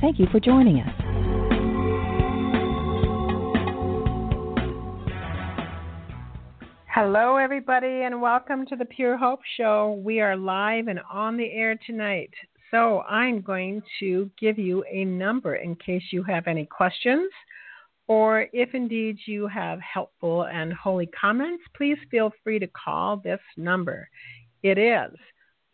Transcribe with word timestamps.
Thank 0.00 0.20
you 0.20 0.26
for 0.30 0.38
joining 0.38 0.80
us. 0.80 0.94
Hello, 6.94 7.36
everybody, 7.36 8.02
and 8.02 8.20
welcome 8.20 8.64
to 8.66 8.76
the 8.76 8.84
Pure 8.84 9.16
Hope 9.16 9.40
Show. 9.56 10.00
We 10.04 10.20
are 10.20 10.36
live 10.36 10.86
and 10.86 11.00
on 11.10 11.36
the 11.36 11.50
air 11.50 11.76
tonight. 11.84 12.30
So, 12.70 13.00
I'm 13.08 13.40
going 13.40 13.82
to 13.98 14.30
give 14.40 14.56
you 14.56 14.84
a 14.88 15.04
number 15.04 15.56
in 15.56 15.74
case 15.74 16.02
you 16.12 16.22
have 16.22 16.46
any 16.46 16.66
questions, 16.66 17.30
or 18.06 18.46
if 18.52 18.74
indeed 18.74 19.18
you 19.26 19.48
have 19.48 19.80
helpful 19.80 20.44
and 20.44 20.72
holy 20.72 21.06
comments, 21.06 21.64
please 21.76 21.98
feel 22.08 22.30
free 22.44 22.60
to 22.60 22.68
call 22.68 23.16
this 23.16 23.40
number. 23.56 24.08
It 24.62 24.78
is 24.78 25.10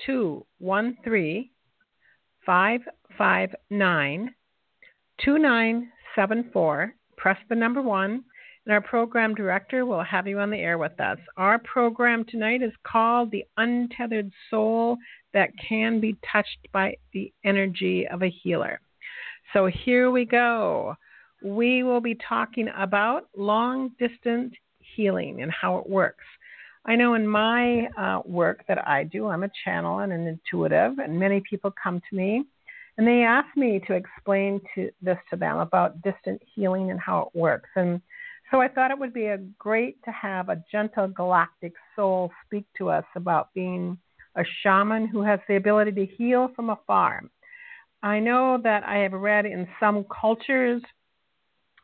213 0.06 1.50
559 3.16 4.34
2974. 5.24 6.94
Press 7.16 7.38
the 7.48 7.54
number 7.54 7.80
one 7.80 8.24
and 8.66 8.72
our 8.72 8.80
program 8.80 9.34
director 9.34 9.84
will 9.84 10.02
have 10.02 10.26
you 10.26 10.38
on 10.38 10.50
the 10.50 10.56
air 10.56 10.78
with 10.78 10.98
us. 10.98 11.18
Our 11.36 11.58
program 11.58 12.24
tonight 12.24 12.62
is 12.62 12.72
called 12.82 13.30
The 13.30 13.44
Untethered 13.56 14.30
Soul 14.50 14.96
That 15.34 15.50
Can 15.68 16.00
Be 16.00 16.16
Touched 16.32 16.68
by 16.72 16.96
the 17.12 17.32
Energy 17.44 18.06
of 18.08 18.22
a 18.22 18.30
Healer. 18.42 18.80
So 19.52 19.66
here 19.66 20.10
we 20.10 20.24
go. 20.24 20.94
We 21.42 21.82
will 21.82 22.00
be 22.00 22.16
talking 22.26 22.68
about 22.76 23.28
long 23.36 23.90
distance 23.98 24.54
healing 24.96 25.42
and 25.42 25.52
how 25.52 25.76
it 25.78 25.88
works. 25.88 26.24
I 26.86 26.96
know 26.96 27.14
in 27.14 27.26
my 27.26 27.86
uh, 27.98 28.22
work 28.24 28.64
that 28.68 28.86
I 28.86 29.04
do, 29.04 29.26
I'm 29.26 29.42
a 29.42 29.50
channel 29.64 30.00
and 30.00 30.12
an 30.12 30.26
intuitive, 30.26 30.98
and 30.98 31.18
many 31.18 31.42
people 31.48 31.72
come 31.82 32.00
to 32.10 32.16
me 32.16 32.44
and 32.96 33.06
they 33.06 33.22
asked 33.22 33.56
me 33.56 33.80
to 33.86 33.94
explain 33.94 34.60
to 34.74 34.90
this 35.02 35.18
to 35.30 35.36
them 35.36 35.58
about 35.58 36.00
distant 36.02 36.40
healing 36.54 36.90
and 36.90 37.00
how 37.00 37.22
it 37.22 37.38
works. 37.38 37.68
And 37.74 38.00
so 38.50 38.60
I 38.60 38.68
thought 38.68 38.90
it 38.90 38.98
would 38.98 39.12
be 39.12 39.26
a 39.26 39.38
great 39.58 40.02
to 40.04 40.12
have 40.12 40.48
a 40.48 40.62
gentle 40.70 41.08
galactic 41.08 41.72
soul 41.96 42.30
speak 42.46 42.66
to 42.78 42.90
us 42.90 43.04
about 43.16 43.52
being 43.54 43.98
a 44.36 44.44
shaman 44.62 45.06
who 45.06 45.22
has 45.22 45.40
the 45.48 45.56
ability 45.56 45.92
to 45.92 46.06
heal 46.06 46.50
from 46.54 46.70
afar. 46.70 47.22
I 48.02 48.20
know 48.20 48.60
that 48.62 48.84
I 48.84 48.98
have 48.98 49.12
read 49.12 49.46
in 49.46 49.66
some 49.80 50.04
cultures, 50.04 50.82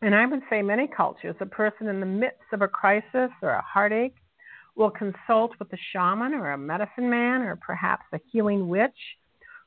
and 0.03 0.15
I 0.15 0.27
would 0.27 0.43
say 0.51 0.63
many 0.63 0.87
cultures, 0.87 1.35
a 1.41 1.47
person 1.47 1.89
in 1.89 1.99
the 1.99 2.07
midst 2.07 2.53
of 2.53 2.63
a 2.63 2.69
crisis 2.69 3.31
or 3.43 3.51
a 3.51 3.63
heartache 3.63 4.17
will 4.77 4.91
consult 4.91 5.53
with 5.59 5.73
a 5.73 5.79
shaman 5.93 6.35
or 6.35 6.53
a 6.53 6.59
medicine 6.59 7.11
man 7.11 7.43
or 7.43 7.57
perhaps 7.57 8.05
a 8.13 8.21
healing 8.31 8.69
witch 8.69 8.91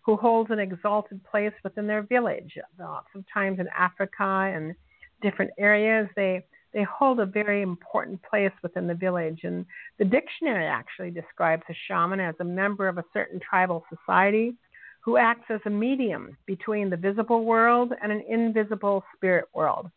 who 0.04 0.18
holds 0.18 0.52
an 0.52 0.60
exalted 0.60 1.24
place 1.24 1.54
within 1.64 1.88
their 1.88 2.04
village. 2.04 2.54
Uh, 2.58 2.84
Lots 2.84 3.08
of 3.16 3.24
times 3.34 3.60
in 3.60 3.68
Africa 3.76 4.52
and 4.54 4.76
different 5.22 5.52
areas, 5.58 6.08
they 6.16 6.44
they 6.74 6.84
hold 6.84 7.20
a 7.20 7.26
very 7.26 7.62
important 7.62 8.20
place 8.24 8.52
within 8.64 8.88
the 8.88 8.96
village. 8.96 9.42
And 9.44 9.64
the 10.00 10.06
dictionary 10.06 10.66
actually 10.66 11.12
describes 11.12 11.62
a 11.70 11.74
shaman 11.88 12.20
as 12.20 12.34
a 12.40 12.44
member 12.44 12.88
of 12.88 12.98
a 12.98 13.06
certain 13.14 13.40
tribal 13.40 13.84
society 13.96 14.56
who 15.02 15.18
acts 15.18 15.46
as 15.50 15.60
a 15.66 15.70
medium 15.70 16.36
between 16.48 16.90
the 16.90 16.98
visible 16.98 17.46
world 17.46 17.94
and 18.02 18.12
an 18.12 18.24
invisible 18.28 19.04
spirit 19.16 19.46
world, 19.54 19.92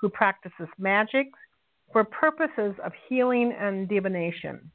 who 0.00 0.08
practices 0.08 0.68
magic 0.78 1.26
for 1.92 2.04
purposes 2.04 2.74
of 2.82 2.92
healing 3.08 3.52
and 3.58 3.88
divination. 3.88 4.70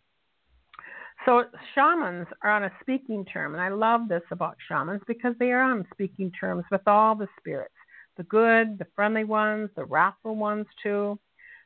So 1.29 1.43
shamans 1.75 2.25
are 2.41 2.49
on 2.49 2.63
a 2.63 2.71
speaking 2.81 3.23
term, 3.23 3.53
and 3.53 3.61
I 3.61 3.69
love 3.69 4.09
this 4.09 4.23
about 4.31 4.57
shamans 4.67 5.03
because 5.05 5.35
they 5.37 5.51
are 5.51 5.61
on 5.61 5.85
speaking 5.93 6.31
terms 6.31 6.63
with 6.71 6.81
all 6.87 7.13
the 7.13 7.27
spirits, 7.37 7.75
the 8.17 8.23
good, 8.23 8.79
the 8.79 8.87
friendly 8.95 9.25
ones, 9.25 9.69
the 9.75 9.85
wrathful 9.85 10.35
ones 10.35 10.65
too. 10.81 11.19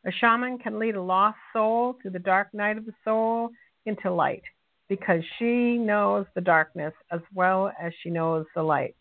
A 0.06 0.12
shaman 0.12 0.58
can 0.58 0.80
lead 0.80 0.96
a 0.96 1.02
lost 1.02 1.38
soul 1.54 1.96
through 2.02 2.12
the 2.12 2.20
dark 2.20 2.54
night 2.54 2.78
of 2.78 2.86
the 2.86 2.92
soul 3.06 3.52
into 3.86 4.12
light 4.12 4.44
because 4.90 5.24
she 5.40 5.78
knows 5.78 6.26
the 6.36 6.42
darkness 6.42 6.94
as 7.10 7.22
well 7.34 7.72
as 7.82 7.94
she 8.04 8.10
knows 8.10 8.46
the 8.56 8.64
light. 8.64 8.98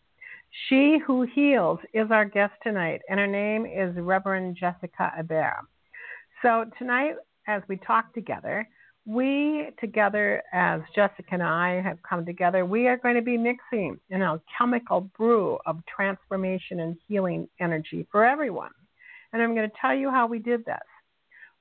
She 0.69 0.97
who 1.05 1.23
heals 1.23 1.79
is 1.93 2.09
our 2.09 2.23
guest 2.23 2.53
tonight, 2.63 3.01
and 3.09 3.19
her 3.19 3.27
name 3.27 3.65
is 3.65 3.93
Reverend 3.97 4.55
Jessica 4.55 5.11
Hebert. 5.13 5.65
So, 6.41 6.63
tonight, 6.79 7.15
as 7.49 7.63
we 7.67 7.75
talk 7.75 8.13
together, 8.13 8.65
we 9.05 9.69
together, 9.79 10.41
as 10.53 10.81
Jessica 10.95 11.27
and 11.31 11.43
I 11.43 11.81
have 11.81 11.97
come 12.07 12.25
together, 12.25 12.65
we 12.65 12.87
are 12.87 12.97
going 12.97 13.15
to 13.15 13.21
be 13.21 13.37
mixing 13.37 13.99
an 14.09 14.21
alchemical 14.21 15.01
brew 15.17 15.57
of 15.65 15.79
transformation 15.93 16.79
and 16.79 16.95
healing 17.07 17.47
energy 17.59 18.07
for 18.11 18.25
everyone. 18.25 18.71
And 19.33 19.41
I'm 19.41 19.55
going 19.55 19.69
to 19.69 19.75
tell 19.81 19.95
you 19.95 20.09
how 20.09 20.27
we 20.27 20.39
did 20.39 20.63
this 20.65 20.77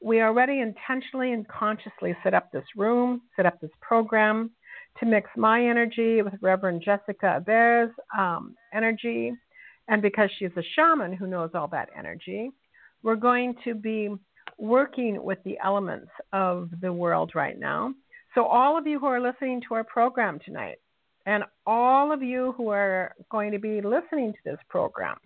we 0.02 0.20
already 0.20 0.60
intentionally 0.60 1.32
and 1.32 1.46
consciously 1.48 2.16
set 2.22 2.34
up 2.34 2.50
this 2.50 2.64
room, 2.76 3.22
set 3.36 3.46
up 3.46 3.60
this 3.60 3.70
program 3.80 4.50
to 4.98 5.06
mix 5.06 5.30
my 5.36 5.64
energy 5.64 6.22
with 6.22 6.34
Reverend 6.40 6.82
Jessica 6.84 7.34
Hebert's 7.34 7.94
um, 8.18 8.54
energy. 8.74 9.32
And 9.88 10.02
because 10.02 10.30
she's 10.38 10.50
a 10.56 10.62
shaman 10.74 11.12
who 11.12 11.26
knows 11.26 11.50
all 11.54 11.68
that 11.68 11.88
energy, 11.96 12.50
we're 13.02 13.16
going 13.16 13.54
to 13.64 13.74
be 13.74 14.10
working 14.58 15.22
with 15.22 15.38
the 15.44 15.58
elements 15.62 16.10
of 16.32 16.70
the 16.80 16.92
world 16.92 17.32
right 17.34 17.58
now. 17.58 17.94
So, 18.34 18.44
all 18.44 18.78
of 18.78 18.86
you 18.86 18.98
who 18.98 19.06
are 19.06 19.20
listening 19.20 19.60
to 19.68 19.74
our 19.74 19.84
program 19.84 20.38
tonight, 20.44 20.78
and 21.26 21.44
all 21.66 22.12
of 22.12 22.22
you 22.22 22.54
who 22.56 22.68
are 22.68 23.14
going 23.30 23.52
to 23.52 23.58
be 23.58 23.80
listening 23.80 24.32
to 24.32 24.38
this 24.44 24.58
program, 24.68 25.16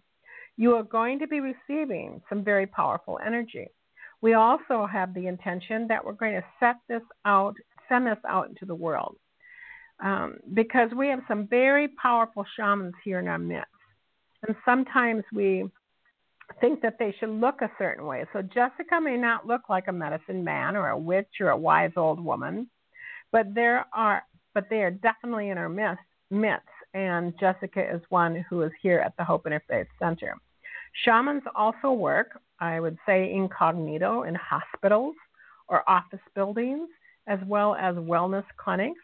you 0.56 0.74
are 0.74 0.82
going 0.82 1.18
to 1.20 1.26
be 1.26 1.40
receiving 1.40 2.20
some 2.28 2.42
very 2.42 2.66
powerful 2.66 3.18
energy. 3.24 3.68
We 4.22 4.34
also 4.34 4.86
have 4.90 5.14
the 5.14 5.26
intention 5.26 5.86
that 5.88 6.04
we're 6.04 6.12
going 6.12 6.34
to 6.34 6.44
set 6.58 6.76
this 6.88 7.02
out, 7.24 7.54
send 7.88 8.06
this 8.06 8.18
out 8.28 8.48
into 8.48 8.64
the 8.64 8.74
world. 8.74 9.16
Um, 10.02 10.38
because 10.52 10.90
we 10.94 11.08
have 11.08 11.20
some 11.26 11.46
very 11.46 11.88
powerful 11.88 12.44
shamans 12.56 12.94
here 13.02 13.18
in 13.18 13.28
our 13.28 13.38
midst. 13.38 13.70
And 14.46 14.54
sometimes 14.64 15.24
we 15.32 15.64
think 16.60 16.80
that 16.82 16.96
they 16.98 17.14
should 17.18 17.30
look 17.30 17.60
a 17.60 17.70
certain 17.78 18.06
way. 18.06 18.24
So 18.32 18.42
Jessica 18.42 19.00
may 19.00 19.16
not 19.16 19.46
look 19.46 19.62
like 19.68 19.88
a 19.88 19.92
medicine 19.92 20.44
man 20.44 20.76
or 20.76 20.88
a 20.90 20.98
witch 20.98 21.40
or 21.40 21.50
a 21.50 21.56
wise 21.56 21.92
old 21.96 22.22
woman, 22.22 22.68
but 23.32 23.54
there 23.54 23.86
are 23.92 24.22
but 24.54 24.70
they 24.70 24.82
are 24.82 24.90
definitely 24.90 25.50
in 25.50 25.58
our 25.58 25.68
midst, 25.68 26.00
midst 26.30 26.66
and 26.94 27.34
Jessica 27.38 27.94
is 27.94 28.00
one 28.08 28.42
who 28.48 28.62
is 28.62 28.72
here 28.80 29.00
at 29.00 29.14
the 29.18 29.24
Hope 29.24 29.44
Interfaith 29.44 29.86
Center. 29.98 30.34
Shamans 31.04 31.42
also 31.54 31.92
work, 31.92 32.40
I 32.58 32.80
would 32.80 32.96
say, 33.04 33.30
incognito 33.30 34.22
in 34.22 34.34
hospitals 34.34 35.14
or 35.68 35.88
office 35.88 36.20
buildings, 36.34 36.88
as 37.26 37.38
well 37.46 37.74
as 37.74 37.96
wellness 37.96 38.44
clinics. 38.56 39.00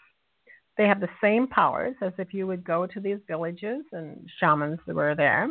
They 0.78 0.88
have 0.88 1.00
the 1.00 1.08
same 1.20 1.46
powers 1.48 1.94
as 2.00 2.14
if 2.16 2.32
you 2.32 2.46
would 2.46 2.64
go 2.64 2.86
to 2.86 2.98
these 2.98 3.18
villages 3.28 3.82
and 3.92 4.26
shamans 4.40 4.78
were 4.86 5.14
there. 5.14 5.50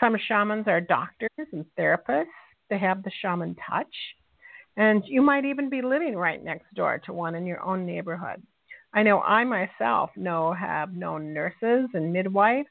Some 0.00 0.16
shamans 0.28 0.66
are 0.66 0.80
doctors 0.80 1.30
and 1.52 1.64
therapists. 1.78 2.26
They 2.68 2.78
have 2.78 3.02
the 3.02 3.10
shaman 3.22 3.56
touch. 3.68 3.94
And 4.76 5.02
you 5.06 5.22
might 5.22 5.44
even 5.44 5.70
be 5.70 5.80
living 5.80 6.16
right 6.16 6.42
next 6.42 6.72
door 6.74 7.00
to 7.06 7.12
one 7.12 7.34
in 7.34 7.46
your 7.46 7.62
own 7.62 7.86
neighborhood. 7.86 8.42
I 8.92 9.02
know 9.02 9.20
I 9.20 9.44
myself 9.44 10.10
know 10.16 10.52
have 10.52 10.94
known 10.94 11.32
nurses 11.32 11.88
and 11.94 12.12
midwives 12.12 12.68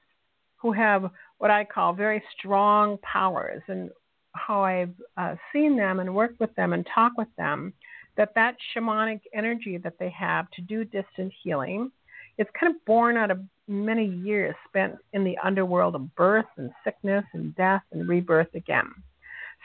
who 0.58 0.72
have 0.72 1.10
what 1.38 1.52
I 1.52 1.64
call 1.64 1.94
very 1.94 2.24
strong 2.38 2.98
powers, 3.00 3.62
and 3.68 3.90
how 4.34 4.64
I've 4.64 4.94
uh, 5.18 5.36
seen 5.52 5.76
them 5.78 6.00
and 6.00 6.16
worked 6.16 6.40
with 6.40 6.54
them 6.56 6.74
and 6.74 6.88
talked 6.94 7.18
with 7.18 7.28
them, 7.38 7.74
that 8.18 8.34
that 8.36 8.56
shamanic 8.76 9.22
energy 9.34 9.78
that 9.78 10.00
they 10.00 10.10
have 10.10 10.50
to 10.52 10.62
do 10.62 10.84
distant 10.86 11.34
healing, 11.44 11.92
it's 12.38 12.50
kind 12.60 12.76
of 12.76 12.86
born 12.86 13.18
out 13.18 13.32
of 13.32 13.40
many 13.68 14.06
years 14.06 14.56
spent 14.68 14.96
in 15.14 15.24
the 15.24 15.38
underworld 15.44 15.96
of 15.96 16.14
birth 16.16 16.46
and 16.58 16.72
sickness 16.84 17.26
and 17.34 17.56
death 17.56 17.82
and 17.92 18.08
rebirth 18.08 18.54
again. 18.54 18.92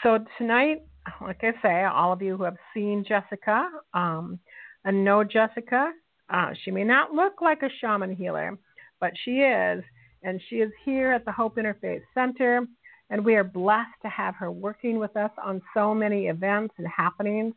So 0.02 0.24
tonight, 0.38 0.82
like 1.20 1.42
I 1.42 1.52
say, 1.62 1.84
all 1.84 2.12
of 2.12 2.22
you 2.22 2.36
who 2.36 2.44
have 2.44 2.56
seen 2.72 3.04
Jessica 3.06 3.68
um, 3.92 4.38
and 4.84 5.04
know 5.04 5.24
Jessica, 5.24 5.92
uh, 6.30 6.50
she 6.64 6.70
may 6.70 6.84
not 6.84 7.12
look 7.12 7.40
like 7.40 7.62
a 7.62 7.68
shaman 7.80 8.14
healer, 8.14 8.56
but 9.00 9.12
she 9.24 9.40
is, 9.40 9.82
and 10.22 10.40
she 10.48 10.56
is 10.56 10.70
here 10.84 11.12
at 11.12 11.24
the 11.24 11.32
Hope 11.32 11.56
Interfaith 11.56 12.02
Center, 12.14 12.66
and 13.10 13.24
we 13.24 13.34
are 13.34 13.44
blessed 13.44 13.88
to 14.02 14.08
have 14.08 14.34
her 14.36 14.50
working 14.50 14.98
with 14.98 15.16
us 15.16 15.32
on 15.42 15.60
so 15.74 15.94
many 15.94 16.28
events 16.28 16.74
and 16.78 16.86
happenings. 16.86 17.54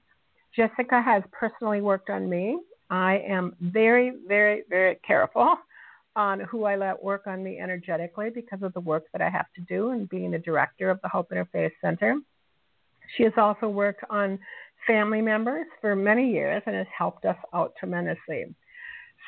Jessica 0.55 1.01
has 1.01 1.23
personally 1.31 1.81
worked 1.81 2.09
on 2.09 2.29
me. 2.29 2.59
I 2.89 3.19
am 3.27 3.55
very, 3.61 4.13
very, 4.27 4.63
very 4.69 4.99
careful 5.05 5.57
on 6.15 6.41
who 6.41 6.65
I 6.65 6.75
let 6.75 7.03
work 7.03 7.27
on 7.27 7.43
me 7.43 7.59
energetically 7.59 8.29
because 8.29 8.61
of 8.61 8.73
the 8.73 8.79
work 8.79 9.05
that 9.13 9.21
I 9.21 9.29
have 9.29 9.47
to 9.55 9.61
do 9.61 9.89
and 9.89 10.09
being 10.09 10.31
the 10.31 10.39
director 10.39 10.89
of 10.89 10.99
the 11.01 11.09
Hope 11.09 11.31
Interfaith 11.31 11.71
Center. 11.81 12.15
She 13.17 13.23
has 13.23 13.33
also 13.37 13.67
worked 13.67 14.03
on 14.09 14.39
family 14.87 15.21
members 15.21 15.65
for 15.81 15.95
many 15.95 16.31
years 16.31 16.61
and 16.65 16.75
has 16.75 16.87
helped 16.95 17.25
us 17.25 17.37
out 17.53 17.73
tremendously. 17.79 18.45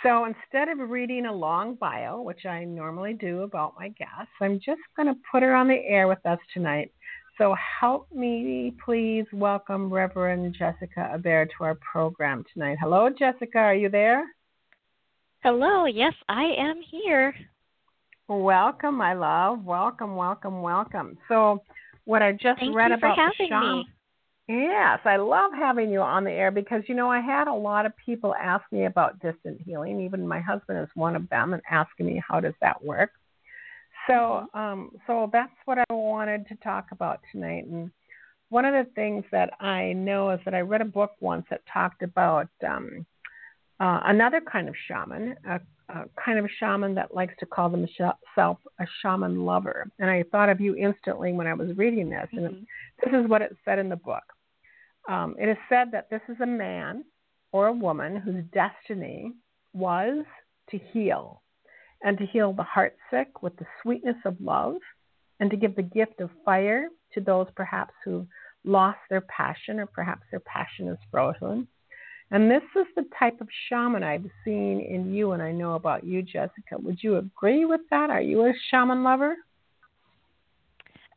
So 0.04 0.26
instead 0.26 0.68
of 0.70 0.90
reading 0.90 1.26
a 1.26 1.34
long 1.34 1.76
bio, 1.76 2.22
which 2.22 2.46
I 2.46 2.66
normally 2.66 3.14
do 3.14 3.42
about 3.42 3.76
my 3.80 3.90
guests, 3.90 4.34
I'm 4.42 4.60
just 4.60 4.82
going 4.96 5.08
to 5.08 5.20
put 5.32 5.42
her 5.42 5.56
on 5.56 5.68
the 5.68 5.82
air 5.88 6.08
with 6.08 6.24
us 6.26 6.40
tonight. 6.54 6.92
So 7.38 7.56
help 7.80 8.12
me 8.14 8.74
please 8.84 9.26
welcome 9.34 9.92
Reverend 9.92 10.56
Jessica 10.58 11.10
Hebert 11.12 11.52
to 11.58 11.64
our 11.64 11.76
program 11.76 12.44
tonight. 12.54 12.78
Hello, 12.80 13.10
Jessica. 13.10 13.58
Are 13.58 13.76
you 13.76 13.90
there? 13.90 14.26
Hello. 15.46 15.86
Yes, 15.86 16.16
I 16.28 16.46
am 16.58 16.82
here. 16.90 17.32
Welcome, 18.28 18.98
my 18.98 19.14
love. 19.14 19.64
Welcome, 19.64 20.16
welcome, 20.16 20.64
welcome. 20.64 21.20
So, 21.28 21.62
what 22.06 22.24
I 22.24 22.32
just 22.32 22.58
Thank 22.58 22.76
read 22.76 22.90
you 22.90 22.96
about 22.96 23.16
for 23.16 23.22
having 23.22 23.50
Sean, 23.50 23.78
me. 24.48 24.66
Yes, 24.72 25.02
I 25.06 25.18
love 25.18 25.52
having 25.54 25.92
you 25.92 26.02
on 26.02 26.24
the 26.24 26.32
air 26.32 26.50
because 26.50 26.82
you 26.88 26.96
know 26.96 27.12
I 27.12 27.20
had 27.20 27.48
a 27.48 27.54
lot 27.54 27.86
of 27.86 27.94
people 28.04 28.34
ask 28.34 28.64
me 28.72 28.86
about 28.86 29.20
distant 29.20 29.62
healing. 29.64 30.02
Even 30.02 30.28
my 30.28 30.40
husband 30.40 30.80
is 30.80 30.90
one 30.96 31.16
of 31.16 31.30
them 31.30 31.54
and 31.54 31.62
asking 31.70 32.08
me 32.08 32.24
how 32.28 32.40
does 32.40 32.56
that 32.62 32.84
work. 32.84 33.12
So, 34.08 34.48
um, 34.56 34.94
so 35.06 35.30
that's 35.32 35.54
what 35.66 35.78
I 35.78 35.94
wanted 35.94 36.48
to 36.48 36.56
talk 36.56 36.88
about 36.92 37.20
tonight. 37.32 37.68
And 37.68 37.92
one 38.50 38.66
of 38.66 38.74
the 38.74 38.92
things 38.94 39.24
that 39.32 39.52
I 39.62 39.94
know 39.94 40.32
is 40.32 40.40
that 40.46 40.56
I 40.56 40.62
read 40.62 40.82
a 40.82 40.86
book 40.86 41.12
once 41.20 41.46
that 41.52 41.62
talked 41.72 42.02
about 42.02 42.50
um, 42.68 43.06
uh, 43.80 44.00
another 44.06 44.42
kind 44.42 44.70
of 44.70 44.76
shaman, 44.88 45.36
a, 45.48 45.60
a 45.90 46.06
kind 46.24 46.40
of 46.40 46.50
shaman 46.60 46.96
that 46.96 47.14
likes 47.14 47.34
to 47.40 47.46
call 47.46 47.70
himself 47.70 48.58
a 48.80 48.86
shaman 49.02 49.46
lover. 49.46 49.90
And 50.00 50.10
I 50.10 50.24
thought 50.32 50.50
of 50.50 50.62
you 50.62 50.76
instantly 50.76 51.34
when 51.34 51.48
I 51.48 51.54
was 51.54 51.76
reading 51.78 52.10
this. 52.10 52.28
And 52.32 52.46
Mhm. 52.48 52.66
this 53.04 53.14
is 53.14 53.28
what 53.30 53.42
it 53.42 53.56
said 53.66 53.80
in 53.80 53.90
the 53.90 53.96
book. 53.98 54.24
Um, 55.08 55.36
it 55.38 55.50
is 55.50 55.58
said 55.70 55.92
that 55.92 56.10
this 56.10 56.22
is 56.30 56.40
a 56.42 56.46
man 56.46 57.04
or 57.52 57.68
a 57.68 57.74
woman 57.74 58.16
whose 58.16 58.44
destiny 58.46 59.34
was 59.74 60.26
to 60.70 60.78
heal 60.78 61.42
and 62.04 62.18
to 62.18 62.26
heal 62.26 62.54
the 62.54 62.64
heart 62.64 62.96
sick 63.12 63.44
with 63.44 63.56
the 63.58 63.66
sweetness 63.82 64.18
of 64.26 64.40
love 64.42 64.78
and 65.40 65.50
to 65.52 65.58
give 65.58 65.76
the 65.76 65.84
gift 65.84 66.22
of 66.22 66.30
fire 66.44 66.90
to 67.14 67.22
those 67.22 67.48
perhaps 67.56 67.94
who've 68.04 68.28
lost 68.64 69.00
their 69.10 69.22
passion 69.22 69.80
or 69.80 69.86
perhaps 69.86 70.24
their 70.32 70.40
passion 70.40 70.88
is 70.88 70.98
frozen. 71.12 71.68
And 72.32 72.50
this 72.50 72.64
is 72.76 72.88
the 72.96 73.06
type 73.18 73.40
of 73.40 73.48
shaman 73.70 74.04
I've 74.04 74.26
seen 74.44 74.82
in 74.82 75.14
you 75.14 75.34
and 75.34 75.42
I 75.42 75.52
know 75.52 75.76
about 75.76 76.04
you, 76.04 76.22
Jessica. 76.22 76.78
Would 76.78 77.04
you 77.04 77.18
agree 77.18 77.66
with 77.66 77.82
that? 77.92 78.10
Are 78.10 78.22
you 78.22 78.46
a 78.46 78.54
shaman 78.72 79.04
lover? 79.04 79.36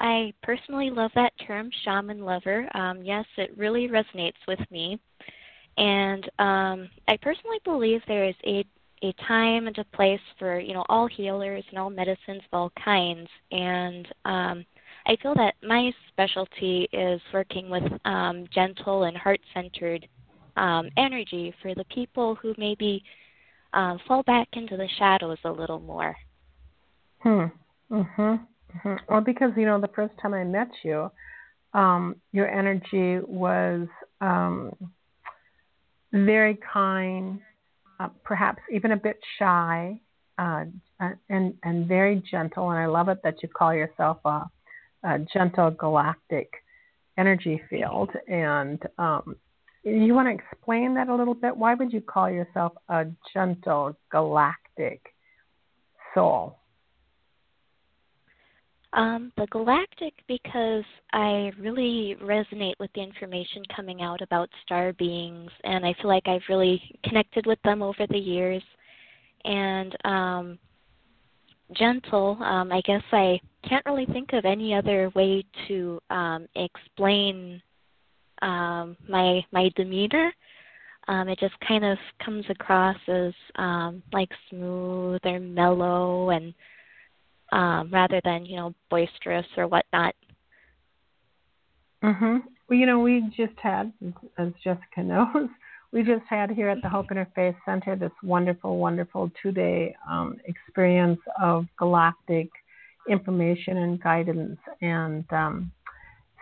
I 0.01 0.33
personally 0.43 0.91
love 0.91 1.11
that 1.15 1.33
term, 1.47 1.71
shaman 1.85 2.21
lover. 2.25 2.69
Um, 2.75 3.03
yes, 3.03 3.25
it 3.37 3.57
really 3.57 3.89
resonates 3.89 4.39
with 4.47 4.61
me. 4.71 5.01
And 5.77 6.25
um, 6.39 6.89
I 7.09 7.17
personally 7.23 7.59
believe 7.65 8.01
there 8.07 8.29
is 8.29 8.35
a, 8.47 8.65
a 9.03 9.13
time 9.27 9.67
and 9.67 9.79
a 9.79 9.85
place 9.97 10.21
for, 10.39 10.61
you 10.61 10.75
know, 10.75 10.85
all 10.89 11.07
healers 11.07 11.65
and 11.71 11.79
all 11.79 11.91
medicines 11.91 12.43
of 12.53 12.53
all 12.53 12.73
kinds. 12.85 13.29
And 13.51 14.07
um, 14.25 14.65
I 15.07 15.17
feel 15.23 15.35
that 15.37 15.55
my 15.63 15.91
specialty 16.09 16.89
is 16.93 17.21
working 17.33 17.71
with 17.71 17.85
um, 18.05 18.47
gentle 18.53 19.05
and 19.05 19.17
heart 19.17 19.41
centered 19.55 20.07
um, 20.59 20.91
energy 20.97 21.55
for 21.63 21.75
the 21.75 21.85
people 21.85 22.35
who 22.35 22.55
maybe 22.59 23.03
uh, 23.73 23.97
fall 24.07 24.23
back 24.23 24.49
into 24.55 24.77
the 24.77 24.89
shadows 24.99 25.39
a 25.45 25.51
little 25.51 25.81
more. 25.81 26.17
Hmm. 27.21 27.47
Mhm. 27.91 28.47
Mhm. 28.75 28.99
Well, 29.09 29.21
because 29.21 29.53
you 29.57 29.67
know, 29.67 29.81
the 29.81 29.89
first 29.89 30.17
time 30.19 30.35
I 30.35 30.45
met 30.45 30.71
you, 30.83 31.11
um, 31.75 32.17
your 32.33 32.49
energy 32.49 33.19
was 33.27 33.89
um, 34.21 34.75
very 36.13 36.57
kind, 36.73 37.41
uh, 38.01 38.09
perhaps 38.25 38.63
even 38.71 38.93
a 38.93 38.97
bit 38.97 39.19
shy, 39.39 40.01
uh, 40.39 40.65
and 41.29 41.55
and 41.63 41.87
very 41.87 42.23
gentle. 42.31 42.71
And 42.71 42.79
I 42.79 42.87
love 42.87 43.09
it 43.09 43.23
that 43.23 43.43
you 43.43 43.49
call 43.49 43.75
yourself 43.75 44.19
a, 44.25 44.45
a 45.05 45.19
gentle 45.33 45.71
galactic 45.71 46.51
energy 47.17 47.61
field. 47.69 48.11
And 48.29 48.81
um, 48.99 49.37
you 49.89 50.15
want 50.15 50.29
to 50.29 50.35
explain 50.35 50.95
that 50.95 51.09
a 51.09 51.15
little 51.15 51.35
bit? 51.35 51.57
Why 51.57 51.75
would 51.75 51.93
you 51.93 52.01
call 52.01 52.31
yourself 52.31 52.73
a 52.89 53.07
gentle 53.33 53.97
galactic 54.11 55.01
soul? 56.15 56.59
Um, 58.95 59.33
the 59.37 59.47
galactic 59.49 60.15
because 60.27 60.85
I 61.13 61.53
really 61.59 62.17
resonate 62.23 62.73
with 62.81 62.91
the 62.95 63.03
information 63.03 63.63
coming 63.77 64.01
out 64.01 64.23
about 64.23 64.49
star 64.65 64.95
beings, 64.95 65.51
and 65.65 65.85
I 65.85 65.95
feel 66.01 66.09
like 66.09 66.27
I've 66.27 66.43
really 66.49 66.83
connected 67.05 67.47
with 67.47 67.61
them 67.65 67.83
over 67.83 68.07
the 68.09 68.19
years. 68.19 68.63
And 69.45 69.95
um, 70.05 70.59
gentle, 71.77 72.39
um, 72.43 72.73
I 72.73 72.81
guess 72.83 73.03
I 73.13 73.39
can't 73.69 73.85
really 73.85 74.07
think 74.07 74.33
of 74.33 74.45
any 74.45 74.75
other 74.75 75.11
way 75.15 75.45
to 75.69 76.01
um, 76.09 76.47
explain 76.57 77.61
um, 78.43 78.97
my 79.09 79.45
my 79.53 79.71
demeanor. 79.77 80.33
Um, 81.09 81.29
it 81.29 81.39
just 81.39 81.55
kind 81.67 81.85
of 81.85 81.97
comes 82.23 82.45
across 82.51 82.97
as 83.09 83.33
um, 83.57 84.03
like 84.13 84.31
smooth 84.51 85.21
or 85.25 85.41
mellow 85.41 86.31
and 86.31 86.53
um, 87.53 87.91
rather 87.91 88.21
than 88.25 88.45
you 88.45 88.57
know 88.57 88.75
boisterous 88.91 89.47
or 89.57 89.67
whatnot. 89.67 90.15
Mhm. 92.03 92.43
Well, 92.69 92.79
you 92.79 92.87
know, 92.87 93.01
we 93.01 93.23
just 93.37 93.59
had, 93.61 93.93
as 94.39 94.53
Jessica 94.63 95.03
knows, 95.03 95.49
we 95.93 96.03
just 96.03 96.25
had 96.29 96.51
here 96.51 96.69
at 96.69 96.83
the 96.83 96.89
Hope 96.89 97.07
Interfaith 97.09 97.57
Center 97.65 97.97
this 97.97 98.13
wonderful, 98.23 98.79
wonderful 98.79 99.31
two-day 99.43 99.97
um, 100.09 100.37
experience 100.45 101.21
of 101.43 101.67
galactic 101.79 102.49
information 103.09 103.79
and 103.79 104.03
guidance. 104.03 104.59
And 104.83 105.25
um, 105.33 105.73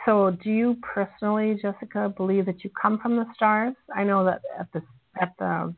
so, 0.06 0.30
do 0.42 0.50
you 0.50 0.76
personally, 0.82 1.58
Jessica, 1.60 2.12
believe 2.16 2.46
that 2.46 2.64
you 2.64 2.70
come 2.80 2.98
from 2.98 3.16
the 3.16 3.26
stars? 3.34 3.74
I 3.94 4.04
know 4.04 4.24
that 4.24 4.40
at 4.58 4.68
the 4.72 4.82
at 5.20 5.32
the 5.38 5.74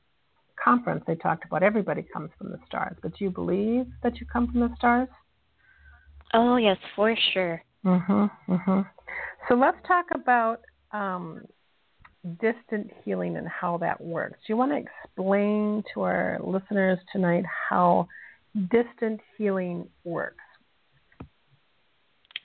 conference 0.63 1.03
they 1.07 1.15
talked 1.15 1.45
about 1.45 1.63
everybody 1.63 2.03
comes 2.13 2.31
from 2.39 2.51
the 2.51 2.59
stars, 2.67 2.97
but 3.03 3.17
do 3.17 3.25
you 3.25 3.31
believe 3.31 3.87
that 4.03 4.21
you 4.21 4.27
come 4.27 4.51
from 4.51 4.61
the 4.61 4.71
stars? 4.77 5.09
Oh 6.35 6.57
yes, 6.57 6.77
for 6.95 7.17
sure. 7.33 7.63
Mhm. 7.85 8.31
Mhm. 8.49 8.91
So 9.49 9.55
let's 9.55 9.79
talk 9.87 10.07
about 10.15 10.61
um, 10.93 11.43
distant 12.41 12.91
healing 13.05 13.37
and 13.37 13.49
how 13.49 13.79
that 13.79 14.01
works. 14.01 14.39
Do 14.47 14.53
you 14.53 14.57
want 14.57 14.73
to 14.73 14.77
explain 14.79 15.83
to 15.95 16.03
our 16.03 16.39
listeners 16.43 16.99
tonight 17.13 17.45
how 17.47 18.09
distant 18.71 19.21
healing 19.37 19.89
works? 20.05 20.43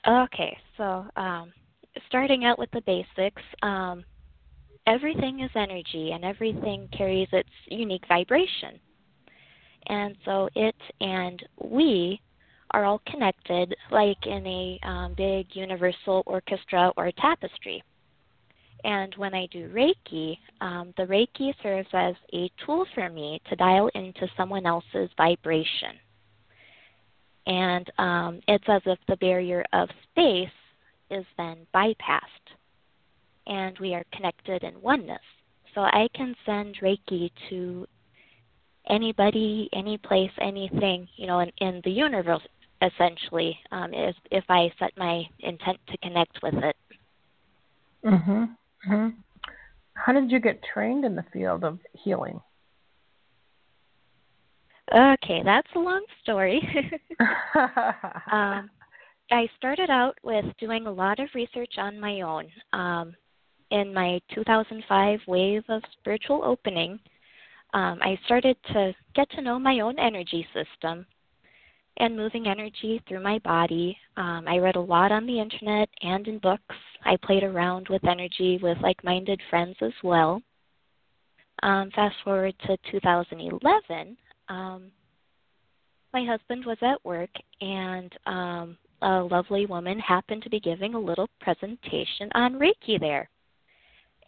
Okay, 0.06 0.56
so 0.76 1.06
um, 1.16 1.52
starting 2.06 2.44
out 2.44 2.58
with 2.58 2.70
the 2.72 2.82
basics, 2.82 3.42
um, 3.62 4.04
everything 4.86 5.40
is 5.40 5.50
energy 5.56 6.12
and 6.12 6.24
everything 6.24 6.88
carries 6.96 7.28
its 7.32 7.48
unique 7.66 8.06
vibration. 8.08 8.80
And 9.86 10.16
so 10.24 10.48
it 10.54 10.76
and 11.00 11.42
we 11.60 12.20
are 12.72 12.84
all 12.84 13.00
connected 13.06 13.74
like 13.90 14.26
in 14.26 14.46
a 14.46 14.78
um, 14.82 15.14
big 15.16 15.46
universal 15.54 16.22
orchestra 16.26 16.92
or 16.96 17.10
tapestry. 17.12 17.82
And 18.84 19.14
when 19.16 19.34
I 19.34 19.46
do 19.50 19.68
Reiki, 19.70 20.36
um, 20.60 20.92
the 20.96 21.04
Reiki 21.04 21.54
serves 21.62 21.88
as 21.92 22.14
a 22.34 22.50
tool 22.64 22.86
for 22.94 23.08
me 23.08 23.40
to 23.48 23.56
dial 23.56 23.90
into 23.94 24.28
someone 24.36 24.66
else's 24.66 25.10
vibration. 25.16 25.98
and 27.46 27.90
um, 27.98 28.40
it's 28.48 28.64
as 28.68 28.82
if 28.86 28.98
the 29.08 29.16
barrier 29.16 29.64
of 29.72 29.88
space 30.10 30.48
is 31.10 31.24
then 31.36 31.66
bypassed, 31.74 32.54
and 33.46 33.78
we 33.78 33.94
are 33.94 34.04
connected 34.12 34.62
in 34.62 34.80
oneness. 34.80 35.20
So 35.74 35.82
I 35.82 36.08
can 36.14 36.34
send 36.46 36.76
Reiki 36.80 37.30
to 37.50 37.86
anybody, 38.88 39.68
any 39.72 39.98
place, 39.98 40.30
anything, 40.40 41.08
you 41.16 41.26
know, 41.26 41.40
in, 41.40 41.50
in 41.58 41.80
the 41.84 41.90
universe, 41.90 42.42
essentially, 42.82 43.58
um, 43.72 43.92
if, 43.92 44.14
if 44.30 44.44
I 44.48 44.70
set 44.78 44.92
my 44.96 45.24
intent 45.40 45.78
to 45.88 45.98
connect 45.98 46.42
with 46.42 46.54
it. 46.54 46.76
Mhm. 48.04 48.56
Mhm. 48.86 49.14
How 49.94 50.12
did 50.12 50.30
you 50.30 50.38
get 50.38 50.62
trained 50.62 51.04
in 51.04 51.14
the 51.14 51.24
field 51.32 51.64
of 51.64 51.78
healing? 51.92 52.40
Okay, 54.92 55.42
that's 55.42 55.68
a 55.74 55.78
long 55.78 56.04
story. 56.22 56.60
um, 58.30 58.70
I 59.30 59.48
started 59.56 59.90
out 59.90 60.16
with 60.22 60.44
doing 60.58 60.86
a 60.86 60.92
lot 60.92 61.18
of 61.18 61.28
research 61.34 61.74
on 61.78 61.98
my 61.98 62.20
own. 62.20 62.46
Um, 62.72 63.14
in 63.70 63.92
my 63.92 64.20
2005 64.34 65.20
wave 65.26 65.64
of 65.68 65.82
spiritual 65.98 66.42
opening, 66.44 67.00
um, 67.72 67.98
I 68.02 68.18
started 68.26 68.56
to 68.72 68.94
get 69.14 69.28
to 69.30 69.42
know 69.42 69.58
my 69.58 69.80
own 69.80 69.98
energy 69.98 70.46
system 70.54 71.06
and 71.96 72.16
moving 72.16 72.46
energy 72.46 73.02
through 73.08 73.22
my 73.22 73.38
body. 73.40 73.96
Um, 74.16 74.44
I 74.46 74.58
read 74.58 74.76
a 74.76 74.80
lot 74.80 75.12
on 75.12 75.26
the 75.26 75.40
internet 75.40 75.88
and 76.02 76.26
in 76.28 76.38
books. 76.38 76.76
I 77.04 77.16
played 77.16 77.42
around 77.42 77.88
with 77.88 78.04
energy 78.04 78.58
with 78.62 78.78
like 78.80 79.02
minded 79.04 79.40
friends 79.50 79.76
as 79.80 79.92
well. 80.02 80.42
Um, 81.62 81.90
fast 81.94 82.16
forward 82.24 82.54
to 82.66 82.76
2011, 82.90 84.16
um, 84.48 84.90
my 86.12 86.24
husband 86.24 86.64
was 86.66 86.76
at 86.82 87.04
work 87.04 87.30
and 87.60 88.12
um, 88.26 88.76
a 89.04 89.22
lovely 89.30 89.66
woman 89.66 89.98
happened 90.00 90.42
to 90.42 90.50
be 90.50 90.60
giving 90.60 90.94
a 90.94 90.98
little 90.98 91.28
presentation 91.40 92.30
on 92.34 92.54
Reiki 92.54 92.98
there. 92.98 93.28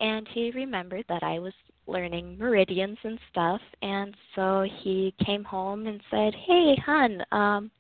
And 0.00 0.28
he 0.33 0.52
remembered 0.52 1.06
that 1.09 1.23
I 1.23 1.38
was 1.38 1.54
learning 1.87 2.37
meridians 2.38 2.99
and 3.04 3.18
stuff 3.30 3.61
and 3.83 4.14
so 4.35 4.66
he 4.83 5.14
came 5.25 5.45
home 5.45 5.87
and 5.87 6.00
said 6.11 6.35
hey 6.47 6.75
hon 6.85 7.23
um 7.33 7.71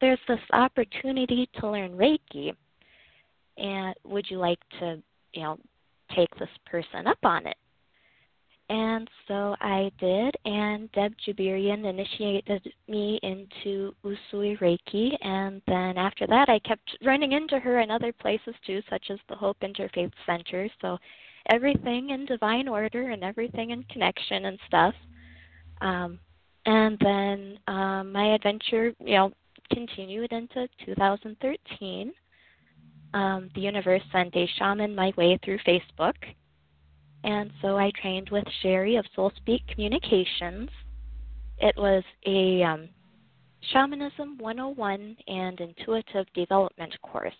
there's 0.00 0.18
this 0.28 0.40
opportunity 0.52 1.48
to 1.58 1.70
learn 1.70 1.92
reiki 1.92 2.52
and 3.56 3.94
would 4.04 4.26
you 4.28 4.38
like 4.38 4.58
to 4.78 5.02
you 5.32 5.42
know 5.42 5.58
take 6.14 6.28
this 6.38 6.50
person 6.66 7.06
up 7.06 7.18
on 7.22 7.46
it 7.46 7.56
and 8.70 9.10
so 9.26 9.56
I 9.60 9.90
did, 9.98 10.32
and 10.44 10.90
Deb 10.92 11.12
Jabirian 11.26 11.84
initiated 11.84 12.72
me 12.86 13.18
into 13.24 13.92
Usui 14.04 14.56
Reiki, 14.60 15.16
and 15.22 15.60
then 15.66 15.98
after 15.98 16.24
that, 16.28 16.48
I 16.48 16.60
kept 16.60 16.96
running 17.04 17.32
into 17.32 17.58
her 17.58 17.80
in 17.80 17.90
other 17.90 18.12
places 18.12 18.54
too, 18.64 18.80
such 18.88 19.10
as 19.10 19.18
the 19.28 19.34
Hope 19.34 19.56
Interfaith 19.60 20.12
Center. 20.24 20.68
So 20.80 20.98
everything 21.50 22.10
in 22.10 22.26
divine 22.26 22.68
order 22.68 23.10
and 23.10 23.24
everything 23.24 23.70
in 23.70 23.82
connection 23.84 24.44
and 24.44 24.58
stuff. 24.68 24.94
Um, 25.80 26.20
and 26.64 26.96
then 27.00 27.58
um, 27.66 28.12
my 28.12 28.34
adventure, 28.34 28.92
you 29.00 29.16
know, 29.16 29.32
continued 29.72 30.30
into 30.30 30.68
2013. 30.86 32.12
Um, 33.14 33.50
the 33.56 33.62
universe 33.62 34.02
sent 34.12 34.36
a 34.36 34.48
shaman 34.58 34.94
my 34.94 35.12
way 35.16 35.40
through 35.44 35.58
Facebook, 35.66 36.14
and 37.24 37.50
so 37.60 37.76
I 37.76 37.90
trained 38.00 38.30
with 38.30 38.44
Sherry 38.62 38.96
of 38.96 39.04
Soul 39.14 39.32
Speak 39.36 39.62
Communications. 39.68 40.70
It 41.58 41.76
was 41.76 42.02
a 42.26 42.62
um, 42.62 42.88
Shamanism 43.72 44.38
101 44.38 45.16
and 45.28 45.60
Intuitive 45.60 46.26
Development 46.34 46.94
course. 47.02 47.34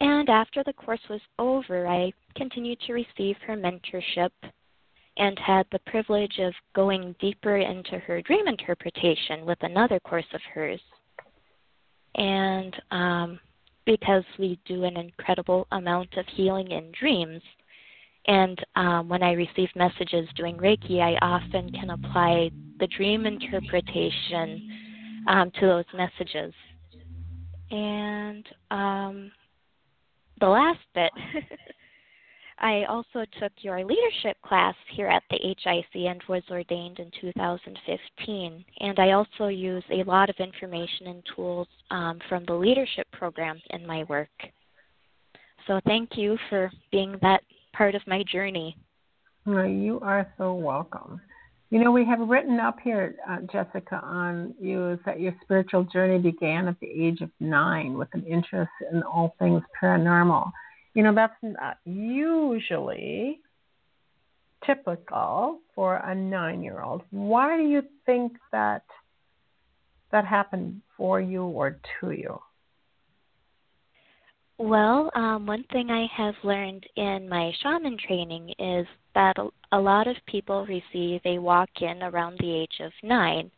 And 0.00 0.28
after 0.28 0.64
the 0.64 0.72
course 0.72 1.00
was 1.08 1.20
over, 1.38 1.86
I 1.86 2.12
continued 2.34 2.80
to 2.86 2.94
receive 2.94 3.36
her 3.46 3.56
mentorship 3.56 4.30
and 5.16 5.38
had 5.38 5.66
the 5.70 5.78
privilege 5.86 6.38
of 6.40 6.54
going 6.74 7.14
deeper 7.20 7.58
into 7.58 7.98
her 7.98 8.22
dream 8.22 8.48
interpretation 8.48 9.44
with 9.44 9.58
another 9.62 10.00
course 10.00 10.26
of 10.32 10.40
hers. 10.54 10.80
And 12.14 12.74
um, 12.90 13.40
because 13.84 14.24
we 14.38 14.58
do 14.64 14.84
an 14.84 14.96
incredible 14.96 15.66
amount 15.72 16.16
of 16.16 16.24
healing 16.34 16.70
in 16.70 16.92
dreams, 16.98 17.42
and 18.26 18.58
um, 18.76 19.08
when 19.08 19.22
I 19.22 19.32
receive 19.32 19.68
messages 19.74 20.28
doing 20.36 20.56
Reiki, 20.56 21.00
I 21.00 21.16
often 21.24 21.70
can 21.72 21.90
apply 21.90 22.50
the 22.78 22.86
dream 22.88 23.26
interpretation 23.26 24.68
um, 25.28 25.50
to 25.58 25.66
those 25.66 25.84
messages. 25.94 26.52
And 27.70 28.46
um, 28.70 29.30
the 30.40 30.48
last 30.48 30.80
bit, 30.94 31.10
I 32.58 32.84
also 32.84 33.24
took 33.40 33.52
your 33.62 33.84
leadership 33.84 34.36
class 34.44 34.74
here 34.94 35.06
at 35.06 35.22
the 35.30 35.38
HIC 35.38 35.86
and 35.94 36.22
was 36.28 36.42
ordained 36.50 36.98
in 36.98 37.10
2015. 37.20 38.64
And 38.80 38.98
I 38.98 39.12
also 39.12 39.48
use 39.48 39.84
a 39.90 40.04
lot 40.04 40.28
of 40.28 40.36
information 40.38 41.06
and 41.06 41.22
tools 41.34 41.68
um, 41.90 42.18
from 42.28 42.44
the 42.44 42.52
leadership 42.52 43.06
program 43.12 43.58
in 43.70 43.86
my 43.86 44.04
work. 44.10 44.28
So 45.66 45.80
thank 45.86 46.16
you 46.16 46.36
for 46.50 46.70
being 46.90 47.16
that 47.22 47.42
part 47.72 47.94
of 47.94 48.02
my 48.06 48.22
journey. 48.24 48.76
You 49.46 50.00
are 50.02 50.32
so 50.38 50.54
welcome. 50.54 51.20
You 51.70 51.78
know, 51.82 51.92
we 51.92 52.04
have 52.04 52.18
written 52.18 52.58
up 52.58 52.78
here, 52.82 53.14
uh, 53.28 53.38
Jessica, 53.52 54.00
on 54.02 54.54
you 54.60 54.90
is 54.90 54.98
that 55.06 55.20
your 55.20 55.34
spiritual 55.42 55.84
journey 55.84 56.18
began 56.18 56.66
at 56.66 56.78
the 56.80 56.88
age 56.88 57.20
of 57.20 57.30
nine 57.38 57.96
with 57.96 58.08
an 58.12 58.24
interest 58.26 58.72
in 58.92 59.02
all 59.04 59.36
things 59.38 59.62
paranormal. 59.80 60.50
You 60.94 61.04
know, 61.04 61.14
that's 61.14 61.36
not 61.42 61.78
usually 61.84 63.40
typical 64.66 65.60
for 65.74 65.96
a 65.96 66.14
nine 66.14 66.62
year 66.62 66.82
old. 66.82 67.02
Why 67.10 67.56
do 67.56 67.62
you 67.62 67.82
think 68.04 68.32
that 68.50 68.82
that 70.10 70.26
happened 70.26 70.82
for 70.96 71.20
you 71.20 71.44
or 71.44 71.78
to 72.00 72.10
you? 72.10 72.40
Well, 74.60 75.10
um, 75.14 75.46
one 75.46 75.64
thing 75.72 75.90
I 75.90 76.06
have 76.14 76.34
learned 76.44 76.84
in 76.96 77.26
my 77.30 77.50
shaman 77.62 77.96
training 78.06 78.50
is 78.58 78.86
that 79.14 79.34
a, 79.72 79.80
lot 79.80 80.06
of 80.06 80.16
people 80.26 80.66
receive 80.66 81.22
a 81.24 81.38
walk 81.38 81.70
in 81.80 82.02
around 82.02 82.36
the 82.38 82.52
age 82.52 82.78
of 82.80 82.92
nine 83.02 83.50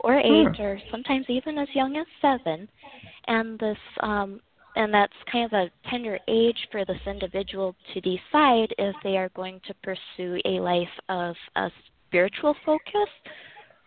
or 0.00 0.20
hmm. 0.20 0.26
eight, 0.26 0.60
or 0.60 0.78
sometimes 0.90 1.24
even 1.30 1.56
as 1.56 1.68
young 1.74 1.96
as 1.96 2.06
seven. 2.20 2.68
And 3.26 3.58
this 3.58 3.78
um, 4.00 4.40
and 4.76 4.92
that's 4.92 5.14
kind 5.32 5.46
of 5.46 5.52
a 5.54 5.88
tender 5.88 6.18
age 6.28 6.58
for 6.70 6.84
this 6.84 7.00
individual 7.06 7.74
to 7.94 8.00
decide 8.02 8.74
if 8.76 8.94
they 9.02 9.16
are 9.16 9.30
going 9.30 9.62
to 9.66 9.74
pursue 9.82 10.38
a 10.44 10.60
life 10.60 10.86
of 11.08 11.36
a 11.56 11.70
spiritual 12.06 12.54
focus 12.66 13.08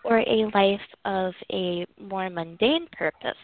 or 0.04 0.22
a 0.22 0.50
life 0.56 0.82
of 1.06 1.34
a 1.54 1.86
more 2.00 2.32
mundane 2.32 2.88
purpose 2.98 3.38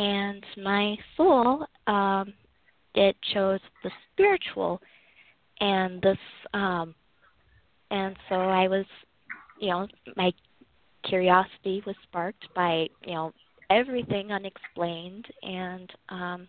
and 0.00 0.44
my 0.56 0.96
soul 1.16 1.66
um, 1.86 2.32
it 2.94 3.14
chose 3.34 3.60
the 3.84 3.90
spiritual 4.12 4.80
and 5.60 6.00
this 6.00 6.18
um 6.54 6.94
and 7.90 8.16
so 8.28 8.34
i 8.34 8.66
was 8.66 8.86
you 9.60 9.68
know 9.68 9.86
my 10.16 10.32
curiosity 11.04 11.82
was 11.86 11.94
sparked 12.02 12.46
by 12.54 12.86
you 13.04 13.14
know 13.14 13.32
everything 13.68 14.32
unexplained 14.32 15.26
and 15.42 15.92
um 16.08 16.48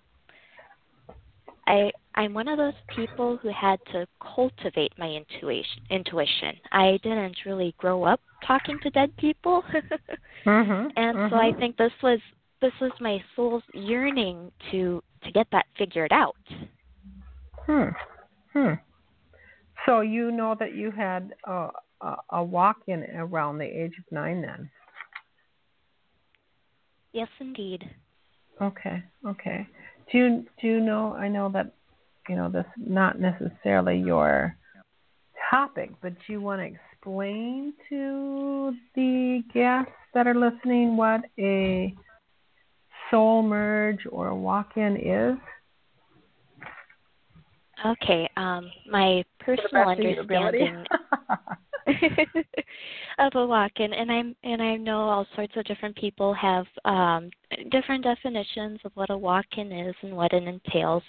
i 1.68 1.92
i'm 2.16 2.34
one 2.34 2.48
of 2.48 2.58
those 2.58 2.74
people 2.96 3.38
who 3.42 3.50
had 3.50 3.80
to 3.92 4.08
cultivate 4.36 4.94
my 4.98 5.08
intuition 5.08 5.84
intuition 5.90 6.56
i 6.72 6.98
didn't 7.04 7.36
really 7.46 7.76
grow 7.78 8.04
up 8.04 8.22
talking 8.48 8.80
to 8.82 8.90
dead 8.92 9.16
people 9.18 9.62
mm-hmm, 10.46 10.88
and 10.96 11.18
mm-hmm. 11.18 11.34
so 11.34 11.36
i 11.36 11.52
think 11.60 11.76
this 11.78 11.92
was 12.02 12.20
this 12.62 12.72
was 12.80 12.92
my 13.00 13.22
soul's 13.36 13.64
yearning 13.74 14.52
to 14.72 15.04
to 15.24 15.32
get 15.32 15.48
that 15.52 15.66
figured 15.78 16.12
out. 16.12 16.36
Hmm. 17.66 17.90
Hmm. 18.54 18.74
So 19.86 20.02
you 20.02 20.32
know 20.32 20.56
that 20.60 20.76
you 20.76 20.92
had 20.92 21.34
a, 21.46 21.70
a, 22.02 22.16
a 22.32 22.44
walk-in 22.44 23.04
around 23.16 23.58
the 23.58 23.66
age 23.66 23.94
of 23.98 24.12
nine, 24.12 24.42
then? 24.42 24.70
Yes, 27.14 27.28
indeed. 27.40 27.84
Okay. 28.62 29.04
Okay. 29.26 29.68
Do 30.12 30.18
you 30.18 30.46
do 30.62 30.68
you 30.68 30.80
know? 30.80 31.14
I 31.14 31.28
know 31.28 31.50
that 31.54 31.74
you 32.30 32.36
know 32.36 32.50
this 32.50 32.66
not 32.78 33.20
necessarily 33.20 33.98
your 33.98 34.56
topic, 35.50 35.92
but 36.02 36.14
do 36.14 36.34
you 36.34 36.42
want 36.42 36.62
to 36.62 36.66
explain 36.68 37.74
to 37.90 38.74
the 38.96 39.42
guests 39.54 39.92
that 40.14 40.28
are 40.28 40.36
listening 40.36 40.96
what 40.96 41.22
a 41.40 41.94
soul 43.12 43.44
merge 43.44 44.00
or 44.10 44.30
a 44.30 44.36
walk 44.36 44.72
in 44.78 44.98
is? 44.98 45.38
Okay, 47.86 48.30
um, 48.38 48.72
my 48.90 49.24
personal 49.40 49.90
understanding. 49.90 50.84
of 53.20 53.32
a 53.36 53.46
walk-in, 53.46 53.92
and 53.94 54.12
I'm 54.12 54.36
and 54.44 54.62
I 54.62 54.76
know 54.78 55.02
all 55.02 55.26
sorts 55.36 55.54
of 55.56 55.66
different 55.66 55.96
people 55.96 56.34
have 56.34 56.66
um, 56.86 57.30
different 57.72 58.04
definitions 58.04 58.80
of 58.86 58.92
what 58.94 59.10
a 59.10 59.18
walk-in 59.18 59.72
is 59.72 59.96
and 60.04 60.16
what 60.16 60.32
it 60.32 60.44
entails, 60.44 61.04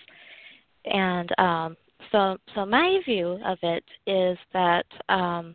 and 0.87 1.31
um, 1.39 1.77
so 2.11 2.39
so 2.55 2.65
my 2.65 3.01
view 3.05 3.39
of 3.45 3.59
it 3.63 3.85
is 4.07 4.39
that 4.53 4.87
um, 5.09 5.55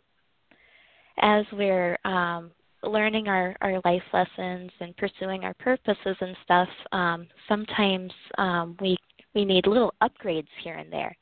as 1.19 1.45
we're 1.51 1.97
um, 2.05 2.51
learning 2.83 3.27
our, 3.27 3.55
our 3.61 3.81
life 3.85 4.03
lessons 4.13 4.71
and 4.79 4.95
pursuing 4.97 5.43
our 5.43 5.53
purposes 5.55 6.15
and 6.19 6.35
stuff, 6.43 6.69
um, 6.91 7.27
sometimes 7.47 8.11
um, 8.37 8.75
we 8.79 8.97
we 9.35 9.45
need 9.45 9.67
little 9.67 9.93
upgrades 10.01 10.47
here 10.63 10.75
and 10.75 10.91
there. 10.91 11.15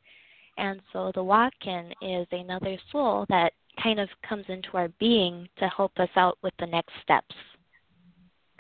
And 0.57 0.79
so 0.93 1.11
the 1.13 1.23
walk 1.23 1.53
in 1.65 1.91
is 2.01 2.25
another 2.31 2.77
soul 2.91 3.25
that 3.27 3.51
kind 3.81 3.99
of 3.99 4.07
comes 4.27 4.45
into 4.47 4.69
our 4.75 4.87
being 4.99 5.49
to 5.57 5.67
help 5.67 5.91
us 5.97 6.09
out 6.15 6.37
with 6.41 6.53
the 6.59 6.65
next 6.65 6.93
steps. 7.03 7.35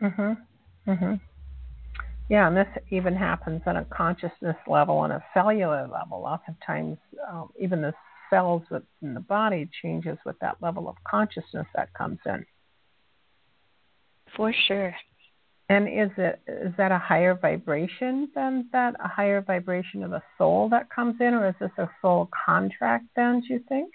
Mhm. 0.01 0.37
Mhm. 0.85 1.21
Yeah, 2.27 2.47
and 2.47 2.57
this 2.57 2.67
even 2.89 3.15
happens 3.15 3.61
on 3.65 3.77
a 3.77 3.85
consciousness 3.85 4.57
level, 4.67 4.97
on 4.97 5.11
a 5.11 5.23
cellular 5.33 5.87
level. 5.87 6.21
Lots 6.21 6.43
of 6.49 6.59
times, 6.59 6.97
um, 7.27 7.49
even 7.57 7.81
the 7.81 7.93
cells 8.29 8.63
within 8.69 9.13
the 9.13 9.19
body 9.19 9.69
changes 9.81 10.17
with 10.25 10.37
that 10.39 10.61
level 10.61 10.89
of 10.89 11.01
consciousness 11.03 11.67
that 11.75 11.93
comes 11.93 12.19
in. 12.25 12.45
For 14.35 14.53
sure. 14.67 14.95
And 15.67 15.87
is 15.87 16.11
it 16.17 16.41
is 16.47 16.73
that 16.77 16.91
a 16.91 16.99
higher 16.99 17.33
vibration 17.33 18.29
than 18.35 18.69
that? 18.71 18.95
A 19.03 19.07
higher 19.07 19.41
vibration 19.41 20.03
of 20.03 20.13
a 20.13 20.21
soul 20.37 20.69
that 20.69 20.89
comes 20.91 21.15
in, 21.19 21.33
or 21.33 21.47
is 21.47 21.55
this 21.59 21.71
a 21.77 21.89
soul 22.01 22.29
contract? 22.45 23.05
Then 23.15 23.41
do 23.41 23.53
you 23.53 23.63
think? 23.67 23.91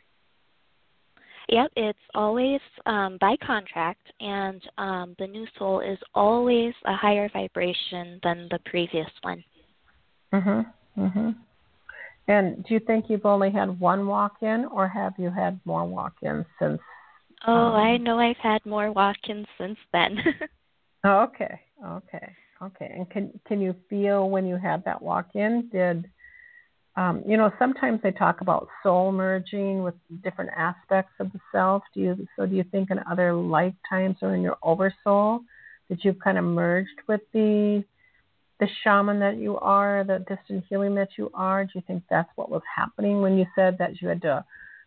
Yep, 1.49 1.73
it's 1.77 1.99
always 2.15 2.61
um, 2.87 3.19
by 3.21 3.37
contract, 3.45 4.13
and 4.21 4.63
um, 4.79 5.15
the 5.19 5.27
new 5.27 5.47
soul 5.59 5.81
is 5.81 5.99
always 6.15 6.75
a 6.87 6.95
higher 6.95 7.29
vibration 7.33 8.21
than 8.23 8.49
the 8.51 8.59
previous 8.67 9.11
one. 9.23 9.43
Mhm. 10.33 10.73
Mhm. 10.97 11.37
And 12.29 12.65
do 12.65 12.75
you 12.75 12.81
think 12.81 13.09
you've 13.09 13.27
only 13.27 13.51
had 13.51 13.81
one 13.81 14.07
walk-in, 14.07 14.65
or 14.67 14.87
have 14.89 15.15
you 15.19 15.31
had 15.31 15.61
more 15.65 15.85
walk-ins 15.85 16.47
since? 16.59 16.81
Oh, 17.47 17.53
um, 17.53 17.75
I 17.75 17.97
know 17.97 18.19
I've 18.19 18.37
had 18.37 18.65
more 18.67 18.93
walk-ins 18.93 19.47
since 19.59 19.79
then. 19.93 20.19
Okay, 21.07 21.59
okay, 21.87 22.37
okay. 22.63 22.93
And 22.95 23.09
can 23.09 23.41
can 23.47 23.61
you 23.61 23.75
feel 23.89 24.29
when 24.29 24.47
you 24.47 24.57
had 24.57 24.85
that 24.85 25.01
walk 25.01 25.29
in? 25.35 25.69
Did 25.73 26.11
um, 26.95 27.23
you 27.27 27.39
know? 27.39 27.51
Sometimes 27.59 28.01
they 28.03 28.11
talk 28.11 28.43
about 28.43 28.69
soul 28.83 29.11
merging 29.11 29.83
with 29.83 29.95
different 30.23 30.51
aspects 30.55 31.15
of 31.19 31.33
the 31.33 31.41
self. 31.53 31.83
Do 31.95 32.01
you 32.01 32.29
so? 32.37 32.45
Do 32.45 32.55
you 32.55 32.65
think 32.65 32.91
in 32.91 32.99
other 33.11 33.33
lifetimes 33.33 34.17
or 34.21 34.35
in 34.35 34.43
your 34.43 34.59
oversoul 34.63 35.41
that 35.89 36.05
you've 36.05 36.19
kind 36.19 36.37
of 36.37 36.45
merged 36.45 37.01
with 37.09 37.23
the 37.33 37.83
the 38.59 38.69
shaman 38.85 39.21
that 39.21 39.39
you 39.39 39.57
are, 39.57 40.05
the 40.05 40.19
distant 40.29 40.65
healing 40.69 40.95
that 40.97 41.17
you 41.17 41.31
are? 41.33 41.65
Do 41.65 41.71
you 41.77 41.83
think 41.87 42.03
that's 42.11 42.29
what 42.37 42.51
was 42.51 42.63
happening 42.77 43.23
when 43.23 43.39
you 43.39 43.47
said 43.55 43.79
that 43.79 44.03
you 44.03 44.09
had 44.09 44.21
to 44.21 44.45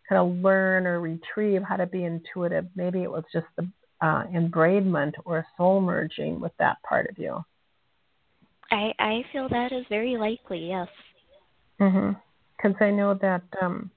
kind 0.08 0.20
of 0.20 0.42
learn 0.42 0.86
or 0.86 1.00
retrieve 1.00 1.62
how 1.62 1.76
to 1.76 1.86
be 1.86 2.04
intuitive? 2.04 2.66
Maybe 2.74 3.02
it 3.02 3.10
was 3.10 3.24
just 3.32 3.46
the 3.56 3.68
uh, 4.00 4.24
embraidment 4.34 5.14
or 5.24 5.46
soul 5.56 5.80
merging 5.80 6.40
with 6.40 6.52
that 6.58 6.76
part 6.82 7.08
of 7.08 7.18
you. 7.18 7.44
I 8.70 8.92
I 8.98 9.24
feel 9.32 9.48
that 9.48 9.72
is 9.72 9.84
very 9.88 10.16
likely. 10.16 10.68
Yes. 10.68 10.88
Mhm. 11.80 12.20
Because 12.56 12.76
I 12.80 12.90
know 12.90 13.14
that 13.14 13.42
um, 13.60 13.90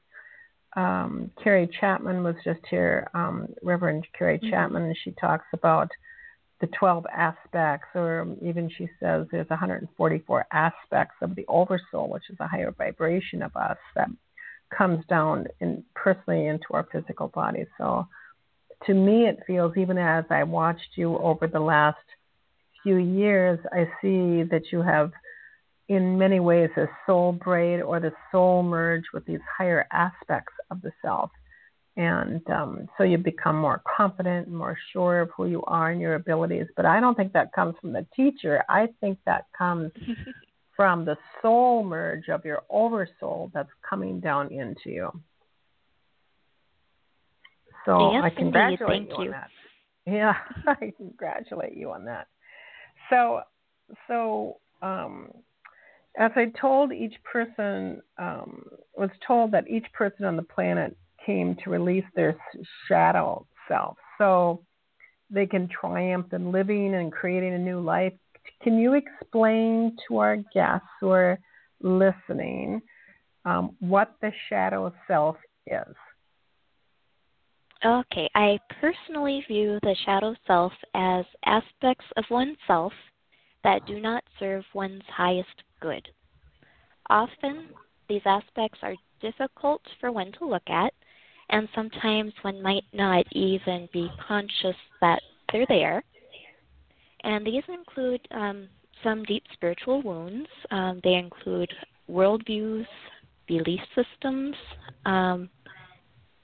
um, 0.76 1.32
Carrie 1.42 1.70
Chapman 1.80 2.24
was 2.24 2.36
just 2.44 2.60
here, 2.70 3.08
um, 3.14 3.48
Reverend 3.64 4.06
Carrie 4.18 4.38
mm-hmm. 4.38 4.50
Chapman, 4.50 4.84
and 4.84 4.98
she 5.04 5.12
talks 5.12 5.46
about 5.54 5.90
the 6.60 6.68
12 6.68 7.06
aspects, 7.14 7.88
or 7.96 8.28
even 8.42 8.70
she 8.70 8.90
says 9.00 9.28
there's 9.32 9.50
144 9.50 10.48
aspects 10.52 11.16
of 11.22 11.36
the 11.36 11.46
oversoul, 11.48 12.10
which 12.10 12.30
is 12.30 12.38
a 12.40 12.48
higher 12.48 12.72
vibration 12.72 13.44
of 13.44 13.56
us 13.56 13.78
that 13.96 14.10
comes 14.76 15.04
down 15.08 15.48
in 15.60 15.84
personally 15.96 16.48
into 16.48 16.66
our 16.72 16.88
physical 16.92 17.28
body. 17.30 17.66
So 17.78 18.08
to 18.86 18.94
me, 18.94 19.28
it 19.28 19.40
feels, 19.48 19.76
even 19.78 19.98
as 19.98 20.26
I 20.30 20.44
watched 20.44 20.96
you 20.96 21.18
over 21.18 21.48
the 21.48 21.60
last 21.60 21.98
few 22.84 22.98
years, 22.98 23.60
I 23.72 23.86
see 24.02 24.44
that 24.44 24.64
you 24.72 24.82
have, 24.82 25.12
in 25.90 26.18
many 26.18 26.40
ways, 26.40 26.70
a 26.78 26.88
soul 27.06 27.32
braid 27.32 27.82
or 27.82 28.00
the 28.00 28.12
soul 28.32 28.64
merge 28.64 29.06
with 29.14 29.26
these 29.26 29.40
higher 29.58 29.88
aspects 29.92 30.54
of 30.70 30.82
the 30.82 30.92
self. 31.02 31.32
And 31.96 32.48
um, 32.52 32.88
so 32.96 33.04
you 33.04 33.18
become 33.18 33.58
more 33.58 33.82
confident 33.98 34.48
more 34.48 34.78
sure 34.94 35.22
of 35.22 35.32
who 35.36 35.48
you 35.48 35.64
are 35.66 35.90
and 35.90 36.00
your 36.00 36.14
abilities. 36.14 36.68
But 36.76 36.86
I 36.86 37.00
don't 37.00 37.16
think 37.16 37.34
that 37.34 37.54
comes 37.54 37.74
from 37.82 37.92
the 37.92 38.06
teacher. 38.16 38.64
I 38.70 38.90
think 39.02 39.18
that 39.26 39.46
comes 39.58 39.92
from 40.78 41.04
the 41.04 41.18
soul 41.42 41.84
merge 41.84 42.30
of 42.30 42.46
your 42.46 42.62
oversoul 42.70 43.52
that's 43.54 43.70
coming 43.88 44.22
down 44.22 44.54
into 44.54 44.90
you. 44.90 45.22
So 47.86 48.12
yes, 48.14 48.24
I 48.24 48.30
congratulate 48.30 49.02
indeed. 49.02 49.10
you, 49.10 49.16
Thank 49.18 49.20
on 49.20 49.32
that. 49.32 49.50
Yeah, 50.06 50.34
I 50.68 50.94
congratulate 50.96 51.76
you 51.76 51.92
on 51.92 52.06
that. 52.06 52.28
So, 53.10 53.42
so 54.08 54.58
um, 54.82 55.30
as 56.18 56.32
I 56.36 56.52
told 56.60 56.94
each 56.94 57.16
person, 57.24 58.02
um, 58.18 58.64
was 58.96 59.10
told 59.26 59.52
that 59.52 59.68
each 59.68 59.86
person 59.94 60.26
on 60.26 60.36
the 60.36 60.44
planet 60.44 60.96
came 61.26 61.56
to 61.64 61.70
release 61.70 62.06
their 62.16 62.36
shadow 62.88 63.46
self, 63.68 63.98
so 64.18 64.64
they 65.30 65.46
can 65.46 65.68
triumph 65.68 66.32
in 66.34 66.52
living 66.52 66.96
and 66.96 67.12
creating 67.12 67.54
a 67.54 67.60
new 67.60 67.80
life. 67.80 68.14
Can 68.62 68.78
you 68.78 68.94
explain 68.94 69.96
to 70.08 70.18
our 70.18 70.38
guests 70.54 70.88
who 71.00 71.10
are 71.10 71.40
listening 71.82 72.82
um, 73.46 73.76
what 73.80 74.16
the 74.22 74.32
shadow 74.50 74.94
self 75.08 75.38
is? 75.66 75.96
Okay, 77.86 78.30
I 78.34 78.60
personally 78.82 79.44
view 79.48 79.80
the 79.84 79.96
shadow 80.06 80.36
self 80.48 80.74
as 80.96 81.26
aspects 81.46 82.06
of 82.18 82.24
oneself 82.32 82.92
that 83.64 83.86
do 83.86 84.00
not 84.00 84.24
serve 84.40 84.64
one's 84.74 85.04
highest 85.08 85.64
good. 85.80 86.08
Often, 87.10 87.70
these 88.10 88.24
aspects 88.26 88.80
are 88.82 88.96
difficult 89.22 89.82
for 90.00 90.12
one 90.12 90.32
to 90.40 90.48
look 90.48 90.68
at, 90.68 90.94
and 91.50 91.70
sometimes 91.76 92.34
one 92.42 92.62
might 92.62 92.84
not 92.94 93.26
even 93.32 93.88
be 93.94 94.10
conscious 94.28 94.76
that 95.02 95.22
they're 95.52 95.66
there. 95.68 96.04
And 97.24 97.46
these 97.46 97.64
include 97.68 98.22
um, 98.32 98.68
some 99.04 99.24
deep 99.24 99.44
spiritual 99.54 100.02
wounds, 100.02 100.48
um, 100.72 101.02
they 101.04 101.14
include 101.14 101.72
worldviews, 102.10 102.86
belief 103.48 103.82
systems, 103.96 104.56
um, 105.06 105.50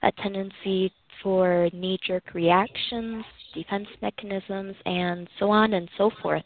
a 0.02 0.12
tendency 0.22 0.92
for 1.22 1.68
knee 1.72 1.98
jerk 2.06 2.34
reactions, 2.34 3.24
defense 3.54 3.88
mechanisms, 4.02 4.74
and 4.84 5.28
so 5.38 5.50
on 5.50 5.74
and 5.74 5.88
so 5.96 6.10
forth. 6.22 6.44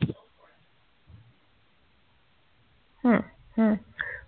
Hmm. 3.02 3.16
hmm. 3.56 3.74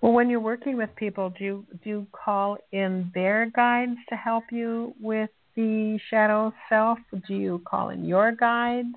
Well, 0.01 0.13
when 0.13 0.31
you're 0.31 0.41
working 0.41 0.77
with 0.77 0.95
people, 0.97 1.31
do 1.39 1.45
you 1.45 1.67
do 1.85 1.91
you 1.91 2.07
call 2.13 2.57
in 2.73 3.11
their 3.15 3.51
guides 3.55 3.97
to 4.09 4.17
help 4.17 4.45
you 4.51 4.95
with 5.01 5.31
the 5.57 5.99
shadow 6.09 6.53
self? 6.69 6.99
Do 7.29 7.35
you 7.35 7.61
call 7.67 7.91
in 7.91 8.05
your 8.05 8.33
guides? 8.33 8.97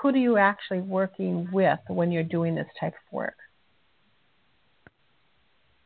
Who 0.00 0.12
do 0.12 0.18
you 0.18 0.36
actually 0.36 0.80
working 0.80 1.48
with 1.52 1.78
when 1.88 2.12
you're 2.12 2.22
doing 2.22 2.54
this 2.54 2.68
type 2.78 2.94
of 2.94 3.12
work? 3.12 3.34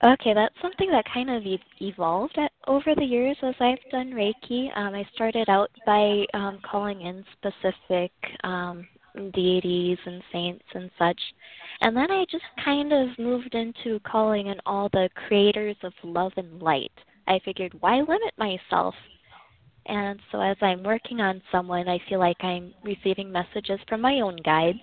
Okay, 0.04 0.32
that's 0.32 0.54
something 0.62 0.90
that 0.92 1.04
kind 1.12 1.28
of 1.28 1.42
evolved 1.80 2.38
at, 2.38 2.52
over 2.68 2.94
the 2.94 3.04
years 3.04 3.36
as 3.42 3.54
I've 3.58 3.78
done 3.90 4.12
Reiki. 4.12 4.68
Um, 4.76 4.94
I 4.94 5.04
started 5.12 5.48
out 5.48 5.70
by 5.84 6.24
um, 6.34 6.60
calling 6.70 7.00
in 7.00 7.24
specific 7.36 8.12
um, 8.44 8.86
deities 9.34 9.98
and 10.06 10.22
saints 10.32 10.64
and 10.74 10.88
such. 10.98 11.20
And 11.80 11.96
then 11.96 12.12
I 12.12 12.24
just 12.30 12.44
kind 12.64 12.92
of 12.92 13.08
moved 13.18 13.56
into 13.56 13.98
calling 14.00 14.46
in 14.46 14.60
all 14.66 14.88
the 14.92 15.08
creators 15.26 15.76
of 15.82 15.92
love 16.04 16.32
and 16.36 16.62
light. 16.62 16.92
I 17.26 17.40
figured, 17.44 17.74
why 17.80 17.96
limit 17.96 18.34
myself? 18.38 18.94
And 19.88 20.20
so 20.30 20.40
as 20.40 20.56
I'm 20.60 20.82
working 20.82 21.20
on 21.20 21.40
someone, 21.50 21.88
I 21.88 21.98
feel 22.08 22.18
like 22.18 22.36
I'm 22.40 22.74
receiving 22.84 23.32
messages 23.32 23.80
from 23.88 24.00
my 24.02 24.20
own 24.20 24.36
guides. 24.44 24.78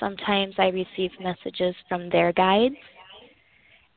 Sometimes 0.00 0.54
I 0.58 0.68
receive 0.68 1.10
messages 1.20 1.74
from 1.88 2.10
their 2.10 2.32
guides 2.32 2.74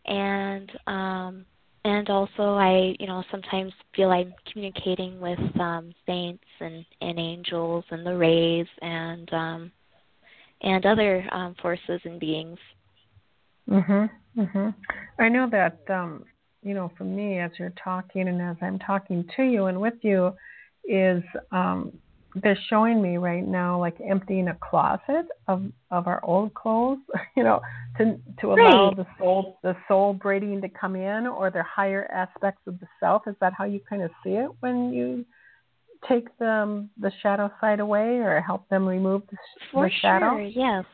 and 0.05 0.71
um 0.87 1.45
and 1.85 2.09
also 2.09 2.55
I, 2.55 2.93
you 2.99 3.07
know, 3.07 3.23
sometimes 3.31 3.71
feel 3.95 4.11
I'm 4.11 4.33
communicating 4.51 5.19
with 5.21 5.39
um 5.59 5.93
saints 6.05 6.43
and, 6.59 6.85
and 7.01 7.17
angels 7.17 7.85
and 7.89 8.05
the 8.05 8.15
rays 8.15 8.67
and 8.81 9.33
um 9.33 9.71
and 10.61 10.85
other 10.85 11.25
um 11.31 11.55
forces 11.61 12.01
and 12.03 12.19
beings. 12.19 12.59
Mhm. 13.69 14.09
Mhm. 14.37 14.73
I 15.19 15.29
know 15.29 15.47
that 15.49 15.79
um 15.89 16.25
you 16.61 16.73
know, 16.73 16.91
for 16.97 17.03
me 17.03 17.39
as 17.39 17.51
you're 17.57 17.73
talking 17.81 18.27
and 18.27 18.41
as 18.41 18.57
I'm 18.61 18.79
talking 18.79 19.25
to 19.35 19.43
you 19.43 19.65
and 19.65 19.79
with 19.79 19.95
you, 20.01 20.33
is 20.85 21.23
um, 21.51 21.93
they're 22.35 22.57
showing 22.69 23.01
me 23.01 23.17
right 23.17 23.45
now 23.45 23.79
like 23.79 23.97
emptying 24.07 24.49
a 24.49 24.57
closet 24.61 25.25
of 25.47 25.63
of 25.91 26.07
our 26.07 26.23
old 26.23 26.53
clothes, 26.53 26.99
you 27.37 27.43
know, 27.43 27.61
to 27.97 28.17
to 28.41 28.53
allow 28.53 28.89
Right. 28.89 28.97
the 28.97 29.05
soul 29.17 29.59
the 29.63 29.75
soul 29.87 30.13
braiding 30.13 30.61
to 30.61 30.69
come 30.69 30.95
in 30.95 31.27
or 31.27 31.49
the 31.49 31.63
higher 31.63 32.09
aspects 32.13 32.61
of 32.67 32.79
the 32.79 32.87
self. 32.99 33.23
Is 33.27 33.35
that 33.41 33.53
how 33.53 33.65
you 33.65 33.79
kind 33.89 34.03
of 34.03 34.11
see 34.23 34.31
it 34.31 34.49
when 34.59 34.91
you 34.93 35.25
take 36.07 36.27
the 36.37 36.87
the 36.99 37.11
shadow 37.21 37.51
side 37.59 37.79
away 37.79 38.19
or 38.19 38.41
help 38.41 38.67
them 38.69 38.87
remove 38.87 39.23
the, 39.29 39.37
For 39.71 39.85
the 39.87 39.91
shadow? 40.01 40.35
sure, 40.35 40.41
yes. 40.41 40.85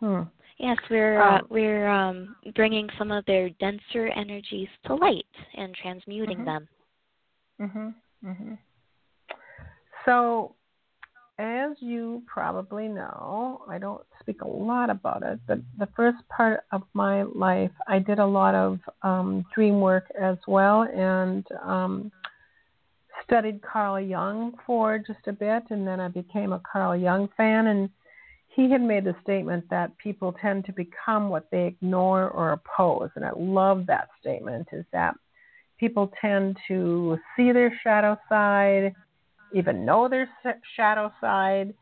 Hmm. 0.00 0.22
Yes, 0.58 0.78
we're 0.90 1.20
uh, 1.20 1.38
Um, 1.38 1.46
we're 1.50 1.88
um, 1.88 2.36
bringing 2.54 2.88
some 2.96 3.10
of 3.10 3.24
their 3.26 3.50
denser 3.60 4.08
energies 4.08 4.68
to 4.86 4.94
light 4.94 5.26
and 5.54 5.74
transmuting 5.74 6.38
Mhm. 6.38 6.44
them. 6.44 6.68
Mhm. 7.60 7.94
Mhm. 8.24 8.58
So, 10.04 10.54
as 11.38 11.80
you 11.82 12.22
probably 12.26 12.88
know, 12.88 13.64
I 13.68 13.78
don't 13.78 14.02
speak 14.20 14.40
a 14.40 14.48
lot 14.48 14.88
about 14.88 15.22
it, 15.22 15.38
but 15.46 15.58
the 15.76 15.86
first 15.88 16.26
part 16.28 16.64
of 16.72 16.82
my 16.94 17.22
life, 17.22 17.72
I 17.86 17.98
did 17.98 18.18
a 18.18 18.26
lot 18.26 18.54
of 18.54 18.80
um, 19.02 19.44
dream 19.52 19.80
work 19.80 20.10
as 20.18 20.38
well, 20.46 20.82
and 20.82 21.46
um, 21.60 22.10
studied 23.24 23.60
Carl 23.60 24.00
Jung 24.00 24.56
for 24.64 24.98
just 24.98 25.26
a 25.26 25.32
bit, 25.32 25.64
and 25.70 25.86
then 25.86 26.00
I 26.00 26.08
became 26.08 26.52
a 26.52 26.60
Carl 26.60 26.96
Jung 26.96 27.28
fan, 27.36 27.66
and 27.66 27.90
he 28.56 28.70
had 28.70 28.80
made 28.80 29.06
a 29.06 29.14
statement 29.22 29.66
that 29.68 29.96
people 29.98 30.34
tend 30.40 30.64
to 30.64 30.72
become 30.72 31.28
what 31.28 31.46
they 31.52 31.66
ignore 31.66 32.30
or 32.30 32.52
oppose, 32.52 33.10
and 33.14 33.24
I 33.24 33.30
love 33.36 33.86
that 33.86 34.08
statement. 34.18 34.68
Is 34.72 34.86
that 34.92 35.14
people 35.78 36.10
tend 36.22 36.56
to 36.66 37.18
see 37.36 37.52
their 37.52 37.70
shadow 37.84 38.16
side, 38.30 38.94
even 39.52 39.84
know 39.84 40.08
their 40.08 40.28
shadow 40.74 41.12
side, 41.20 41.74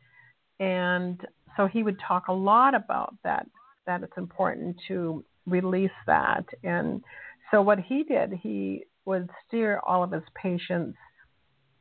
and 0.59 1.21
so 1.57 1.69
he 1.69 1.85
would 1.85 1.99
talk 2.01 2.27
a 2.27 2.33
lot 2.33 2.75
about 2.75 3.15
that. 3.23 3.47
That 3.87 4.03
it's 4.03 4.19
important 4.19 4.77
to 4.89 5.25
release 5.47 5.91
that, 6.09 6.45
and 6.65 7.05
so 7.53 7.63
what 7.63 7.79
he 7.79 8.03
did, 8.03 8.33
he 8.43 8.83
would 9.05 9.31
steer 9.47 9.81
all 9.87 10.03
of 10.03 10.11
his 10.11 10.23
patients 10.35 10.97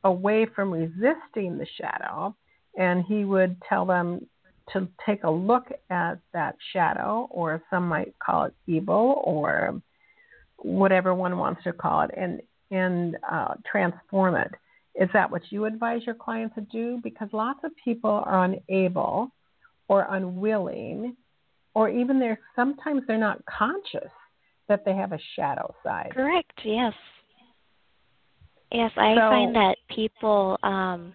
away 0.04 0.46
from 0.54 0.70
resisting 0.70 1.58
the 1.58 1.66
shadow, 1.80 2.36
and 2.78 3.04
he 3.08 3.24
would 3.24 3.56
tell 3.68 3.86
them 3.86 4.28
to 4.72 4.88
take 5.04 5.24
a 5.24 5.30
look 5.30 5.66
at 5.90 6.18
that 6.32 6.56
shadow, 6.72 7.28
or 7.30 7.62
some 7.70 7.88
might 7.88 8.14
call 8.18 8.44
it 8.44 8.54
evil, 8.66 9.22
or 9.24 9.80
whatever 10.56 11.14
one 11.14 11.36
wants 11.36 11.62
to 11.64 11.72
call 11.72 12.02
it, 12.02 12.10
and 12.16 12.40
and 12.70 13.16
uh, 13.30 13.54
transform 13.70 14.36
it. 14.36 14.50
Is 14.94 15.08
that 15.12 15.30
what 15.30 15.42
you 15.50 15.64
advise 15.64 16.02
your 16.06 16.14
clients 16.14 16.54
to 16.54 16.62
do? 16.62 17.00
Because 17.02 17.28
lots 17.32 17.60
of 17.64 17.72
people 17.84 18.22
are 18.24 18.44
unable 18.44 19.30
or 19.88 20.06
unwilling, 20.10 21.16
or 21.74 21.88
even 21.88 22.18
they're 22.18 22.40
sometimes 22.56 23.02
they're 23.06 23.18
not 23.18 23.44
conscious 23.46 24.10
that 24.68 24.84
they 24.84 24.94
have 24.94 25.12
a 25.12 25.18
shadow 25.36 25.74
side. 25.82 26.10
Correct. 26.14 26.58
Yes. 26.64 26.94
Yes, 28.72 28.90
I 28.96 29.14
So- 29.14 29.20
find 29.30 29.54
that 29.54 29.76
people. 29.88 30.58
Um, 30.62 31.14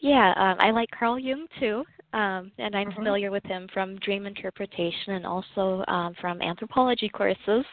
yeah, 0.00 0.32
um, 0.36 0.56
I 0.60 0.70
like 0.70 0.90
Carl 0.96 1.18
Jung 1.18 1.46
too, 1.58 1.84
um, 2.12 2.50
and 2.58 2.74
I'm 2.74 2.90
Mhm. 2.90 2.94
familiar 2.94 3.30
with 3.30 3.44
him 3.44 3.68
from 3.72 3.96
dream 3.98 4.26
interpretation 4.26 5.14
and 5.14 5.26
also 5.26 5.84
um, 5.88 6.14
from 6.20 6.40
anthropology 6.42 7.08
courses. 7.08 7.64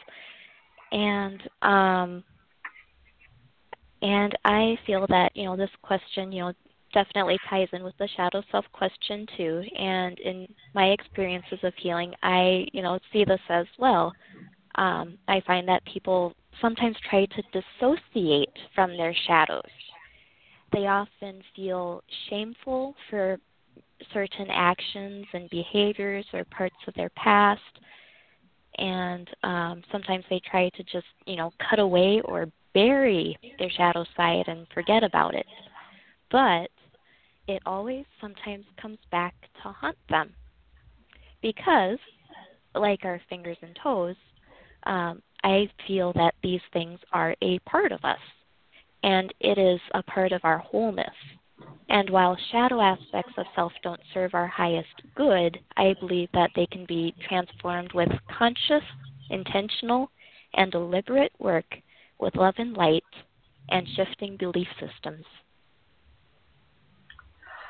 And 0.92 1.42
um, 1.62 2.24
and 4.02 4.36
I 4.44 4.78
feel 4.86 5.06
that 5.08 5.32
you 5.34 5.44
know 5.44 5.56
this 5.56 5.70
question, 5.82 6.32
you 6.32 6.42
know, 6.42 6.52
definitely 6.92 7.38
ties 7.48 7.68
in 7.72 7.82
with 7.82 7.96
the 7.98 8.08
shadow 8.16 8.42
self 8.50 8.64
question 8.72 9.26
too. 9.36 9.62
And 9.78 10.18
in 10.20 10.46
my 10.74 10.86
experiences 10.88 11.58
of 11.62 11.72
healing, 11.76 12.14
I 12.22 12.66
you 12.72 12.82
know 12.82 12.98
see 13.12 13.24
this 13.24 13.40
as 13.48 13.66
well. 13.78 14.14
Um, 14.76 15.18
I 15.28 15.40
find 15.46 15.66
that 15.68 15.84
people 15.86 16.34
sometimes 16.60 16.96
try 17.08 17.26
to 17.26 17.42
dissociate 17.52 18.52
from 18.74 18.96
their 18.96 19.14
shadows. 19.26 19.62
They 20.72 20.86
often 20.86 21.42
feel 21.54 22.02
shameful 22.28 22.94
for 23.08 23.38
certain 24.12 24.48
actions 24.50 25.26
and 25.32 25.48
behaviors 25.50 26.26
or 26.32 26.44
parts 26.44 26.76
of 26.86 26.94
their 26.94 27.10
past, 27.10 27.60
and 28.78 29.28
um, 29.42 29.82
sometimes 29.90 30.24
they 30.28 30.40
try 30.50 30.68
to 30.70 30.82
just, 30.84 31.06
you 31.26 31.36
know, 31.36 31.50
cut 31.68 31.78
away 31.78 32.20
or 32.24 32.46
bury 32.74 33.38
their 33.58 33.70
shadow 33.70 34.04
side 34.16 34.44
and 34.48 34.66
forget 34.74 35.02
about 35.02 35.34
it. 35.34 35.46
But 36.30 36.70
it 37.48 37.62
always 37.64 38.04
sometimes 38.20 38.64
comes 38.80 38.98
back 39.10 39.34
to 39.62 39.70
haunt 39.70 39.96
them 40.10 40.34
because, 41.40 41.98
like 42.74 43.00
our 43.04 43.20
fingers 43.28 43.56
and 43.62 43.76
toes, 43.82 44.16
um, 44.84 45.22
I 45.42 45.68
feel 45.86 46.12
that 46.14 46.34
these 46.42 46.60
things 46.72 46.98
are 47.12 47.34
a 47.42 47.58
part 47.60 47.92
of 47.92 48.04
us, 48.04 48.18
and 49.02 49.32
it 49.40 49.58
is 49.58 49.80
a 49.94 50.02
part 50.02 50.32
of 50.32 50.40
our 50.44 50.58
wholeness. 50.58 51.06
And 51.88 52.10
while 52.10 52.36
shadow 52.50 52.80
aspects 52.80 53.32
of 53.36 53.46
self 53.54 53.72
don't 53.82 54.00
serve 54.12 54.34
our 54.34 54.48
highest 54.48 55.02
good, 55.16 55.58
I 55.76 55.94
believe 56.00 56.28
that 56.34 56.50
they 56.56 56.66
can 56.66 56.84
be 56.86 57.14
transformed 57.28 57.92
with 57.94 58.08
conscious, 58.30 58.82
intentional, 59.30 60.10
and 60.54 60.72
deliberate 60.72 61.32
work 61.38 61.66
with 62.18 62.34
love 62.34 62.54
and 62.58 62.76
light 62.76 63.04
and 63.70 63.86
shifting 63.94 64.36
belief 64.36 64.68
systems. 64.80 65.24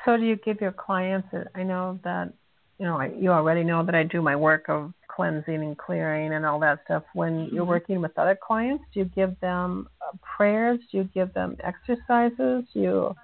So, 0.05 0.17
do 0.17 0.23
you 0.23 0.37
give 0.37 0.61
your 0.61 0.71
clients? 0.71 1.27
I 1.55 1.63
know 1.63 1.99
that 2.03 2.33
you 2.79 2.85
know 2.85 2.97
I, 2.99 3.07
you 3.07 3.31
already 3.31 3.63
know 3.63 3.83
that 3.85 3.95
I 3.95 4.03
do 4.03 4.21
my 4.21 4.35
work 4.35 4.65
of 4.69 4.93
cleansing 5.07 5.55
and 5.55 5.77
clearing 5.77 6.33
and 6.33 6.45
all 6.45 6.59
that 6.61 6.79
stuff. 6.85 7.03
When 7.13 7.49
you're 7.51 7.65
Mhm. 7.65 7.67
working 7.67 8.01
with 8.01 8.17
other 8.17 8.35
clients, 8.35 8.83
do 8.93 8.99
you 8.99 9.05
give 9.05 9.39
them 9.41 9.87
prayers? 10.21 10.79
Do 10.91 10.97
you 10.97 11.03
give 11.05 11.33
them 11.33 11.57
exercises? 11.63 12.65
Do 12.73 12.79
you 12.79 13.15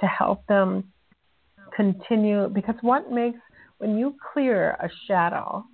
to 0.00 0.06
help 0.06 0.46
them 0.46 0.92
continue? 1.74 2.48
Because 2.48 2.76
what 2.80 3.10
makes 3.10 3.38
when 3.78 3.96
you 3.96 4.16
clear 4.32 4.70
a 4.80 4.88
shadow 5.06 5.64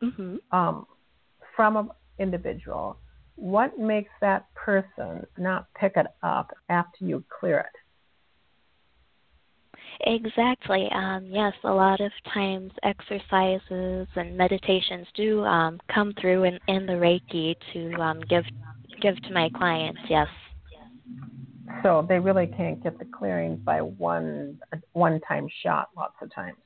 hmm 0.00 0.36
um, 0.50 0.86
from 1.54 1.76
an 1.76 1.88
individual, 2.18 2.98
what 3.36 3.78
makes 3.78 4.10
that 4.20 4.46
person 4.54 5.24
not 5.38 5.66
pick 5.78 5.92
it 5.96 6.06
up 6.22 6.50
after 6.68 7.04
you 7.04 7.24
clear 7.40 7.60
it? 7.60 7.82
Exactly. 10.04 10.88
Um, 10.92 11.26
yes, 11.26 11.52
a 11.64 11.72
lot 11.72 12.00
of 12.00 12.10
times 12.32 12.72
exercises 12.82 14.08
and 14.16 14.36
meditations 14.36 15.06
do 15.14 15.44
um, 15.44 15.78
come 15.94 16.12
through 16.20 16.44
in, 16.44 16.58
in 16.68 16.86
the 16.86 16.92
Reiki 16.92 17.54
to 17.72 17.94
um, 18.00 18.20
give 18.28 18.44
give 19.00 19.20
to 19.22 19.32
my 19.32 19.48
clients. 19.56 20.00
Yes. 20.08 20.28
So 21.82 22.04
they 22.08 22.18
really 22.18 22.46
can't 22.46 22.82
get 22.82 22.98
the 22.98 23.04
clearing 23.04 23.56
by 23.56 23.80
one 23.80 24.58
one 24.92 25.20
time 25.20 25.46
shot 25.62 25.88
lots 25.96 26.14
of 26.20 26.34
times. 26.34 26.58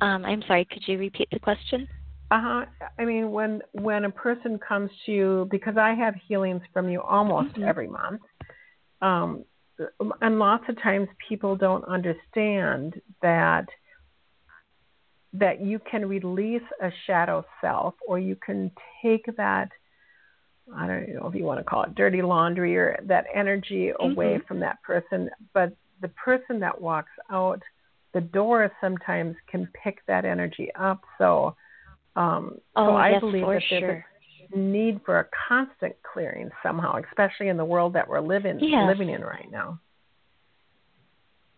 Um, 0.00 0.24
I'm 0.24 0.42
sorry. 0.46 0.64
Could 0.64 0.82
you 0.86 0.98
repeat 0.98 1.28
the 1.30 1.38
question? 1.38 1.88
Uh 2.30 2.40
huh. 2.40 2.66
I 2.98 3.04
mean, 3.04 3.30
when 3.30 3.62
when 3.72 4.04
a 4.04 4.10
person 4.10 4.58
comes 4.58 4.90
to 5.06 5.12
you, 5.12 5.48
because 5.50 5.76
I 5.76 5.94
have 5.94 6.14
healings 6.26 6.62
from 6.72 6.88
you 6.88 7.00
almost 7.00 7.54
Mhm. 7.54 7.68
every 7.68 7.86
month, 7.86 8.22
um, 9.02 9.44
and 10.20 10.38
lots 10.38 10.68
of 10.68 10.80
times 10.80 11.08
people 11.28 11.56
don't 11.56 11.84
understand 11.84 13.00
that 13.22 13.68
that 15.32 15.60
you 15.60 15.78
can 15.80 16.08
release 16.08 16.62
a 16.80 16.90
shadow 17.06 17.44
self, 17.60 17.94
or 18.06 18.18
you 18.18 18.36
can 18.36 18.70
take 19.02 19.26
that. 19.36 19.68
I 20.72 20.86
don't 20.86 21.08
know 21.14 21.26
if 21.28 21.34
you 21.34 21.44
want 21.44 21.60
to 21.60 21.64
call 21.64 21.82
it 21.84 21.94
dirty 21.94 22.22
laundry 22.22 22.76
or 22.76 22.98
that 23.04 23.26
energy 23.34 23.90
away 24.00 24.38
Mhm. 24.38 24.46
from 24.46 24.60
that 24.60 24.82
person, 24.82 25.30
but 25.52 25.76
the 26.00 26.08
person 26.08 26.60
that 26.60 26.80
walks 26.80 27.12
out 27.30 27.62
the 28.12 28.20
door 28.20 28.70
sometimes 28.80 29.36
can 29.48 29.66
pick 29.82 30.04
that 30.06 30.24
energy 30.24 30.72
up. 30.74 31.04
So, 31.18 31.56
um, 32.16 32.58
Oh, 32.76 32.86
so 32.86 32.96
I 32.96 33.10
yes, 33.10 33.20
believe 33.20 33.46
that 33.46 33.62
there's 33.68 33.82
sure. 33.82 34.06
a 34.52 34.56
need 34.56 35.00
for 35.04 35.18
a 35.20 35.28
constant 35.48 35.94
clearing 36.02 36.50
somehow, 36.62 36.96
especially 37.10 37.48
in 37.48 37.56
the 37.56 37.64
world 37.64 37.92
that 37.94 38.08
we're 38.08 38.20
living 38.20 38.58
Yes. 38.60 38.86
living 38.86 39.10
in 39.10 39.22
right 39.22 39.50
now. 39.50 39.80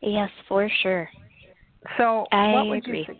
Yes, 0.01 0.31
for 0.49 0.69
sure. 0.83 1.09
So, 1.99 2.27
I 2.33 2.53
what 2.53 2.69
would 2.69 2.79
agree. 2.79 3.07
you 3.09 3.17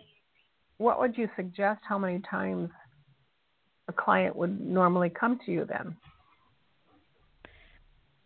what 0.77 0.99
would 0.99 1.17
you 1.17 1.29
suggest? 1.35 1.81
How 1.87 1.97
many 1.97 2.19
times 2.19 2.69
a 3.87 3.93
client 3.93 4.35
would 4.35 4.59
normally 4.59 5.09
come 5.09 5.39
to 5.45 5.51
you 5.51 5.65
then? 5.65 5.95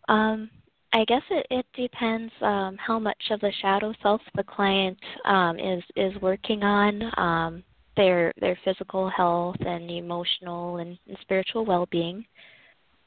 Um, 0.08 0.50
I 0.92 1.04
guess 1.04 1.22
it, 1.30 1.46
it 1.50 1.66
depends 1.74 2.32
um, 2.42 2.76
how 2.76 2.98
much 2.98 3.22
of 3.30 3.40
the 3.40 3.52
shadow 3.62 3.94
self 4.02 4.20
the 4.34 4.42
client 4.42 4.98
um, 5.24 5.58
is 5.58 5.82
is 5.96 6.20
working 6.20 6.62
on. 6.62 7.02
Um, 7.18 7.64
their 7.96 8.32
their 8.40 8.58
physical 8.64 9.10
health 9.10 9.56
and 9.60 9.90
emotional 9.90 10.78
and, 10.78 10.98
and 11.08 11.16
spiritual 11.20 11.64
well-being. 11.64 12.24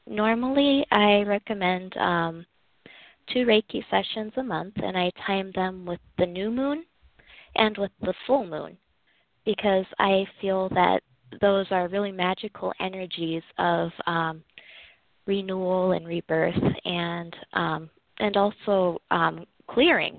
Normally, 0.06 0.86
I 0.92 1.22
recommend 1.22 1.96
um, 1.96 2.46
two 3.32 3.44
Reiki 3.44 3.82
sessions 3.90 4.32
a 4.36 4.42
month, 4.42 4.74
and 4.76 4.96
I 4.96 5.10
time 5.26 5.50
them 5.54 5.84
with 5.84 6.00
the 6.18 6.26
new 6.26 6.50
moon 6.50 6.84
and 7.56 7.76
with 7.76 7.90
the 8.00 8.14
full 8.26 8.46
moon 8.46 8.76
because 9.44 9.86
I 9.98 10.24
feel 10.40 10.68
that 10.70 11.00
those 11.40 11.66
are 11.70 11.88
really 11.88 12.12
magical 12.12 12.72
energies 12.80 13.42
of 13.58 13.90
um, 14.06 14.42
renewal 15.26 15.92
and 15.92 16.06
rebirth, 16.06 16.54
and 16.84 17.34
um, 17.52 17.90
and 18.18 18.36
also 18.36 19.00
um, 19.10 19.46
clearing. 19.68 20.18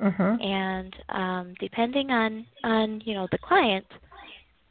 Mm-hmm. 0.00 0.42
And 0.42 0.96
um, 1.10 1.54
depending 1.60 2.10
on 2.10 2.46
on 2.64 3.00
you 3.04 3.14
know 3.14 3.28
the 3.30 3.38
client, 3.38 3.86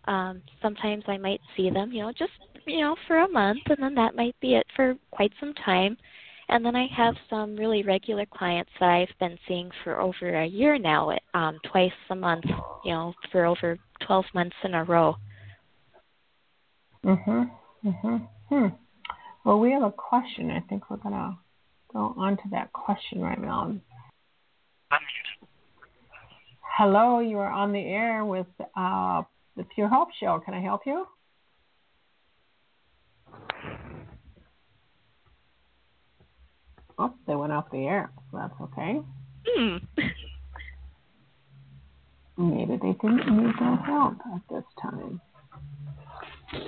um, 0.05 0.41
sometimes 0.61 1.03
I 1.07 1.17
might 1.17 1.41
see 1.55 1.69
them, 1.69 1.91
you 1.91 2.03
know, 2.03 2.11
just 2.11 2.31
you 2.65 2.81
know 2.81 2.95
for 3.07 3.19
a 3.19 3.29
month, 3.29 3.61
and 3.67 3.77
then 3.81 3.95
that 3.95 4.15
might 4.15 4.35
be 4.41 4.55
it 4.55 4.65
for 4.75 4.95
quite 5.11 5.31
some 5.39 5.53
time. 5.65 5.97
And 6.49 6.65
then 6.65 6.75
I 6.75 6.87
have 6.95 7.15
some 7.29 7.55
really 7.55 7.83
regular 7.83 8.25
clients 8.25 8.71
that 8.79 8.89
I've 8.89 9.19
been 9.19 9.37
seeing 9.47 9.71
for 9.83 9.99
over 9.99 10.41
a 10.41 10.45
year 10.45 10.77
now, 10.77 11.17
um, 11.33 11.59
twice 11.71 11.91
a 12.09 12.15
month, 12.15 12.45
you 12.83 12.91
know, 12.91 13.13
for 13.31 13.45
over 13.45 13.77
12 14.05 14.25
months 14.33 14.55
in 14.63 14.73
a 14.73 14.83
row. 14.83 15.15
Mhm. 17.03 17.51
Mhm. 17.83 18.27
Hmm. 18.49 18.67
Well, 19.43 19.59
we 19.59 19.71
have 19.71 19.83
a 19.83 19.91
question. 19.91 20.51
I 20.51 20.61
think 20.61 20.89
we're 20.89 20.97
gonna 20.97 21.37
go 21.91 22.13
on 22.17 22.37
to 22.37 22.49
that 22.49 22.71
question 22.71 23.21
right 23.21 23.39
now. 23.39 23.75
Hello, 26.61 27.19
you 27.19 27.37
are 27.39 27.51
on 27.51 27.71
the 27.71 27.85
air 27.85 28.25
with 28.25 28.47
uh, 28.75 29.23
the 29.55 29.63
Pure 29.75 29.89
Hope 29.89 30.11
Show. 30.13 30.39
Can 30.39 30.53
I 30.53 30.59
help 30.61 30.85
you? 30.85 31.07
Oh, 36.97 37.13
they 37.27 37.35
went 37.35 37.51
off 37.51 37.71
the 37.71 37.85
air. 37.85 38.11
So 38.31 38.37
that's 38.37 38.53
okay. 38.61 39.01
Hmm. 39.47 39.77
Maybe 42.37 42.77
they 42.77 42.93
didn't 42.93 43.27
need 43.27 43.53
no 43.61 43.75
help 43.85 44.15
at 44.33 44.41
this 44.49 44.63
time. 44.81 45.21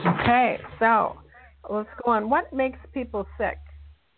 Okay, 0.06 0.60
so 0.80 1.18
let's 1.70 1.90
go 2.04 2.12
on. 2.12 2.30
What 2.30 2.54
makes 2.54 2.78
people 2.94 3.28
sick? 3.38 3.58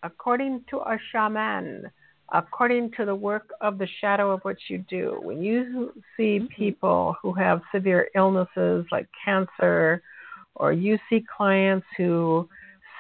According 0.04 0.66
to 0.70 0.78
a 0.78 0.98
shaman, 1.12 1.90
according 2.34 2.92
to 2.98 3.06
the 3.06 3.16
work 3.16 3.50
of 3.62 3.78
the 3.78 3.88
shadow 4.02 4.32
of 4.32 4.42
what 4.42 4.58
you 4.70 4.84
do, 4.90 5.20
when 5.22 5.42
you 5.42 5.94
see 6.16 6.48
people 6.56 7.16
who 7.22 7.34
have 7.34 7.62
severe 7.74 8.10
illnesses 8.16 8.86
like 8.92 9.08
cancer, 9.24 10.02
or 10.56 10.74
you 10.74 10.98
see 11.10 11.24
clients 11.36 11.86
who 11.96 12.50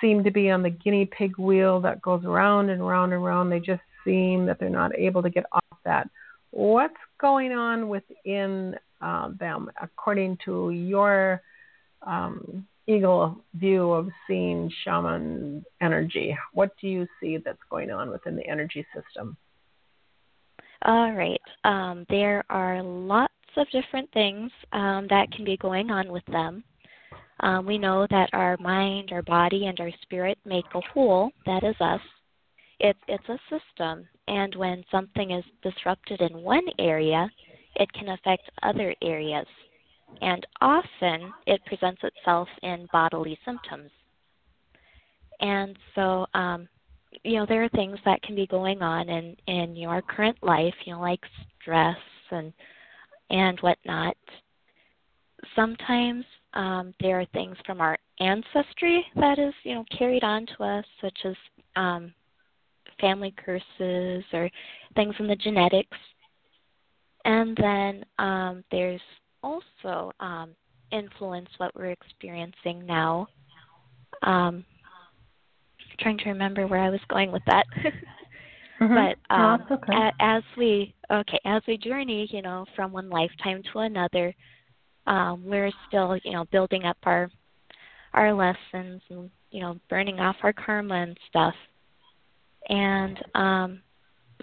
seem 0.01 0.23
to 0.23 0.31
be 0.31 0.49
on 0.49 0.63
the 0.63 0.69
guinea 0.69 1.05
pig 1.05 1.38
wheel 1.38 1.81
that 1.81 2.01
goes 2.01 2.23
round 2.23 2.69
and 2.69 2.86
round 2.86 3.13
and 3.13 3.23
round, 3.23 3.51
they 3.51 3.60
just 3.60 3.81
seem 4.05 4.45
that 4.45 4.60
they're 4.60 4.69
not 4.69 4.97
able 4.97 5.21
to 5.21 5.29
get 5.29 5.45
off 5.51 5.79
that. 5.86 6.10
What's 6.51 6.95
going 7.19 7.51
on 7.51 7.89
within 7.89 8.75
uh, 9.01 9.29
them 9.39 9.69
according 9.81 10.38
to 10.45 10.71
your 10.71 11.41
um, 12.01 12.65
eagle 12.88 13.43
view 13.53 13.91
of 13.91 14.10
seeing 14.27 14.71
shaman 14.83 15.65
energy? 15.81 16.36
What 16.53 16.71
do 16.79 16.88
you 16.88 17.07
see 17.19 17.38
that's 17.38 17.60
going 17.69 17.91
on 17.91 18.10
within 18.10 18.36
the 18.36 18.47
energy 18.47 18.86
system? 18.95 19.38
All 20.86 21.12
right. 21.12 21.41
Um, 21.63 22.05
there 22.10 22.43
are 22.49 22.81
lots 22.81 23.33
of 23.57 23.67
different 23.71 24.12
things 24.13 24.51
um, 24.71 25.07
that 25.10 25.31
can 25.31 25.43
be 25.43 25.57
going 25.57 25.89
on 25.89 26.12
with 26.12 26.25
them. 26.27 26.63
Um, 27.41 27.65
we 27.65 27.78
know 27.78 28.08
that 28.10 28.30
our 28.34 28.58
mind, 28.58 29.10
our 29.12 29.21
body, 29.21 29.67
and 29.67 29.80
our 29.80 29.91
spirit 30.02 30.38
make 30.45 30.65
a 30.73 30.82
whole. 30.93 31.32
That 31.45 31.63
is 31.63 31.76
us. 31.80 32.02
It's 32.80 33.00
it's 33.08 33.30
a 33.30 33.39
system, 33.50 34.08
and 34.28 34.56
when 34.56 34.84
something 34.91 35.32
is 35.32 35.43
disrupted 35.63 36.21
in 36.21 36.41
one 36.43 36.65
area, 36.80 37.30
it 37.76 37.91
can 37.93 38.10
affect 38.10 38.50
other 38.63 38.93
areas, 39.02 39.47
and 40.21 40.45
often 40.62 41.34
it 41.45 41.63
presents 41.65 42.02
itself 42.04 42.47
in 42.62 42.88
bodily 42.91 43.38
symptoms. 43.45 43.89
And 45.39 45.78
so, 45.95 46.26
um, 46.34 46.67
you 47.23 47.38
know, 47.38 47.45
there 47.47 47.63
are 47.63 47.69
things 47.69 47.97
that 48.06 48.21
can 48.21 48.36
be 48.36 48.47
going 48.47 48.82
on 48.82 49.10
in 49.10 49.36
in 49.47 49.76
your 49.76 50.02
current 50.02 50.38
life, 50.41 50.73
you 50.86 50.93
know, 50.93 51.02
like 51.02 51.21
stress 51.62 51.97
and 52.32 52.54
and 53.30 53.60
whatnot. 53.60 54.17
Sometimes 55.56 56.26
um, 56.58 56.93
there 57.00 57.20
are 57.20 57.26
things 57.34 57.56
from 57.65 57.80
our 57.80 57.98
ancestry 58.20 59.06
that 59.15 59.38
is, 59.38 59.54
you 59.63 59.76
know, 59.76 59.86
carried 59.98 60.24
on 60.24 60.46
to 60.58 60.63
us, 60.63 60.86
such 61.00 61.17
as 61.24 61.36
um, 61.76 62.12
family 63.00 63.34
curses 63.38 64.24
or 64.34 64.50
things 64.96 65.13
in 65.20 65.28
the 65.28 65.36
genetics. 65.36 65.98
And 67.26 67.56
then 67.58 68.06
um, 68.17 68.63
there's 68.72 69.02
also 69.43 70.12
um, 70.20 70.50
influence 70.91 71.50
what 71.58 71.76
we're 71.76 71.91
experiencing 71.91 72.86
now. 72.86 73.28
Um, 74.24 74.65
trying 76.00 76.17
to 76.17 76.30
remember 76.30 76.65
where 76.67 76.80
I 76.80 76.89
was 76.89 77.00
going 77.08 77.32
with 77.32 77.43
that. 77.46 77.65
Mm-hmm. 78.80 78.93
But 78.93 79.36
um, 79.36 79.65
no, 79.72 79.76
okay. 79.78 79.91
a, 79.91 80.12
as 80.20 80.43
we 80.56 80.93
okay, 81.12 81.39
as 81.46 81.63
we 81.67 81.78
journey, 81.78 82.28
you 82.30 82.43
know, 82.43 82.63
from 82.76 82.91
one 82.91 83.10
lifetime 83.10 83.63
to 83.74 83.80
another, 83.80 84.36
um, 85.08 85.43
we're 85.46 85.72
still, 85.88 86.17
you 86.24 86.34
know, 86.34 86.46
building 86.52 86.84
up 86.84 86.98
our 87.04 87.30
our 88.13 88.34
lessons 88.34 89.02
and 89.10 89.30
you 89.52 89.62
know, 89.62 89.78
burning 89.89 90.20
off 90.20 90.36
our 90.43 90.54
karma 90.54 90.96
and 90.96 91.17
stuff. 91.30 91.54
And 92.70 93.17
um, 93.34 93.82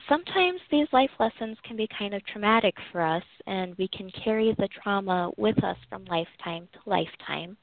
sometimes 0.09 0.61
these 0.71 0.89
life 0.93 1.11
lessons 1.21 1.59
can 1.65 1.77
be 1.77 1.89
kind 1.99 2.15
of 2.15 2.25
traumatic 2.27 2.75
for 2.91 3.03
us, 3.03 3.23
and 3.47 3.77
we 3.77 3.89
can 3.89 4.11
carry 4.25 4.55
the 4.59 4.69
trauma 4.83 5.31
with 5.37 5.63
us 5.63 5.77
from 5.89 6.05
lifetime 6.07 6.69
to 6.73 6.79
lifetime. 6.87 7.57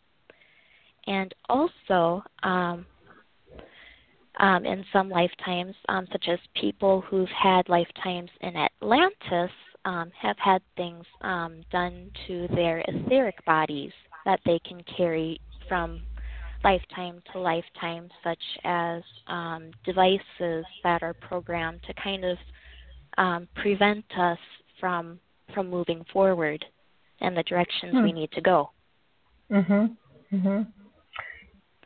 And 1.07 1.33
also, 1.49 2.23
um, 2.43 2.85
um, 4.39 4.65
in 4.65 4.85
some 4.93 5.09
lifetimes, 5.09 5.75
um, 5.89 6.07
such 6.11 6.25
as 6.29 6.39
people 6.55 7.01
who've 7.01 7.27
had 7.29 7.67
lifetimes 7.67 8.29
in 8.41 8.55
Atlantis, 8.55 9.51
um, 9.85 10.11
have 10.19 10.37
had 10.37 10.61
things 10.77 11.05
um, 11.21 11.61
done 11.71 12.11
to 12.27 12.47
their 12.53 12.83
etheric 12.87 13.43
bodies 13.45 13.91
that 14.25 14.39
they 14.45 14.59
can 14.59 14.83
carry 14.97 15.39
from 15.67 16.01
lifetime 16.63 17.21
to 17.31 17.39
lifetime, 17.39 18.09
such 18.23 18.43
as 18.63 19.01
um, 19.27 19.71
devices 19.85 20.65
that 20.83 21.01
are 21.01 21.15
programmed 21.15 21.81
to 21.87 21.93
kind 21.95 22.23
of 22.23 22.37
um, 23.17 23.47
prevent 23.55 24.05
us 24.17 24.37
from 24.79 25.19
from 25.53 25.69
moving 25.69 26.05
forward 26.13 26.63
in 27.19 27.35
the 27.35 27.43
directions 27.43 27.93
hmm. 27.93 28.03
we 28.03 28.13
need 28.13 28.31
to 28.31 28.41
go. 28.41 28.71
Mhm. 29.51 29.97
Mhm. 30.31 30.67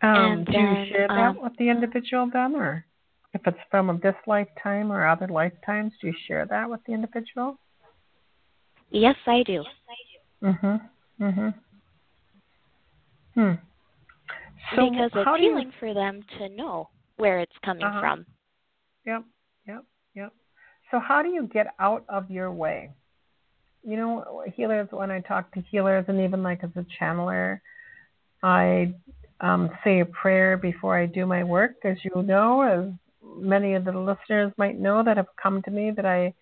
Um, 0.02 0.44
do 0.44 0.52
then, 0.52 0.62
you 0.62 0.94
share 0.94 1.08
that 1.08 1.30
um, 1.30 1.42
with 1.42 1.54
the 1.58 1.70
individual 1.70 2.30
then, 2.32 2.56
or 2.56 2.86
if 3.34 3.42
it's 3.48 3.58
from 3.72 4.00
this 4.04 4.16
lifetime 4.28 4.92
or 4.92 5.08
other 5.08 5.28
lifetimes, 5.28 5.94
do 6.00 6.08
you 6.08 6.14
share 6.28 6.46
that 6.46 6.70
with 6.70 6.82
the 6.86 6.94
individual? 6.94 7.58
Yes, 8.90 9.16
I 9.28 9.44
do. 9.44 9.64
Mhm. 10.42 10.90
Mhm. 11.20 11.54
Hmm. 13.34 13.54
So 14.76 14.90
because 14.90 15.12
it's 15.14 15.26
how 15.26 15.38
do 15.38 15.44
you- 15.44 15.50
healing 15.50 15.72
for 15.80 15.94
them 15.94 16.24
to 16.38 16.50
know 16.50 16.90
where 17.18 17.40
it's 17.40 17.58
coming 17.60 17.84
Uh-huh. 17.84 18.00
from. 18.00 18.26
Yep, 19.06 19.24
yep, 19.68 19.84
yep. 20.14 20.34
So 20.92 21.00
how 21.00 21.22
do 21.22 21.30
you 21.30 21.48
get 21.48 21.74
out 21.80 22.06
of 22.10 22.30
your 22.32 22.52
way? 22.52 22.92
You 23.84 23.98
know, 23.98 24.44
healers, 24.56 24.92
when 24.92 25.12
I 25.12 25.22
talk 25.22 25.52
to 25.52 25.62
healers 25.62 26.06
and 26.08 26.20
even 26.20 26.42
like 26.42 26.64
as 26.64 26.76
a 26.76 26.84
channeler, 26.84 27.60
I 28.42 28.94
um, 29.42 29.70
say 29.84 30.00
a 30.00 30.06
prayer 30.06 30.56
before 30.58 30.98
I 30.98 31.06
do 31.06 31.26
my 31.26 31.44
work, 31.44 31.76
as 31.84 31.98
you 32.06 32.24
know, 32.24 32.62
as 32.62 32.92
many 33.22 33.74
of 33.74 33.84
the 33.84 33.92
listeners 33.92 34.54
might 34.58 34.80
know 34.80 35.04
that 35.04 35.18
have 35.18 35.36
come 35.36 35.62
to 35.64 35.72
me 35.72 35.92
that 35.92 36.06
I 36.06 36.34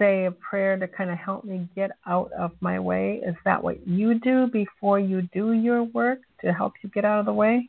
say 0.00 0.24
a 0.24 0.30
prayer 0.32 0.76
to 0.76 0.88
kind 0.88 1.10
of 1.10 1.18
help 1.18 1.44
me 1.44 1.68
get 1.76 1.90
out 2.06 2.32
of 2.32 2.52
my 2.60 2.80
way. 2.80 3.20
Is 3.24 3.36
that 3.44 3.62
what 3.62 3.86
you 3.86 4.18
do 4.18 4.48
before 4.48 4.98
you 4.98 5.22
do 5.32 5.52
your 5.52 5.84
work 5.84 6.20
to 6.40 6.52
help 6.52 6.72
you 6.82 6.88
get 6.90 7.04
out 7.04 7.20
of 7.20 7.26
the 7.26 7.32
way? 7.32 7.68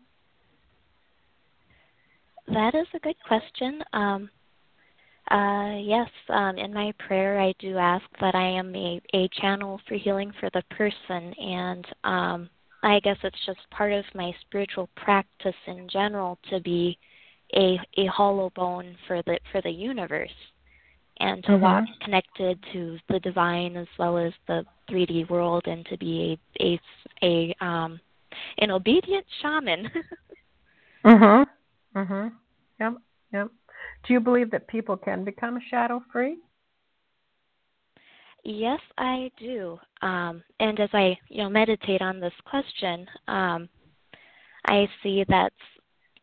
That 2.48 2.74
is 2.74 2.88
a 2.96 3.00
good 3.00 3.16
question. 3.28 3.84
Um, 3.94 4.30
uh, 5.30 5.78
yes, 5.78 6.10
um, 6.30 6.58
in 6.58 6.74
my 6.74 6.94
prayer, 7.08 7.40
I 7.40 7.54
do 7.60 7.78
ask 7.78 8.04
that 8.20 8.36
I 8.36 8.48
am 8.48 8.76
a, 8.76 9.02
a 9.14 9.30
channel 9.40 9.80
for 9.88 9.96
healing 9.96 10.34
for 10.40 10.50
the 10.54 10.64
person, 10.72 11.34
and 11.40 11.86
um, 12.04 12.50
I 12.84 13.00
guess 13.02 13.18
it's 13.24 13.46
just 13.46 13.60
part 13.70 13.94
of 13.94 14.04
my 14.16 14.34
spiritual 14.42 14.90
practice 14.96 15.56
in 15.68 15.88
general 15.88 16.40
to 16.50 16.60
be 16.60 16.98
a 17.56 17.78
a 17.98 18.06
hollow 18.08 18.52
bone 18.56 18.96
for 19.08 19.22
the 19.24 19.40
for 19.52 19.62
the 19.62 19.70
universe. 19.70 20.30
And 21.22 21.44
to 21.44 21.52
Mhm. 21.52 21.62
walk 21.62 21.86
connected 22.02 22.62
to 22.74 23.00
the 23.08 23.20
divine 23.20 23.78
as 23.78 23.88
well 23.98 24.18
as 24.18 24.34
the 24.48 24.66
3D 24.88 25.24
world, 25.30 25.68
and 25.68 25.86
to 25.86 25.98
be 25.98 26.40
a 26.60 26.64
a, 26.66 26.80
a 27.24 27.66
um, 27.66 28.00
an 28.58 28.72
obedient 28.72 29.26
shaman. 29.42 29.90
Mhm. 31.04 31.48
Mhm. 31.96 32.32
Yep. 32.80 32.94
Yep. 33.34 33.48
Do 34.04 34.14
you 34.14 34.20
believe 34.20 34.52
that 34.52 34.68
people 34.68 34.96
can 34.96 35.24
become 35.24 35.60
shadow 35.60 36.04
free? 36.12 36.38
Yes, 38.44 38.80
I 38.98 39.32
do. 39.38 39.80
Um, 40.02 40.44
and 40.60 40.80
as 40.80 40.90
I, 40.94 41.18
you 41.30 41.44
know, 41.44 41.50
meditate 41.50 42.02
on 42.02 42.20
this 42.20 42.34
question, 42.46 43.08
um, 43.28 43.68
I 44.68 44.88
see 45.02 45.24
that's 45.28 45.56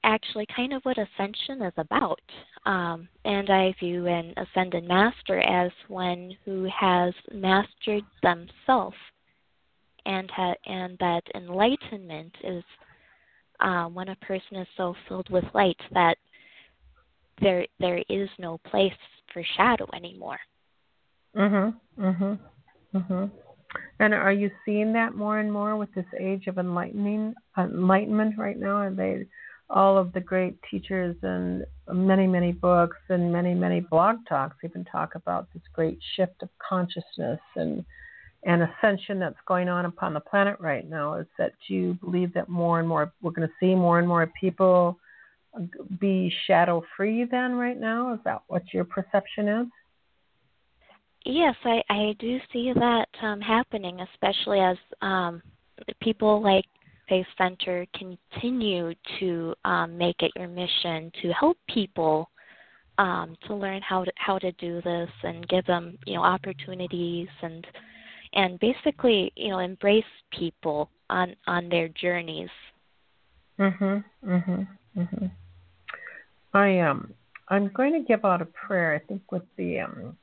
actually 0.09 0.47
kind 0.57 0.73
of 0.73 0.83
what 0.85 0.97
ascension 0.97 1.62
is 1.62 1.73
about. 1.77 2.21
Um, 2.64 3.09
and 3.25 3.51
I 3.51 3.75
view 3.79 4.07
an 4.07 4.33
ascended 4.37 4.85
master 4.85 5.40
as 5.40 5.71
one 5.88 6.35
who 6.44 6.66
has 6.75 7.12
mastered 7.33 8.05
themselves, 8.23 8.97
and 10.07 10.31
ha- 10.31 10.55
and 10.66 10.97
that 10.99 11.23
enlightenment 11.35 12.35
is 12.42 12.64
uh, 13.61 13.85
when 13.87 14.09
a 14.09 14.16
person 14.16 14.57
is 14.57 14.68
so 14.77 14.94
filled 15.09 15.29
with 15.31 15.44
light 15.53 15.77
that 15.92 16.16
there 17.40 17.66
there 17.79 18.03
is 18.09 18.29
no 18.38 18.59
place 18.71 18.92
for 19.33 19.42
shadow 19.57 19.87
anymore. 19.94 20.38
Mhm. 21.37 21.75
Mhm. 21.99 22.38
Mhm. 22.94 23.31
And 24.01 24.14
are 24.14 24.33
you 24.33 24.51
seeing 24.64 24.92
that 24.94 25.14
more 25.14 25.38
and 25.38 25.53
more 25.53 25.77
with 25.77 25.92
this 25.92 26.07
age 26.18 26.47
of 26.47 26.59
enlightening 26.59 27.35
enlightenment 27.59 28.38
right 28.38 28.57
now? 28.57 28.77
Are 28.77 28.90
they 28.90 29.27
all 29.70 29.98
of 29.98 30.12
the 30.12 30.20
great 30.20 30.59
teachers 30.70 31.16
and 31.22 31.64
many 31.92 32.26
many 32.26 32.52
books 32.52 32.96
and 33.09 33.33
many 33.33 33.54
many 33.54 33.81
blog 33.81 34.16
talks 34.28 34.57
even 34.64 34.85
talk 34.85 35.14
about 35.14 35.46
this 35.52 35.62
great 35.74 35.98
shift 36.16 36.42
of 36.42 36.48
consciousness 36.66 37.40
and 37.57 37.85
and 38.44 38.62
ascension 38.62 39.18
that's 39.18 39.37
going 39.46 39.68
on 39.68 39.85
upon 39.85 40.14
the 40.14 40.20
planet 40.20 40.57
right 40.61 40.88
now 40.88 41.14
is 41.14 41.26
that 41.38 41.52
you 41.68 41.94
believe 42.00 42.33
that 42.35 42.48
more 42.48 42.78
and 42.78 42.88
more 42.88 43.12
we're 43.20 43.33
going 43.33 43.46
to 43.46 43.54
see 43.61 43.74
more 43.74 43.98
and 43.98 44.09
more 44.09 44.31
people 44.40 44.98
be 45.98 46.33
shadow 46.46 46.83
free 46.96 47.24
then 47.24 47.54
right 47.54 47.78
now? 47.78 48.14
Is 48.14 48.20
that 48.24 48.42
what 48.48 48.62
your 48.72 48.85
perception 48.85 49.48
is? 49.48 49.66
Yes, 51.24 51.54
I, 51.64 51.83
I 51.90 52.14
do 52.18 52.38
see 52.52 52.72
that 52.74 53.07
um, 53.22 53.40
happening, 53.40 54.00
especially 54.00 54.61
as 54.61 54.76
um, 55.02 55.42
people 56.00 56.42
like 56.42 56.64
Faith 57.09 57.27
Center 57.37 57.87
continue 57.94 58.94
to 59.18 59.55
um, 59.64 59.97
make 59.97 60.16
it 60.21 60.33
your 60.37 60.49
mission 60.49 61.11
to 61.23 61.33
help 61.33 61.57
people 61.68 62.29
um, 62.99 63.37
to 63.47 63.55
learn 63.55 63.81
how 63.83 64.05
to 64.05 64.12
how 64.16 64.38
to 64.38 64.53
do 64.53 64.83
this 64.83 65.11
and 65.23 65.49
give 65.49 65.64
them 65.66 65.97
you 66.07 66.14
know 66.14 66.23
opportunities 66.23 67.29
and 67.42 67.66
and 68.35 68.59
basically 68.61 69.33
you 69.37 69.51
know 69.51 69.59
embrace 69.59 70.05
people 70.33 70.90
on 71.09 71.35
on 71.47 71.68
their 71.68 71.88
journeys. 71.88 72.51
Mhm. 73.59 74.05
Mhm. 74.25 74.68
Mhm. 74.97 75.31
I 76.53 76.81
um 76.81 77.14
I'm 77.49 77.68
going 77.68 77.92
to 77.94 78.01
give 78.01 78.25
out 78.25 78.42
a 78.42 78.47
prayer. 78.47 78.94
I 78.94 78.99
think 78.99 79.33
with 79.33 79.44
the 79.57 79.81
um 79.81 80.18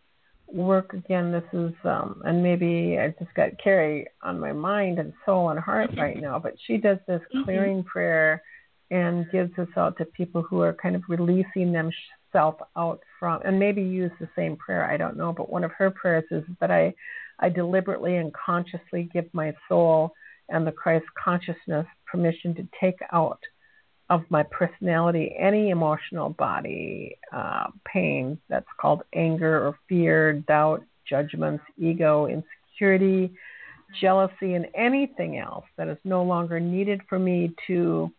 work 0.56 0.94
again. 0.94 1.32
This 1.32 1.44
is 1.54 1.74
um 1.84 2.22
and 2.26 2.41
maybe 2.41 2.98
I 3.00 3.10
just 3.20 3.34
got 3.36 3.50
Carrie 3.62 4.08
on 4.24 4.39
my 4.39 4.54
mind 4.54 5.00
and 5.00 5.13
soul 5.26 5.50
and 5.50 5.60
heart 5.60 5.91
right 5.98 6.20
now. 6.20 6.39
But 6.39 6.54
she 6.65 6.78
does 6.78 6.98
this 7.08 7.22
clearing 7.44 7.84
prayer 7.84 8.41
and 8.91 9.30
gives 9.32 9.56
this 9.56 9.68
out 9.78 9.98
to 9.98 10.06
people 10.06 10.41
who 10.41 10.62
are 10.62 10.74
kind 10.74 10.96
of 10.96 11.04
releasing 11.10 11.72
themselves 11.72 12.60
out 12.78 13.02
from 13.20 13.41
and 13.44 13.60
maybe 13.60 13.82
use 13.82 14.12
the 14.20 14.30
same 14.36 14.56
prayer. 14.56 14.89
I 14.89 14.98
don't 14.98 15.18
know. 15.18 15.34
But 15.34 15.50
one 15.50 15.63
of 15.63 15.72
her 15.78 15.91
prayers 15.91 16.26
is 16.32 16.44
that 16.60 16.72
I 16.72 16.94
I 17.39 17.50
deliberately 17.50 18.15
and 18.15 18.34
consciously 18.34 19.10
give 19.13 19.26
my 19.34 19.54
soul 19.68 20.13
and 20.50 20.65
the 20.65 20.72
Christ 20.72 21.06
consciousness 21.22 21.86
permission 22.10 22.56
to 22.56 22.68
take 22.80 23.00
out 23.12 23.39
of 24.10 24.24
my 24.30 24.44
personality 24.44 25.36
any 25.38 25.70
emotional 25.70 26.30
body 26.30 27.18
uh, 27.34 27.68
pain 27.86 28.38
that's 28.50 28.68
called 28.80 29.02
anger 29.13 29.68
or 29.68 29.80
fear, 29.89 30.34
doubt, 30.34 30.84
judgments, 31.10 31.63
ego, 31.78 32.28
insecurity, 32.28 33.34
jealousy, 34.00 34.54
and 34.54 34.68
anything 34.76 35.38
else 35.38 35.65
that 35.78 35.88
is 35.88 35.98
no 36.04 36.24
longer 36.24 36.60
needed 36.60 37.02
for 37.10 37.18
me 37.18 37.54
to 37.68 38.12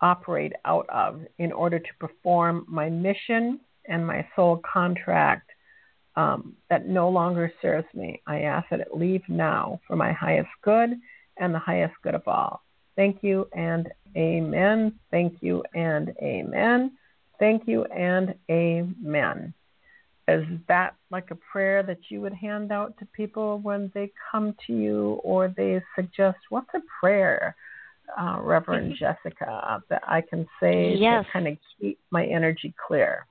operate 0.00 0.52
out 0.64 0.86
of 0.88 1.20
in 1.38 1.52
order 1.52 1.78
to 1.78 1.88
perform 2.00 2.64
my 2.68 2.88
mission 2.90 3.60
and 3.86 4.06
my 4.06 4.26
soul 4.34 4.60
contract 4.70 5.50
um, 6.16 6.54
that 6.68 6.86
no 6.86 7.08
longer 7.08 7.52
serves 7.62 7.86
me. 7.94 8.20
I 8.26 8.42
ask 8.42 8.68
that 8.70 8.80
it 8.80 8.94
leave 8.94 9.22
now 9.28 9.80
for 9.86 9.96
my 9.96 10.12
highest 10.12 10.50
good 10.62 10.90
and 11.38 11.54
the 11.54 11.58
highest 11.58 11.94
good 12.02 12.14
of 12.14 12.26
all. 12.26 12.62
Thank 12.96 13.22
you 13.22 13.48
and 13.54 13.88
amen. 14.16 14.98
Thank 15.10 15.36
you 15.40 15.62
and 15.74 16.14
amen. 16.22 16.92
Thank 17.38 17.66
you 17.66 17.84
and 17.84 18.34
amen. 18.50 19.54
Is 20.28 20.44
that 20.68 20.94
like 21.10 21.30
a 21.30 21.38
prayer 21.50 21.82
that 21.82 21.98
you 22.08 22.20
would 22.20 22.34
hand 22.34 22.70
out 22.70 22.96
to 22.98 23.06
people 23.06 23.58
when 23.58 23.90
they 23.94 24.12
come 24.30 24.54
to 24.66 24.72
you 24.72 25.20
or 25.24 25.48
they 25.48 25.82
suggest, 25.96 26.38
what's 26.50 26.72
a 26.74 26.80
prayer, 27.00 27.56
uh, 28.18 28.38
Reverend 28.40 28.94
Jessica, 29.00 29.82
that 29.88 30.02
I 30.06 30.20
can 30.20 30.46
say 30.60 30.96
Yes. 30.96 31.24
to 31.24 31.32
kind 31.32 31.48
of 31.48 31.56
keep 31.80 31.98
my 32.10 32.24
energy 32.26 32.72
clear? 32.86 33.26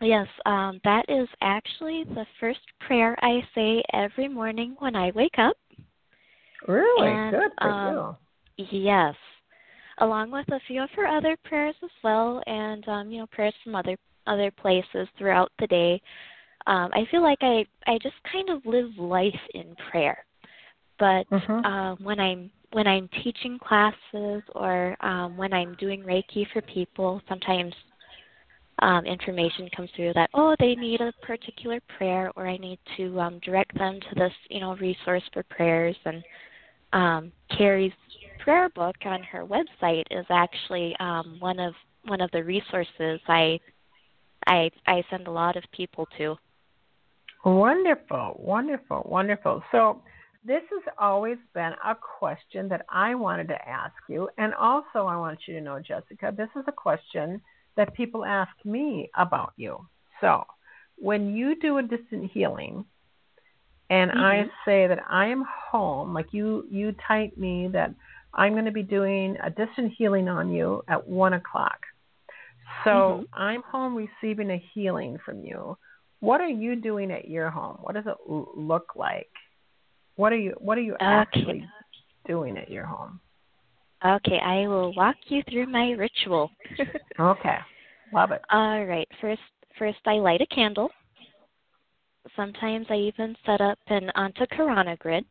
Yes, 0.00 0.26
um, 0.44 0.80
that 0.84 1.04
is 1.08 1.28
actually 1.40 2.04
the 2.04 2.26
first 2.38 2.60
prayer 2.80 3.16
I 3.22 3.40
say 3.54 3.82
every 3.92 4.28
morning 4.28 4.76
when 4.78 4.94
I 4.94 5.12
wake 5.12 5.38
up. 5.38 5.56
Really? 6.66 7.08
And, 7.08 7.30
Good 7.30 7.52
for 7.60 7.68
um, 7.68 8.16
you. 8.56 8.66
Yes, 8.70 9.14
along 9.98 10.30
with 10.30 10.48
a 10.52 10.60
few 10.66 10.82
of 10.82 10.90
her 10.90 11.06
other 11.06 11.36
prayers 11.44 11.74
as 11.82 11.90
well, 12.02 12.42
and 12.46 12.86
um, 12.88 13.10
you 13.10 13.18
know 13.18 13.26
prayers 13.26 13.54
from 13.62 13.74
other 13.74 13.96
other 14.26 14.50
places 14.50 15.08
throughout 15.18 15.50
the 15.58 15.66
day. 15.66 16.00
Um, 16.66 16.90
I 16.92 17.04
feel 17.10 17.22
like 17.22 17.38
I 17.42 17.66
I 17.86 17.98
just 18.02 18.14
kind 18.30 18.48
of 18.50 18.64
live 18.64 18.96
life 18.96 19.40
in 19.54 19.74
prayer, 19.90 20.24
but 20.98 21.26
Mhm. 21.30 21.64
um, 21.64 21.98
when 22.02 22.20
I'm 22.20 22.50
when 22.72 22.86
I'm 22.86 23.08
teaching 23.22 23.58
classes 23.58 24.42
or 24.54 24.96
um, 25.00 25.36
when 25.36 25.52
I'm 25.52 25.74
doing 25.74 26.02
Reiki 26.02 26.46
for 26.52 26.62
people, 26.62 27.20
sometimes 27.28 27.74
um, 28.80 29.04
information 29.04 29.68
comes 29.76 29.90
through 29.94 30.12
that 30.14 30.30
oh 30.34 30.56
they 30.58 30.74
need 30.74 31.00
a 31.00 31.12
particular 31.22 31.80
prayer 31.96 32.32
or 32.36 32.46
I 32.46 32.56
need 32.56 32.78
to 32.96 33.20
um, 33.20 33.38
direct 33.40 33.76
them 33.78 34.00
to 34.00 34.14
this 34.16 34.32
you 34.50 34.60
know 34.60 34.74
resource 34.76 35.22
for 35.32 35.42
prayers 35.44 35.96
and 36.04 36.24
um, 36.94 37.32
Carrie's 37.56 37.92
prayer 38.38 38.68
book 38.70 38.96
on 39.04 39.22
her 39.24 39.44
website 39.44 40.04
is 40.10 40.24
actually 40.30 40.96
um, 41.00 41.36
one 41.40 41.58
of 41.58 41.74
one 42.06 42.20
of 42.20 42.30
the 42.30 42.42
resources 42.42 43.20
I 43.26 43.58
I 44.46 44.70
I 44.86 45.04
send 45.10 45.26
a 45.26 45.30
lot 45.30 45.56
of 45.56 45.64
people 45.72 46.06
to. 46.18 46.36
Wonderful, 47.44 48.36
wonderful, 48.38 49.06
wonderful. 49.06 49.62
So, 49.70 50.02
this 50.46 50.62
has 50.70 50.94
always 50.98 51.36
been 51.52 51.72
a 51.84 51.94
question 51.94 52.68
that 52.68 52.86
I 52.88 53.14
wanted 53.14 53.48
to 53.48 53.68
ask 53.68 53.94
you. 54.08 54.28
And 54.38 54.54
also, 54.54 55.06
I 55.06 55.16
want 55.16 55.40
you 55.46 55.54
to 55.54 55.60
know, 55.60 55.78
Jessica, 55.78 56.32
this 56.34 56.48
is 56.56 56.64
a 56.68 56.72
question 56.72 57.42
that 57.76 57.94
people 57.94 58.24
ask 58.24 58.52
me 58.64 59.10
about 59.16 59.52
you. 59.56 59.86
So, 60.22 60.44
when 60.96 61.34
you 61.34 61.58
do 61.60 61.78
a 61.78 61.82
distant 61.82 62.30
healing, 62.30 62.86
and 63.90 64.10
I 64.12 64.44
Mhm. 64.44 64.50
say 64.64 64.86
that 64.86 65.00
I 65.08 65.26
am 65.26 65.44
home, 65.70 66.14
like 66.14 66.32
you, 66.32 66.66
you 66.70 66.92
type 67.06 67.36
me 67.36 67.68
that 67.68 67.94
I'm 68.34 68.52
going 68.52 68.64
to 68.64 68.72
be 68.72 68.82
doing 68.82 69.36
a 69.42 69.50
distant 69.50 69.92
healing 69.96 70.28
on 70.28 70.50
you 70.50 70.82
at 70.88 71.06
one 71.06 71.34
o'clock. 71.34 71.78
So 72.84 72.90
Mhm. 72.90 73.26
I'm 73.32 73.62
home 73.62 73.94
receiving 73.94 74.50
a 74.50 74.58
healing 74.74 75.18
from 75.18 75.42
you. 75.44 75.76
What 76.20 76.40
are 76.40 76.48
you 76.48 76.76
doing 76.76 77.10
at 77.10 77.28
your 77.28 77.50
home? 77.50 77.78
What 77.82 77.94
does 77.94 78.06
it 78.06 78.16
l- 78.28 78.52
look 78.54 78.94
like? 78.96 79.30
What 80.16 80.32
are 80.32 80.38
you 80.38 80.52
What 80.58 80.78
are 80.78 80.82
you 80.82 80.94
Okay. 80.94 81.02
actually 81.02 81.68
doing 82.26 82.56
at 82.56 82.70
your 82.70 82.86
home? 82.86 83.20
Okay, 84.04 84.38
I 84.38 84.66
will 84.66 84.92
walk 84.94 85.16
you 85.28 85.42
through 85.50 85.66
my 85.66 85.90
ritual. 85.92 86.50
Okay, 87.18 87.58
love 88.12 88.32
it. 88.32 88.42
All 88.50 88.84
right. 88.84 89.08
First, 89.20 89.40
first 89.78 89.98
I 90.06 90.14
light 90.14 90.40
a 90.40 90.46
candle. 90.46 90.90
Sometimes 92.36 92.86
I 92.90 92.96
even 92.96 93.36
set 93.46 93.60
up 93.60 93.78
an 93.88 94.10
Antakarana 94.16 94.98
grid, 94.98 95.24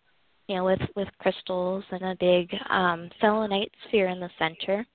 you 0.48 0.56
know, 0.56 0.66
with 0.66 0.82
with 0.96 1.08
crystals 1.20 1.84
and 1.92 2.04
a 2.04 2.16
big 2.20 2.50
um, 2.70 3.10
selenite 3.20 3.72
sphere 3.88 4.08
in 4.08 4.20
the 4.20 4.30
center. 4.38 4.86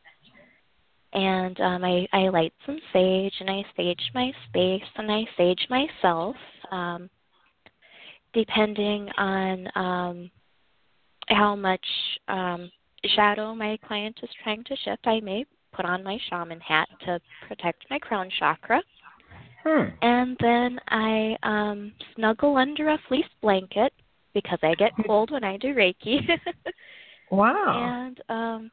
And 1.12 1.58
um, 1.60 1.84
I 1.84 2.06
I 2.12 2.28
light 2.28 2.52
some 2.66 2.78
sage 2.92 3.34
and 3.40 3.50
I 3.50 3.64
sage 3.76 4.10
my 4.14 4.30
space 4.48 4.88
and 4.96 5.10
I 5.10 5.24
sage 5.36 5.66
myself. 5.70 6.36
Um, 6.70 7.10
depending 8.34 9.08
on 9.16 9.68
um, 9.74 10.30
how 11.28 11.56
much 11.56 11.84
um, 12.28 12.70
shadow 13.16 13.54
my 13.54 13.78
client 13.86 14.18
is 14.22 14.30
trying 14.42 14.64
to 14.64 14.76
shift, 14.76 15.06
I 15.06 15.20
may 15.20 15.44
put 15.72 15.84
on 15.84 16.02
my 16.02 16.18
shaman 16.28 16.60
hat 16.60 16.88
to 17.04 17.20
protect 17.46 17.84
my 17.90 17.98
crown 17.98 18.28
chakra. 18.38 18.82
Hmm. 19.64 19.88
And 20.02 20.36
then 20.40 20.78
I 20.88 21.36
um 21.42 21.92
snuggle 22.14 22.56
under 22.56 22.90
a 22.90 22.98
fleece 23.08 23.24
blanket 23.42 23.92
because 24.34 24.58
I 24.62 24.74
get 24.74 24.92
cold 25.06 25.30
when 25.30 25.44
I 25.44 25.56
do 25.56 25.74
Reiki. 25.74 26.20
Wow. 27.30 28.06
and 28.06 28.20
um 28.30 28.70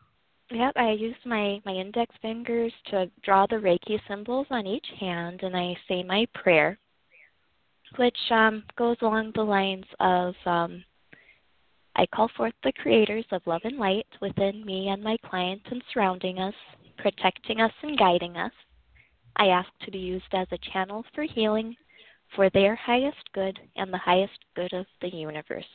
yep, 0.50 0.72
I 0.78 0.92
use 0.92 1.16
my 1.26 1.62
my 1.66 1.74
index 1.74 2.16
fingers 2.22 2.72
to 2.92 3.12
draw 3.22 3.46
the 3.48 3.56
Reiki 3.56 4.00
symbols 4.08 4.48
on 4.50 4.66
each 4.66 4.86
hand 4.98 5.42
and 5.44 5.58
I 5.58 5.76
say 5.90 6.04
my 6.04 6.26
prayer 6.34 6.78
which 7.98 8.18
um 8.32 8.64
goes 8.78 8.98
along 9.02 9.34
the 9.36 9.44
lines 9.44 9.86
of 10.00 10.34
um 10.46 10.84
I 11.96 12.06
call 12.08 12.30
forth 12.36 12.54
the 12.64 12.74
creators 12.74 13.26
of 13.32 13.42
love 13.46 13.62
and 13.64 13.78
light 13.78 14.08
within 14.22 14.66
me 14.66 14.90
and 14.90 15.02
my 15.02 15.18
client 15.30 15.62
and 15.72 15.82
surrounding 15.94 16.40
us, 16.40 16.54
protecting 16.98 17.62
us 17.62 17.72
and 17.84 17.98
guiding 17.98 18.36
us. 18.36 18.52
I 19.38 19.48
ask 19.48 19.70
to 19.84 19.92
be 19.92 19.98
used 19.98 20.34
as 20.34 20.48
a 20.52 20.72
channel 20.72 21.04
for 21.14 21.24
healing 21.24 21.76
for 22.36 22.50
their 22.50 22.76
highest 22.76 23.32
good 23.34 23.60
and 23.76 23.92
the 23.92 23.98
highest 23.98 24.38
good 24.56 24.74
of 24.74 24.86
the 25.02 25.10
universe. 25.10 25.66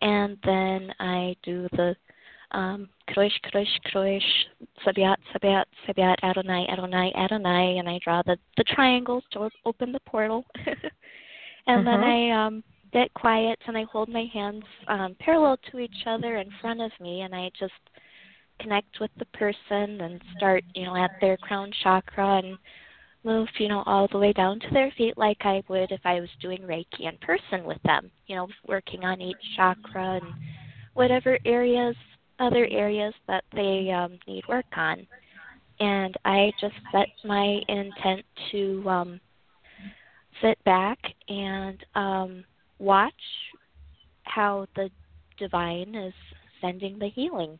And 0.00 0.36
then 0.44 0.92
I 0.98 1.36
do 1.42 1.68
the 1.72 1.94
um, 2.50 2.88
Kroish, 3.08 3.32
Kroish, 3.46 3.66
Kroish, 3.86 4.20
Sabiat, 4.84 5.16
Sabiat, 5.34 5.64
Sabiat, 5.88 6.16
Adonai, 6.22 6.66
Adonai, 6.70 7.12
Adonai, 7.16 7.78
and 7.78 7.88
I 7.88 7.98
draw 8.04 8.22
the, 8.22 8.36
the 8.56 8.64
triangles 8.64 9.24
to 9.32 9.48
open 9.64 9.92
the 9.92 10.00
portal. 10.00 10.44
and 11.66 11.86
then 11.86 12.00
Mhm. 12.00 12.30
I 12.34 12.46
um, 12.46 12.64
get 12.92 13.12
quiet 13.14 13.58
and 13.66 13.78
I 13.78 13.84
hold 13.84 14.08
my 14.08 14.24
hands 14.32 14.64
um, 14.88 15.14
parallel 15.18 15.56
to 15.70 15.78
each 15.78 16.06
other 16.06 16.36
in 16.36 16.50
front 16.60 16.80
of 16.80 16.92
me, 17.00 17.22
and 17.22 17.34
I 17.34 17.50
just 17.58 17.72
connect 18.62 19.00
with 19.00 19.10
the 19.18 19.24
person 19.26 20.00
and 20.00 20.20
start, 20.36 20.64
you 20.74 20.84
know, 20.84 20.96
at 20.96 21.10
their 21.20 21.36
crown 21.36 21.70
chakra 21.82 22.38
and 22.38 22.56
move, 23.24 23.48
you 23.58 23.68
know, 23.68 23.82
all 23.86 24.08
the 24.10 24.18
way 24.18 24.32
down 24.32 24.58
to 24.60 24.66
their 24.72 24.92
feet 24.96 25.16
like 25.16 25.38
I 25.42 25.62
would 25.68 25.92
if 25.92 26.00
I 26.04 26.20
was 26.20 26.28
doing 26.40 26.62
Reiki 26.62 27.00
in 27.00 27.16
person 27.20 27.64
with 27.64 27.82
them, 27.84 28.10
you 28.26 28.36
know, 28.36 28.48
working 28.66 29.04
on 29.04 29.20
each 29.20 29.36
chakra 29.56 30.20
and 30.22 30.34
whatever 30.94 31.38
areas, 31.44 31.96
other 32.38 32.66
areas 32.70 33.14
that 33.28 33.44
they 33.54 33.90
um, 33.90 34.18
need 34.26 34.44
work 34.48 34.66
on. 34.76 35.06
And 35.80 36.16
I 36.24 36.52
just 36.60 36.74
set 36.90 37.08
my 37.24 37.60
intent 37.68 38.24
to 38.52 38.88
um, 38.88 39.20
sit 40.40 40.62
back 40.64 40.98
and 41.28 41.84
um, 41.94 42.44
watch 42.78 43.12
how 44.24 44.66
the 44.76 44.90
divine 45.38 45.94
is 45.94 46.14
sending 46.60 46.98
the 46.98 47.08
healing. 47.08 47.58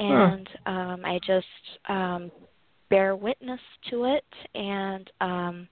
And 0.00 0.48
um, 0.66 1.04
I 1.04 1.18
just 1.26 1.46
um, 1.88 2.30
bear 2.88 3.14
witness 3.14 3.60
to 3.90 4.04
it 4.04 4.24
and 4.54 5.10
um, 5.20 5.68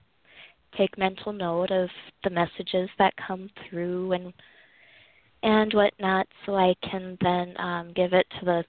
take 0.77 0.97
mental 0.97 1.33
note 1.33 1.71
of 1.71 1.89
the 2.23 2.29
messages 2.29 2.89
that 2.99 3.13
come 3.27 3.49
through 3.69 4.13
and 4.13 4.33
and 5.41 5.73
whatnot, 5.73 6.27
so 6.45 6.55
I 6.55 6.75
can 6.91 7.17
then 7.21 7.55
um, 7.59 7.93
give 7.95 8.11
it 8.13 8.27
to 8.39 8.45
the 8.45 8.63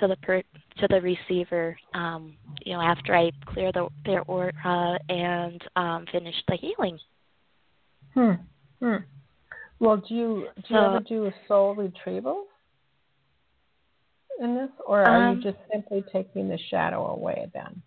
to 0.00 0.08
the 0.08 0.16
per, 0.16 0.42
to 0.78 0.88
the 0.88 1.00
receiver. 1.00 1.78
Um, 1.94 2.34
you 2.64 2.72
know, 2.72 2.82
after 2.82 3.14
I 3.14 3.30
clear 3.46 3.70
the, 3.72 3.88
their 4.04 4.22
aura 4.22 4.98
and 5.08 5.62
um, 5.76 6.06
finish 6.10 6.34
the 6.48 6.56
healing. 6.56 6.98
Hmm. 8.14 8.32
Hmm. 8.80 8.96
Well, 9.78 9.98
do 9.98 10.14
you 10.14 10.46
do 10.56 10.62
you 10.68 10.76
So- 10.76 10.84
ever 10.84 11.00
do 11.00 11.26
a 11.26 11.34
soul 11.48 11.76
retrievals 11.76 12.46
in 14.40 14.54
this, 14.56 14.70
or 14.86 15.00
are 15.02 15.20
Um, 15.20 15.34
you 15.34 15.42
just 15.42 15.58
simply 15.72 16.04
taking 16.12 16.48
the 16.48 16.58
shadow 16.70 17.06
away 17.08 17.50
then? 17.54 17.82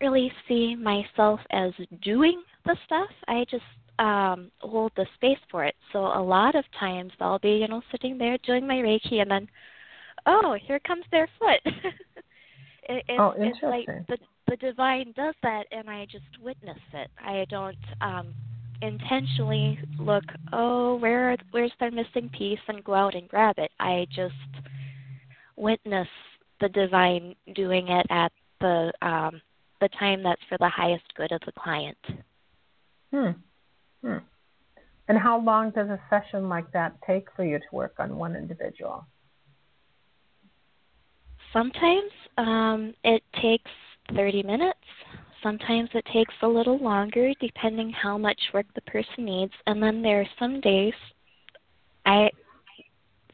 really 0.00 0.32
see 0.48 0.74
myself 0.74 1.40
as 1.50 1.72
doing 2.02 2.42
the 2.64 2.76
stuff. 2.86 3.10
I 3.28 3.44
just 3.50 3.64
um 3.98 4.50
hold 4.60 4.92
the 4.96 5.06
space 5.14 5.38
for 5.50 5.64
it. 5.64 5.74
So 5.92 5.98
a 6.06 6.22
lot 6.22 6.54
of 6.54 6.64
times 6.78 7.12
I'll 7.20 7.38
be, 7.38 7.52
you 7.52 7.68
know, 7.68 7.82
sitting 7.90 8.18
there 8.18 8.38
doing 8.46 8.66
my 8.66 8.76
Reiki 8.76 9.20
and 9.20 9.30
then 9.30 9.48
oh, 10.26 10.56
here 10.66 10.80
comes 10.80 11.04
their 11.10 11.28
foot. 11.38 11.60
it, 12.88 13.04
it's, 13.08 13.18
Oh, 13.18 13.34
it's 13.42 13.58
like 13.62 13.86
the 14.08 14.18
the 14.48 14.56
divine 14.56 15.12
does 15.16 15.34
that 15.42 15.66
and 15.70 15.88
I 15.88 16.06
just 16.06 16.24
witness 16.42 16.78
it. 16.94 17.10
I 17.18 17.46
don't 17.50 17.76
um 18.00 18.34
intentionally 18.82 19.78
look, 19.98 20.24
oh, 20.52 20.96
where 20.96 21.36
where's 21.50 21.72
their 21.80 21.90
missing 21.90 22.30
piece 22.36 22.60
and 22.68 22.82
go 22.84 22.94
out 22.94 23.14
and 23.14 23.28
grab 23.28 23.56
it. 23.58 23.70
I 23.78 24.06
just 24.14 24.34
witness 25.60 26.08
the 26.60 26.68
divine 26.70 27.34
doing 27.54 27.88
it 27.88 28.06
at 28.10 28.32
the 28.60 28.92
um 29.02 29.40
the 29.80 29.88
time 29.98 30.22
that's 30.22 30.42
for 30.48 30.58
the 30.58 30.68
highest 30.68 31.04
good 31.16 31.32
of 31.32 31.40
the 31.46 31.52
client. 31.52 31.96
Hmm. 33.12 33.30
Hmm. 34.04 34.18
And 35.08 35.18
how 35.18 35.40
long 35.40 35.70
does 35.70 35.88
a 35.88 35.98
session 36.08 36.48
like 36.48 36.70
that 36.72 36.94
take 37.06 37.28
for 37.34 37.44
you 37.44 37.58
to 37.58 37.64
work 37.72 37.94
on 37.98 38.16
one 38.16 38.36
individual? 38.36 39.04
Sometimes 41.52 42.12
um, 42.38 42.94
it 43.02 43.22
takes 43.42 43.70
30 44.14 44.44
minutes. 44.44 44.78
Sometimes 45.42 45.88
it 45.94 46.04
takes 46.12 46.34
a 46.42 46.46
little 46.46 46.78
longer, 46.78 47.32
depending 47.40 47.90
how 47.90 48.18
much 48.18 48.40
work 48.54 48.66
the 48.74 48.82
person 48.82 49.24
needs. 49.24 49.52
And 49.66 49.82
then 49.82 50.02
there 50.02 50.20
are 50.20 50.28
some 50.38 50.60
days 50.60 50.94
I 52.06 52.30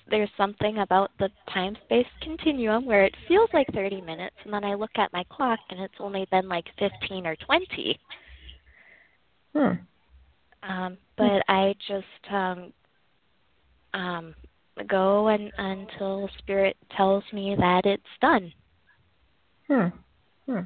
there's 0.09 0.31
something 0.37 0.79
about 0.79 1.11
the 1.19 1.29
time 1.53 1.77
space 1.85 2.07
continuum 2.23 2.85
where 2.85 3.05
it 3.05 3.15
feels 3.27 3.51
like 3.53 3.67
30 3.75 4.01
minutes, 4.01 4.37
and 4.45 4.53
then 4.53 4.65
I 4.65 4.75
look 4.75 4.91
at 4.97 5.13
my 5.13 5.25
clock 5.31 5.59
and 5.71 5.81
it's 5.81 5.95
only 5.99 6.27
been 6.31 6.49
like 6.49 6.67
15 6.79 7.27
or 7.27 7.37
20. 7.37 7.99
Hmm. 9.55 9.73
Um, 10.63 10.99
but 11.17 11.43
I 11.49 11.75
just 11.89 12.33
um, 12.33 12.73
um, 13.95 14.35
go 14.89 15.29
and 15.29 15.51
until 15.59 16.29
spirit 16.39 16.77
tells 16.97 17.25
me 17.33 17.57
that 17.59 17.87
it's 17.87 18.03
done. 18.21 18.53
Hmm. 19.69 19.89
Hmm. 20.49 20.61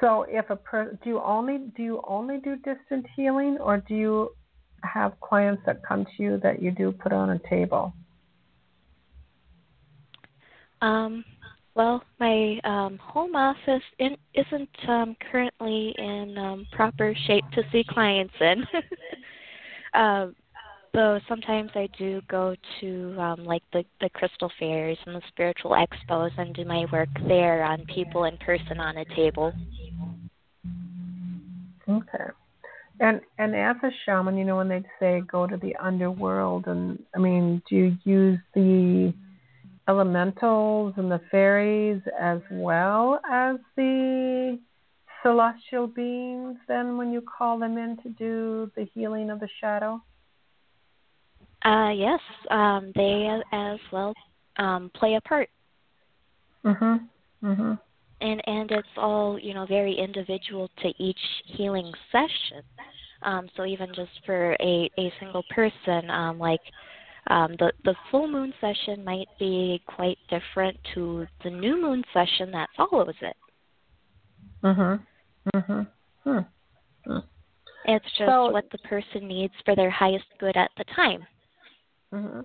So 0.00 0.26
if 0.28 0.50
a 0.50 0.56
per 0.56 0.98
do 1.02 1.10
you 1.10 1.20
only 1.22 1.58
do 1.76 1.82
you 1.82 2.02
only 2.06 2.38
do 2.38 2.56
distant 2.56 3.06
healing 3.16 3.56
or 3.58 3.78
do 3.78 3.94
you 3.94 4.30
have 4.82 5.18
clients 5.20 5.62
that 5.66 5.82
come 5.86 6.04
to 6.04 6.22
you 6.22 6.38
that 6.42 6.62
you 6.62 6.70
do 6.70 6.92
put 6.92 7.12
on 7.12 7.30
a 7.30 7.40
table? 7.48 7.94
Um, 10.82 11.24
well, 11.74 12.02
my 12.18 12.58
um, 12.64 12.98
home 12.98 13.36
office 13.36 13.82
in, 13.98 14.16
isn't 14.34 14.88
um, 14.88 15.14
currently 15.30 15.94
in 15.98 16.36
um, 16.38 16.66
proper 16.72 17.14
shape 17.26 17.44
to 17.52 17.62
see 17.70 17.84
clients 17.88 18.34
in. 18.40 18.64
um, 19.94 20.34
though 20.94 21.20
sometimes 21.28 21.70
I 21.74 21.88
do 21.98 22.22
go 22.28 22.56
to 22.80 23.16
um, 23.20 23.44
like 23.44 23.62
the 23.72 23.84
the 24.00 24.08
crystal 24.08 24.50
fairs 24.58 24.96
and 25.04 25.14
the 25.14 25.22
spiritual 25.28 25.72
expos 25.72 26.30
and 26.38 26.54
do 26.54 26.64
my 26.64 26.86
work 26.90 27.10
there 27.28 27.62
on 27.62 27.84
people 27.94 28.24
in 28.24 28.38
person 28.38 28.80
on 28.80 28.96
a 28.96 29.04
table. 29.14 29.52
Okay. 31.86 32.24
And 32.98 33.20
and 33.38 33.54
as 33.54 33.76
a 33.82 33.90
shaman, 34.06 34.38
you 34.38 34.44
know, 34.44 34.56
when 34.56 34.70
they 34.70 34.82
say 34.98 35.20
go 35.30 35.46
to 35.46 35.58
the 35.58 35.76
underworld, 35.76 36.66
and 36.66 36.98
I 37.14 37.18
mean, 37.18 37.62
do 37.68 37.76
you 37.76 37.96
use 38.04 38.38
the 38.54 39.12
elementals 39.88 40.94
and 40.96 41.10
the 41.10 41.20
fairies 41.30 42.02
as 42.18 42.40
well 42.50 43.20
as 43.30 43.56
the 43.76 44.58
celestial 45.22 45.86
beings? 45.86 46.56
Then, 46.68 46.96
when 46.96 47.12
you 47.12 47.22
call 47.22 47.58
them 47.58 47.78
in 47.78 47.96
to 48.02 48.10
do 48.10 48.70
the 48.76 48.84
healing 48.94 49.30
of 49.30 49.40
the 49.40 49.48
shadow. 49.60 50.02
Uh, 51.64 51.90
yes, 51.90 52.20
um, 52.50 52.92
they 52.94 53.40
as 53.52 53.78
well 53.92 54.14
um, 54.58 54.90
play 54.94 55.14
a 55.14 55.20
part. 55.22 55.48
Mhm. 56.64 57.08
Mhm. 57.42 57.78
and 58.20 58.42
and 58.46 58.70
it's 58.72 58.96
all 58.96 59.38
you 59.38 59.54
know 59.54 59.66
very 59.66 59.94
individual 59.94 60.68
to 60.82 60.92
each 60.98 61.20
healing 61.44 61.92
session 62.10 62.62
um 63.22 63.48
so 63.56 63.64
even 63.64 63.88
just 63.94 64.10
for 64.24 64.56
a 64.60 64.90
a 64.98 65.12
single 65.20 65.44
person 65.50 66.10
um 66.10 66.38
like 66.38 66.60
um 67.28 67.54
the 67.58 67.72
the 67.84 67.94
full 68.10 68.28
moon 68.28 68.52
session 68.60 69.04
might 69.04 69.28
be 69.38 69.80
quite 69.86 70.18
different 70.28 70.76
to 70.94 71.26
the 71.44 71.50
new 71.50 71.80
moon 71.80 72.04
session 72.12 72.50
that 72.50 72.68
follows 72.76 73.14
it 73.20 73.36
Mhm. 74.62 75.00
Mhm. 75.54 75.86
Hmm. 76.24 76.38
Hmm. 77.04 77.18
it's 77.84 78.04
just 78.18 78.28
So- 78.30 78.50
what 78.50 78.68
the 78.70 78.78
person 78.78 79.28
needs 79.28 79.54
for 79.64 79.76
their 79.76 79.90
highest 79.90 80.26
good 80.38 80.56
at 80.56 80.70
the 80.76 80.84
time 80.84 81.26
hmm 82.10 82.40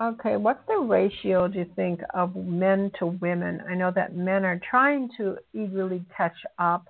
Okay, 0.00 0.36
what's 0.36 0.66
the 0.66 0.76
ratio, 0.76 1.46
do 1.46 1.60
you 1.60 1.70
think, 1.76 2.00
of 2.14 2.34
men 2.34 2.90
to 2.98 3.06
women? 3.06 3.62
I 3.68 3.76
know 3.76 3.92
that 3.92 4.16
men 4.16 4.44
are 4.44 4.58
trying 4.68 5.08
to 5.18 5.38
eagerly 5.52 6.04
catch 6.16 6.34
up 6.58 6.88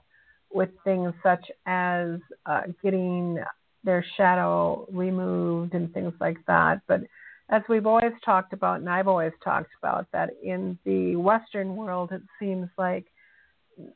with 0.51 0.70
things 0.85 1.12
such 1.22 1.51
as 1.66 2.18
uh, 2.47 2.62
getting 2.83 3.39
their 3.85 4.05
shadow 4.16 4.87
removed 4.91 5.74
and 5.74 5.93
things 5.93 6.14
like 6.20 6.39
that. 6.47 6.80
But 6.87 7.03
as 7.51 7.62
we've 7.68 7.87
always 7.87 8.12
talked 8.24 8.53
about, 8.53 8.80
and 8.80 8.89
I've 8.89 9.09
always 9.09 9.32
talked 9.43 9.70
about, 9.78 10.07
that 10.12 10.30
in 10.43 10.78
the 10.85 11.16
Western 11.16 11.76
world, 11.76 12.11
it 12.12 12.22
seems 12.39 12.68
like 12.78 13.07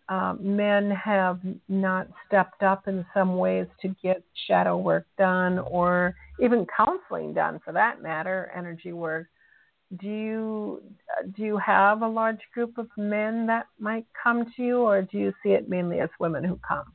um, 0.08 0.38
men 0.40 0.90
have 0.90 1.40
not 1.68 2.08
stepped 2.26 2.62
up 2.62 2.88
in 2.88 3.06
some 3.14 3.36
ways 3.36 3.66
to 3.82 3.94
get 4.02 4.22
shadow 4.46 4.76
work 4.76 5.06
done 5.16 5.58
or 5.60 6.14
even 6.40 6.66
counseling 6.76 7.32
done 7.32 7.60
for 7.64 7.72
that 7.72 8.02
matter, 8.02 8.52
energy 8.54 8.92
work. 8.92 9.28
Do 10.00 10.08
you 10.08 10.82
do 11.34 11.42
you 11.42 11.56
have 11.56 12.02
a 12.02 12.08
large 12.08 12.40
group 12.52 12.76
of 12.76 12.88
men 12.98 13.46
that 13.46 13.66
might 13.78 14.04
come 14.22 14.44
to 14.56 14.62
you, 14.62 14.80
or 14.80 15.00
do 15.00 15.16
you 15.16 15.32
see 15.42 15.50
it 15.50 15.68
mainly 15.68 16.00
as 16.00 16.10
women 16.20 16.44
who 16.44 16.58
come? 16.66 16.92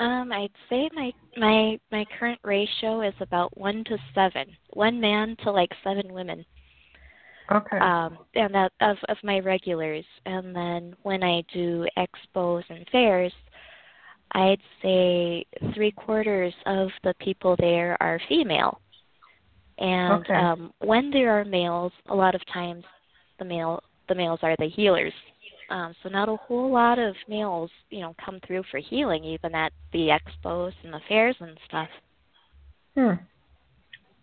Um, 0.00 0.32
I'd 0.32 0.50
say 0.70 0.88
my 0.94 1.12
my 1.36 1.78
my 1.92 2.06
current 2.18 2.40
ratio 2.42 3.02
is 3.02 3.14
about 3.20 3.56
one 3.56 3.84
to 3.84 3.98
seven, 4.14 4.46
one 4.70 4.98
man 4.98 5.36
to 5.44 5.52
like 5.52 5.70
seven 5.84 6.12
women. 6.12 6.44
Okay. 7.52 7.78
Um, 7.78 8.16
and 8.34 8.54
that 8.54 8.72
of 8.80 8.96
of 9.10 9.18
my 9.22 9.40
regulars, 9.40 10.06
and 10.24 10.56
then 10.56 10.94
when 11.02 11.22
I 11.22 11.42
do 11.52 11.86
expos 11.98 12.62
and 12.70 12.86
fairs, 12.90 13.32
I'd 14.32 14.60
say 14.80 15.44
three 15.74 15.90
quarters 15.92 16.54
of 16.64 16.88
the 17.04 17.14
people 17.20 17.54
there 17.58 17.96
are 18.00 18.20
female. 18.26 18.80
And 19.78 20.24
okay. 20.24 20.34
um, 20.34 20.72
when 20.78 21.10
there 21.10 21.38
are 21.38 21.44
males, 21.44 21.92
a 22.08 22.14
lot 22.14 22.34
of 22.34 22.40
times 22.52 22.84
the 23.38 23.44
male 23.44 23.82
the 24.08 24.14
males 24.14 24.40
are 24.42 24.56
the 24.58 24.68
healers. 24.68 25.12
Um, 25.70 25.94
so 26.02 26.08
not 26.08 26.28
a 26.28 26.36
whole 26.36 26.72
lot 26.72 26.98
of 26.98 27.14
males, 27.28 27.70
you 27.90 28.00
know, 28.00 28.14
come 28.24 28.40
through 28.46 28.64
for 28.70 28.78
healing, 28.78 29.24
even 29.24 29.54
at 29.54 29.72
the 29.92 30.08
expos 30.08 30.72
and 30.82 30.92
the 30.92 31.00
fairs 31.08 31.36
and 31.40 31.56
stuff. 31.66 31.88
Hmm. 32.96 33.12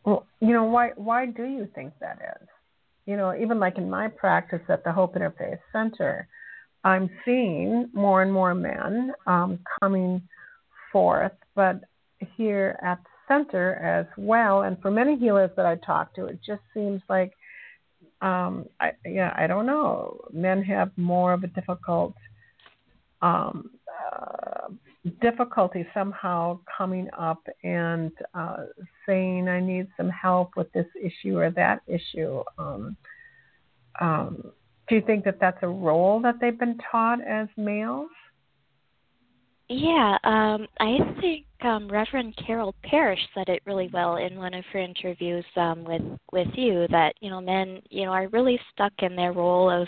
Well, 0.05 0.25
you 0.39 0.53
know, 0.53 0.65
why 0.65 0.91
why 0.95 1.25
do 1.25 1.43
you 1.43 1.67
think 1.73 1.93
that 1.99 2.39
is? 2.41 2.47
you 3.07 3.15
know, 3.15 3.33
even 3.33 3.59
like 3.59 3.77
in 3.77 3.89
my 3.89 4.09
practice 4.09 4.61
at 4.67 4.83
the 4.83 4.91
Hope 4.91 5.15
Interfaith 5.15 5.59
Center, 5.71 6.27
I'm 6.83 7.09
seeing 7.25 7.89
more 7.93 8.21
and 8.21 8.31
more 8.31 8.53
men 8.53 9.13
um, 9.25 9.59
coming 9.79 10.21
forth, 10.91 11.31
but 11.55 11.79
here 12.35 12.77
at 12.83 12.99
the 13.01 13.09
center 13.27 13.75
as 13.75 14.05
well, 14.17 14.61
and 14.61 14.79
for 14.81 14.91
many 14.91 15.17
healers 15.17 15.51
that 15.55 15.65
I 15.65 15.75
talk 15.75 16.13
to, 16.15 16.25
it 16.25 16.39
just 16.45 16.61
seems 16.73 17.01
like, 17.09 17.33
um, 18.21 18.65
I, 18.79 18.91
yeah, 19.05 19.33
I 19.37 19.47
don't 19.47 19.65
know, 19.65 20.19
men 20.31 20.63
have 20.63 20.91
more 20.97 21.33
of 21.33 21.43
a 21.43 21.47
difficult 21.47 22.15
um, 23.21 23.71
uh, 24.11 24.67
difficulty 25.21 25.85
somehow 25.93 26.59
coming 26.77 27.07
up 27.17 27.41
and 27.63 28.11
uh, 28.33 28.65
saying 29.05 29.47
I 29.47 29.59
need 29.59 29.87
some 29.95 30.09
help 30.09 30.51
with 30.55 30.71
this 30.73 30.87
issue 31.01 31.37
or 31.37 31.51
that 31.51 31.81
issue. 31.87 32.43
Um, 32.57 32.97
um, 33.99 34.51
do 34.87 34.95
you 34.95 35.01
think 35.01 35.25
that 35.25 35.39
that's 35.39 35.57
a 35.61 35.67
role 35.67 36.21
that 36.21 36.35
they've 36.39 36.57
been 36.57 36.77
taught 36.91 37.19
as 37.25 37.47
males? 37.57 38.09
Yeah, 39.69 40.17
um, 40.23 40.65
I 40.79 40.97
think 41.19 41.45
um, 41.61 41.89
Reverend 41.89 42.35
Carol 42.45 42.73
Parrish 42.83 43.19
said 43.33 43.49
it 43.49 43.61
really 43.65 43.89
well 43.91 44.15
in 44.15 44.37
one 44.37 44.53
of 44.53 44.63
her 44.71 44.79
interviews 44.79 45.43
um, 45.57 45.83
with 45.83 46.01
with 46.31 46.47
you 46.53 46.87
that 46.89 47.15
you 47.19 47.29
know 47.29 47.41
men 47.41 47.81
you 47.89 48.05
know 48.05 48.11
are 48.11 48.29
really 48.29 48.57
stuck 48.73 48.93
in 48.99 49.15
their 49.15 49.33
role 49.33 49.69
of 49.69 49.87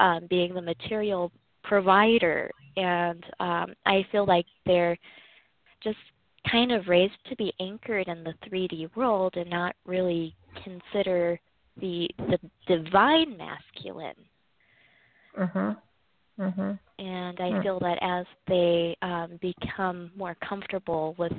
um, 0.00 0.26
being 0.28 0.52
the 0.52 0.60
material 0.60 1.32
provider 1.64 2.50
and 2.76 3.24
um, 3.40 3.74
I 3.86 4.06
feel 4.12 4.26
like 4.26 4.46
they're 4.66 4.98
just 5.82 5.96
kind 6.50 6.70
of 6.70 6.86
raised 6.86 7.14
to 7.30 7.36
be 7.36 7.52
anchored 7.58 8.08
in 8.08 8.22
the 8.22 8.34
3D 8.46 8.94
world 8.96 9.34
and 9.36 9.48
not 9.48 9.74
really 9.86 10.34
consider 10.62 11.40
the 11.80 12.08
the 12.18 12.38
divine 12.66 13.36
masculine. 13.38 14.14
Mhm. 15.38 15.76
Mhm. 16.38 16.78
And 16.98 17.40
I 17.40 17.62
feel 17.62 17.78
that 17.80 17.98
as 18.00 18.26
they 18.46 18.96
um, 19.02 19.38
become 19.40 20.10
more 20.16 20.34
comfortable 20.36 21.14
with 21.18 21.32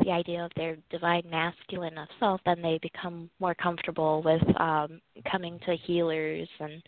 the 0.00 0.10
idea 0.10 0.44
of 0.44 0.52
their 0.56 0.76
divine 0.90 1.22
masculine 1.30 1.96
of 1.96 2.08
self, 2.18 2.40
then 2.44 2.60
they 2.60 2.78
become 2.78 3.30
more 3.38 3.54
comfortable 3.54 4.22
with 4.22 4.42
um, 4.60 5.00
coming 5.30 5.58
to 5.60 5.76
healers 5.76 6.48
and 6.60 6.82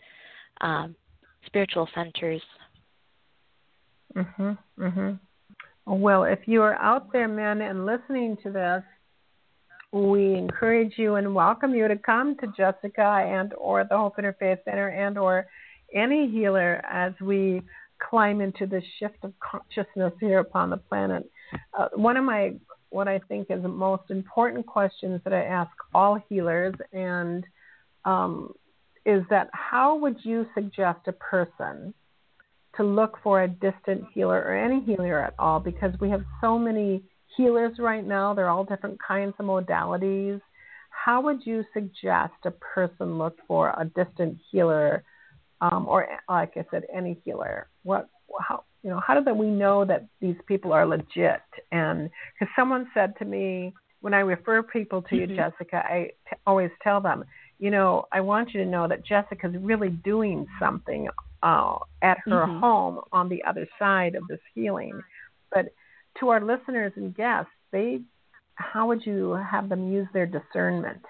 um, 0.61 0.95
spiritual 1.45 1.87
centers 1.95 2.41
Mhm. 4.15 4.57
Mhm. 4.77 5.19
Well, 5.85 6.23
if 6.23 6.47
you 6.47 6.61
are 6.61 6.75
out 6.75 7.11
there, 7.11 7.27
men, 7.27 7.61
and 7.61 7.85
listening 7.85 8.37
to 8.37 8.51
this, 8.51 8.83
we 9.91 10.35
encourage 10.35 10.97
you 10.97 11.15
and 11.15 11.33
welcome 11.33 11.73
you 11.73 11.87
to 11.87 11.97
come 11.97 12.35
to 12.37 12.47
Jessica 12.55 13.01
and 13.01 13.53
or 13.55 13.83
the 13.83 13.97
Hope 13.97 14.17
Interfaith 14.17 14.63
Center 14.63 14.89
and 14.89 15.17
or 15.17 15.47
any 15.93 16.29
healer 16.29 16.81
as 16.89 17.13
we 17.21 17.61
climb 18.09 18.41
into 18.41 18.65
the 18.65 18.81
shift 18.97 19.17
of 19.23 19.33
consciousness 19.39 20.13
here 20.19 20.39
upon 20.39 20.69
the 20.69 20.77
planet. 20.77 21.29
Uh, 21.77 21.89
one 21.95 22.17
of 22.17 22.23
my 22.23 22.53
what 22.91 23.07
I 23.07 23.19
think 23.27 23.47
is 23.51 23.61
the 23.61 23.67
most 23.67 24.09
important 24.09 24.65
questions 24.65 25.21
that 25.23 25.33
I 25.33 25.43
ask 25.43 25.71
all 25.93 26.19
healers 26.27 26.73
and 26.91 27.45
um, 28.03 28.53
is 29.05 29.23
that 29.29 29.49
how 29.53 29.95
would 29.97 30.17
you 30.23 30.47
suggest 30.55 30.99
a 31.07 31.11
person 31.11 31.93
to 32.77 32.83
look 32.83 33.17
for 33.23 33.43
a 33.43 33.47
distant 33.47 34.05
healer 34.13 34.39
or 34.39 34.55
any 34.55 34.81
healer 34.81 35.23
at 35.23 35.33
all 35.37 35.59
because 35.59 35.93
we 35.99 36.09
have 36.09 36.23
so 36.41 36.57
many 36.57 37.03
healers 37.35 37.77
right 37.79 38.05
now. 38.05 38.33
They're 38.33 38.49
all 38.49 38.63
different 38.63 38.99
kinds 39.05 39.33
of 39.39 39.45
modalities. 39.45 40.41
How 40.89 41.21
would 41.21 41.45
you 41.45 41.63
suggest 41.73 42.33
a 42.45 42.51
person 42.51 43.17
look 43.17 43.37
for 43.47 43.69
a 43.69 43.85
distant 43.95 44.37
healer, 44.51 45.03
um, 45.61 45.87
or 45.87 46.07
like 46.29 46.53
I 46.55 46.65
said, 46.71 46.83
any 46.93 47.19
healer? 47.23 47.67
What, 47.83 48.07
how, 48.39 48.63
you 48.83 48.89
know, 48.89 49.01
how 49.05 49.13
do 49.13 49.23
that 49.23 49.35
we 49.35 49.47
know 49.47 49.85
that 49.85 50.05
these 50.21 50.37
people 50.47 50.71
are 50.73 50.85
legit? 50.85 51.41
And 51.71 52.09
because 52.33 52.53
someone 52.55 52.87
said 52.93 53.13
to 53.19 53.25
me 53.25 53.73
when 54.01 54.13
I 54.13 54.19
refer 54.19 54.63
people 54.63 55.01
to 55.03 55.15
mm-hmm. 55.15 55.31
you, 55.31 55.35
Jessica, 55.35 55.77
I 55.77 56.11
t- 56.29 56.37
always 56.47 56.71
tell 56.81 57.01
them, 57.01 57.25
you 57.59 57.71
know, 57.71 58.05
I 58.11 58.21
want 58.21 58.53
you 58.53 58.63
to 58.63 58.69
know 58.69 58.87
that 58.87 59.05
Jessica's 59.05 59.55
really 59.59 59.89
doing 59.89 60.47
something 60.59 61.09
uh, 61.43 61.75
at 62.01 62.17
her 62.25 62.45
mm-hmm. 62.45 62.59
home 62.59 62.99
on 63.11 63.27
the 63.27 63.43
other 63.43 63.67
side 63.77 64.15
of 64.15 64.23
this 64.29 64.39
healing. 64.55 65.01
But 65.51 65.73
to 66.19 66.29
our 66.29 66.41
listeners 66.41 66.93
and 66.95 67.15
guests, 67.15 67.51
they, 67.71 67.99
how 68.55 68.87
would 68.87 69.05
you 69.05 69.37
have 69.51 69.67
them 69.67 69.91
use 69.91 70.07
their 70.13 70.25
discernment? 70.25 71.01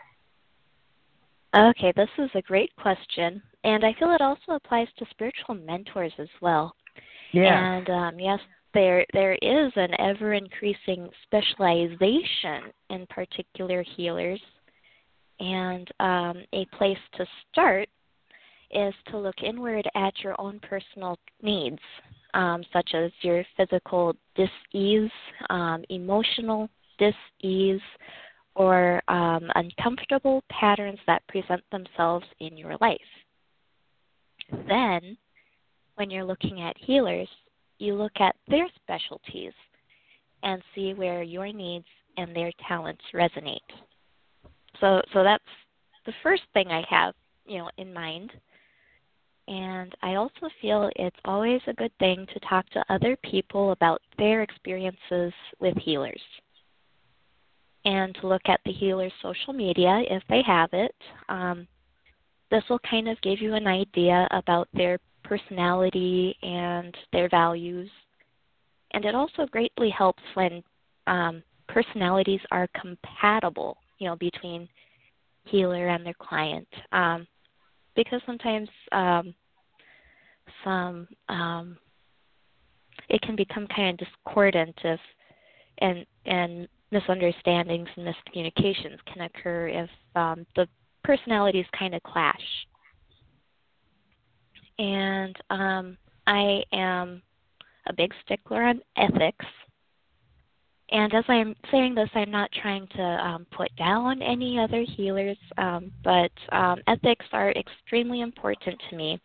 Okay, 1.56 1.92
this 1.96 2.10
is 2.20 2.30
a 2.36 2.42
great 2.44 2.76
question, 2.76 3.42
and 3.64 3.84
I 3.84 3.96
feel 3.98 4.12
it 4.12 4.22
also 4.22 4.52
applies 4.52 4.88
to 4.98 5.06
spiritual 5.10 5.56
mentors 5.56 6.14
as 6.20 6.28
well. 6.42 6.76
Yeah. 7.32 7.78
And 7.78 7.90
um, 7.90 8.20
yes, 8.20 8.40
there 8.74 9.06
there 9.14 9.34
is 9.34 9.72
an 9.76 10.00
ever 10.00 10.34
increasing 10.34 11.10
specialization 11.24 12.72
in 12.92 13.08
particular 13.08 13.84
healers, 13.96 14.42
and 15.40 15.90
um, 16.00 16.44
a 16.54 16.66
place 16.78 16.98
to 17.16 17.26
start 17.52 17.90
is 18.72 18.94
to 19.10 19.18
look 19.18 19.42
inward 19.44 19.90
at 19.96 20.14
your 20.20 20.40
own 20.40 20.60
personal 20.60 21.18
needs, 21.42 21.80
um, 22.36 22.64
such 22.72 22.92
as 22.94 23.12
your 23.22 23.44
physical 23.58 24.16
dis-ease, 24.36 25.10
um, 25.50 25.84
emotional 25.90 26.70
dis-ease, 27.00 27.82
or 28.60 29.02
um, 29.08 29.50
uncomfortable 29.56 30.44
patterns 30.52 31.00
that 31.08 31.26
present 31.30 31.64
themselves 31.72 32.26
in 32.42 32.58
your 32.58 32.76
life. 32.82 33.00
Then, 34.68 35.18
when 35.96 36.10
you're 36.10 36.26
looking 36.26 36.62
at 36.62 36.76
healers, 36.78 37.30
you 37.78 37.96
look 37.96 38.12
at 38.20 38.36
their 38.50 38.68
specialties 38.84 39.54
and 40.44 40.62
see 40.76 40.94
where 40.94 41.24
your 41.24 41.54
needs 41.54 41.86
and 42.18 42.36
their 42.36 42.52
talents 42.68 43.02
resonate. 43.14 43.60
So, 44.82 45.02
so 45.14 45.24
that's 45.24 45.44
the 46.06 46.14
first 46.22 46.44
thing 46.54 46.68
I 46.68 46.84
have, 46.90 47.14
you 47.46 47.60
know, 47.60 47.70
in 47.78 47.94
mind. 47.94 48.32
And 49.48 49.96
I 50.04 50.16
also 50.16 50.50
feel 50.62 50.90
it's 50.98 51.16
always 51.24 51.62
a 51.68 51.74
good 51.74 51.92
thing 52.00 52.28
to 52.34 52.40
talk 52.42 52.70
to 52.72 52.84
other 52.90 53.18
people 53.24 53.72
about 53.72 54.02
their 54.18 54.42
experiences 54.42 55.34
with 55.62 55.78
healers. 55.78 56.22
And 57.86 58.14
to 58.16 58.28
look 58.28 58.42
at 58.46 58.60
the 58.66 58.72
healer's 58.72 59.14
social 59.22 59.54
media 59.54 60.04
if 60.10 60.22
they 60.30 60.42
have 60.46 60.70
it. 60.74 60.94
Um, 61.30 61.68
this 62.52 62.64
will 62.70 62.80
kind 62.80 63.08
of 63.08 63.22
give 63.22 63.42
you 63.42 63.54
an 63.54 63.68
idea 63.68 64.28
about 64.32 64.68
their 64.74 65.00
personality 65.24 66.36
and 66.42 66.96
their 67.14 67.30
values. 67.30 67.90
And 68.92 69.06
it 69.06 69.16
also 69.16 69.46
greatly 69.52 69.90
helps 69.92 70.24
when 70.34 70.64
um, 71.08 71.44
personalities 71.68 72.42
are 72.52 72.68
compatible, 72.80 73.78
you 74.00 74.08
know, 74.08 74.16
between 74.16 74.68
healer 75.46 75.88
and 75.88 76.06
their 76.06 76.16
client. 76.20 76.68
Um, 76.92 77.28
because 77.96 78.22
sometimes 78.26 78.70
um, 78.92 79.34
some 80.64 81.08
um, 81.28 81.78
it 83.10 83.22
can 83.22 83.36
become 83.36 83.68
kind 83.68 83.90
of 84.00 84.08
discordant 84.08 84.76
if 84.84 85.00
and 85.80 86.06
and 86.26 86.68
misunderstandings 86.92 87.88
and 87.96 88.08
miscommunications 88.08 88.98
can 89.12 89.22
occur 89.24 89.68
if 89.68 89.90
um, 90.16 90.46
the 90.56 90.68
personalities 91.04 91.66
kind 91.78 91.94
of 91.94 92.04
clash. 92.04 92.36
And 94.78 95.36
um, 95.50 95.98
I 96.26 96.64
am 96.72 97.22
a 97.88 97.94
big 97.94 98.14
stickler 98.24 98.64
on 98.64 98.82
ethics. 98.98 99.46
And 100.92 101.14
as 101.14 101.26
I'm 101.28 101.56
saying 101.72 101.96
this, 101.96 102.10
I'm 102.16 102.32
not 102.32 102.50
trying 102.52 102.88
to 102.96 103.02
um, 103.02 103.46
put 103.56 103.76
down 103.76 104.22
any 104.22 104.58
other 104.58 104.82
healers, 104.82 105.38
um, 105.58 105.92
but 106.04 106.32
um, 106.52 106.80
ethics 106.88 107.26
are 107.32 107.52
extremely 107.52 108.22
important 108.22 108.82
to 108.90 108.96
me. 108.96 109.20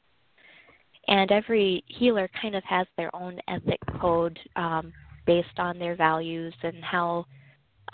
And 1.09 1.31
every 1.31 1.83
healer 1.87 2.29
kind 2.41 2.55
of 2.55 2.65
has 2.65 2.87
their 2.97 3.15
own 3.15 3.39
ethic 3.49 3.81
code 4.01 4.39
um, 4.57 4.93
based 5.27 5.59
on 5.59 5.79
their 5.79 5.97
values 5.97 6.55
and 6.62 6.83
how 6.83 7.27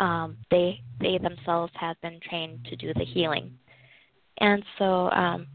um, 0.01 0.36
they 0.51 0.80
they 0.98 1.18
themselves 1.18 1.72
have 1.78 2.01
been 2.01 2.18
trained 2.28 2.64
to 2.64 2.76
do 2.76 2.92
the 2.94 3.05
healing. 3.05 3.53
And 4.38 4.64
so, 4.78 5.11
um, 5.11 5.46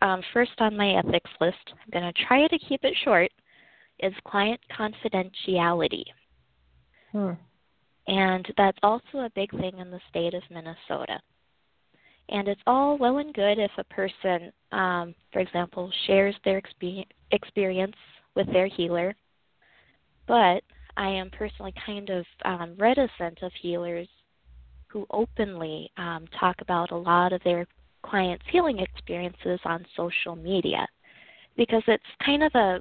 um, 0.00 0.22
first 0.32 0.52
on 0.58 0.76
my 0.76 0.92
ethics 0.94 1.30
list, 1.40 1.56
I'm 1.70 2.00
going 2.00 2.12
to 2.12 2.24
try 2.24 2.46
to 2.46 2.58
keep 2.58 2.84
it 2.84 2.94
short, 3.04 3.30
is 3.98 4.14
client 4.26 4.60
confidentiality. 4.78 6.04
Hmm. 7.10 7.32
And 8.06 8.46
that's 8.56 8.78
also 8.82 9.18
a 9.18 9.30
big 9.34 9.50
thing 9.50 9.78
in 9.78 9.90
the 9.90 10.00
state 10.08 10.34
of 10.34 10.42
Minnesota. 10.50 11.20
And 12.28 12.48
it's 12.48 12.60
all 12.66 12.96
well 12.98 13.18
and 13.18 13.34
good 13.34 13.58
if 13.58 13.70
a 13.78 13.84
person, 13.84 14.52
um, 14.70 15.14
for 15.32 15.40
example, 15.40 15.90
shares 16.06 16.34
their 16.44 16.62
experience 17.32 17.96
with 18.34 18.46
their 18.52 18.66
healer, 18.66 19.14
but 20.26 20.62
I 20.96 21.08
am 21.08 21.30
personally 21.30 21.74
kind 21.84 22.10
of 22.10 22.24
um, 22.44 22.74
reticent 22.78 23.42
of 23.42 23.52
healers 23.60 24.08
who 24.88 25.06
openly 25.10 25.90
um, 25.96 26.26
talk 26.38 26.56
about 26.60 26.90
a 26.90 26.96
lot 26.96 27.32
of 27.32 27.42
their 27.44 27.66
clients' 28.04 28.44
healing 28.50 28.78
experiences 28.78 29.58
on 29.64 29.86
social 29.96 30.36
media 30.36 30.86
because 31.56 31.82
it's 31.86 32.02
kind 32.24 32.42
of 32.42 32.52
a, 32.54 32.80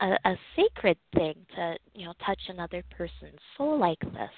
a, 0.00 0.18
a 0.24 0.36
sacred 0.56 0.96
thing 1.14 1.34
to 1.54 1.76
you 1.94 2.04
know 2.04 2.14
touch 2.24 2.40
another 2.48 2.82
person's 2.90 3.38
soul 3.56 3.78
like 3.78 4.00
this. 4.00 4.30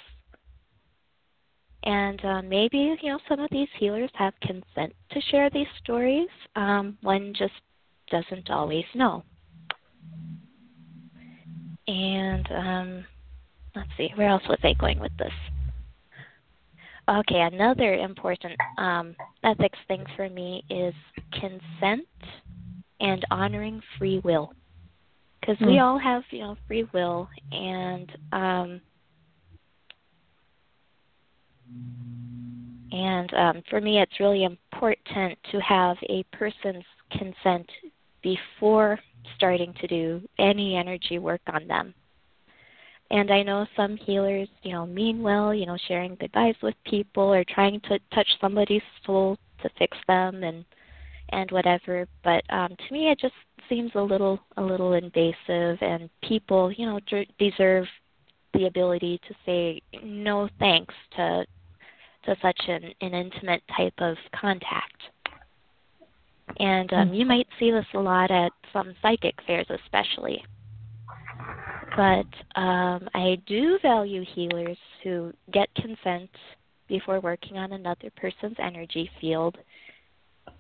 And 1.85 2.25
uh, 2.25 2.43
maybe 2.43 2.97
you 3.01 3.11
know 3.11 3.19
some 3.29 3.41
of 3.41 3.49
these 3.51 3.69
healers 3.79 4.11
have 4.15 4.35
consent 4.43 4.93
to 5.11 5.21
share 5.31 5.51
these 5.51 5.67
stories. 5.83 6.29
Um, 6.57 6.99
one 7.03 7.35
just 7.37 7.53
doesn't 8.11 8.51
always 8.51 8.85
know. 8.95 9.23
And 11.87 12.49
um, 12.51 13.05
let's 13.75 13.89
see, 13.97 14.11
where 14.15 14.29
else 14.29 14.43
was 14.49 14.59
I 14.63 14.75
going 14.75 15.01
with 15.01 15.17
this? 15.19 15.33
Okay, 17.09 17.41
another 17.41 17.95
important 17.95 18.59
um, 18.79 19.15
ethics 19.43 19.79
thing 19.89 20.05
for 20.17 20.29
me 20.31 20.65
is 20.71 20.95
consent 21.33 22.07
and 23.01 23.25
honoring 23.31 23.83
free 23.99 24.21
will, 24.25 24.55
because 25.41 25.57
mm. 25.59 25.67
we 25.67 25.75
hmm. 25.75 25.81
all 25.81 25.99
have 25.99 26.23
you 26.31 26.39
know 26.41 26.57
free 26.67 26.89
will, 26.95 27.29
and 27.53 28.11
um, 28.33 28.81
and 32.91 33.35
um, 33.35 33.63
for 33.69 33.83
me, 33.83 34.01
it's 34.01 34.19
really 34.19 34.45
important 34.45 35.39
to 35.51 35.61
have 35.61 35.99
a 36.09 36.25
person's 36.33 36.85
consent 37.11 37.69
before 38.23 38.99
starting 39.37 39.75
to 39.81 39.87
do 39.87 40.23
any 40.39 40.77
energy 40.77 41.19
work 41.19 41.43
on 41.53 41.67
them. 41.67 41.93
And 43.11 43.31
I 43.31 43.43
know 43.43 43.67
some 43.77 43.97
healers, 43.97 44.49
you 44.63 44.73
know, 44.73 44.87
mean 44.87 45.23
well, 45.23 45.55
you 45.55 45.67
know, 45.67 45.77
sharing 45.89 46.15
good 46.17 46.33
vibes 46.33 46.63
with 46.63 46.75
people 46.87 47.23
or 47.23 47.45
trying 47.45 47.81
to 47.83 47.99
touch 48.15 48.29
somebody's 48.41 48.83
soul 49.05 49.37
to 49.63 49.71
fix 49.79 49.97
them 50.07 50.43
and 50.43 50.65
and 51.31 51.51
whatever. 51.51 52.07
But 52.23 52.45
um, 52.51 52.69
to 52.69 52.93
me, 52.93 53.11
it 53.11 53.19
just 53.19 53.35
seems 53.69 53.93
a 53.95 54.01
little 54.01 54.41
a 54.57 54.63
little 54.63 54.95
invasive, 54.95 55.79
and 55.81 56.09
people, 56.23 56.73
you 56.73 56.87
know, 56.87 57.01
d- 57.09 57.29
deserve 57.39 57.87
the 58.53 58.67
ability 58.67 59.21
to 59.29 59.35
say 59.45 59.81
no 60.03 60.49
thanks 60.59 60.95
to 61.17 61.45
to 62.25 62.37
such 62.41 62.61
an, 62.69 62.85
an 63.03 63.13
intimate 63.13 63.63
type 63.77 63.95
of 63.99 64.17
contact. 64.39 65.03
And 66.59 66.93
um, 66.93 67.09
mm-hmm. 67.09 67.15
you 67.15 67.27
might 67.27 67.49
see 67.59 67.71
this 67.71 67.87
a 67.95 67.99
lot 67.99 68.31
at 68.31 68.53
some 68.73 68.95
psychic 69.03 69.35
fairs, 69.47 69.67
especially 69.69 70.43
but 71.97 72.61
um, 72.61 73.09
I 73.15 73.39
do 73.47 73.79
value 73.83 74.25
healers 74.35 74.79
who 75.03 75.33
get 75.53 75.69
consent 75.77 76.31
before 76.89 77.21
working 77.21 77.57
on 77.57 77.73
another 77.73 78.11
person's 78.17 78.57
energy 78.59 79.11
field. 79.21 79.57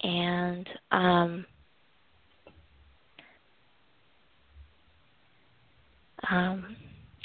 And 0.02 0.68
um, 0.90 1.46
um, 6.30 6.76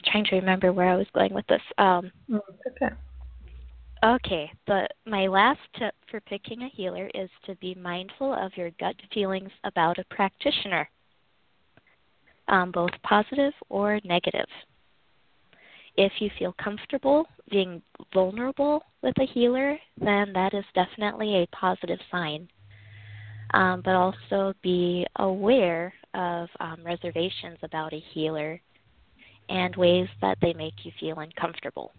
trying 0.05 0.26
to 0.26 0.36
remember 0.36 0.74
where 0.74 0.89
I 0.89 0.95
was 0.95 1.07
going 1.14 1.34
with 1.34 1.45
this. 1.47 1.62
Um, 1.78 2.12
okay. 2.32 2.95
Okay. 4.03 4.51
The 4.68 4.88
my 5.05 5.28
last 5.28 5.60
tip 5.78 5.93
for 6.10 6.22
picking 6.22 6.64
a 6.64 6.70
healer 6.70 7.10
is 7.14 7.30
to 7.45 7.55
be 7.55 7.76
mindful 7.76 8.34
of 8.34 8.51
your 8.55 8.72
gut 8.80 8.95
feelings 9.14 9.51
about 9.64 9.99
a 9.99 10.05
practitioner 10.05 10.89
um, 12.50 12.72
both 12.72 12.91
positive 13.04 13.54
or 13.70 14.00
negative. 14.04 14.47
If 15.95 16.12
you 16.20 16.30
feel 16.38 16.56
comfortable 16.64 17.26
being 17.52 17.82
vulnerable 18.14 18.84
with 19.02 19.18
a 19.20 19.26
healer, 19.26 19.78
then 20.00 20.32
that 20.34 20.54
is 20.54 20.64
definitely 20.74 21.36
a 21.43 21.47
positive 21.56 22.00
sign. 22.12 22.47
Um, 23.54 23.82
but 23.84 23.95
also 23.95 24.54
be 24.62 25.08
aware 25.16 25.91
of 26.14 26.47
um, 26.60 26.78
reservations 26.86 27.58
about 27.64 27.93
a 27.93 28.04
healer 28.14 28.62
and 29.50 29.76
ways 29.76 30.08
that 30.22 30.38
they 30.41 30.54
make 30.54 30.74
you 30.84 30.91
feel 31.00 31.18
uncomfortable. 31.20 31.91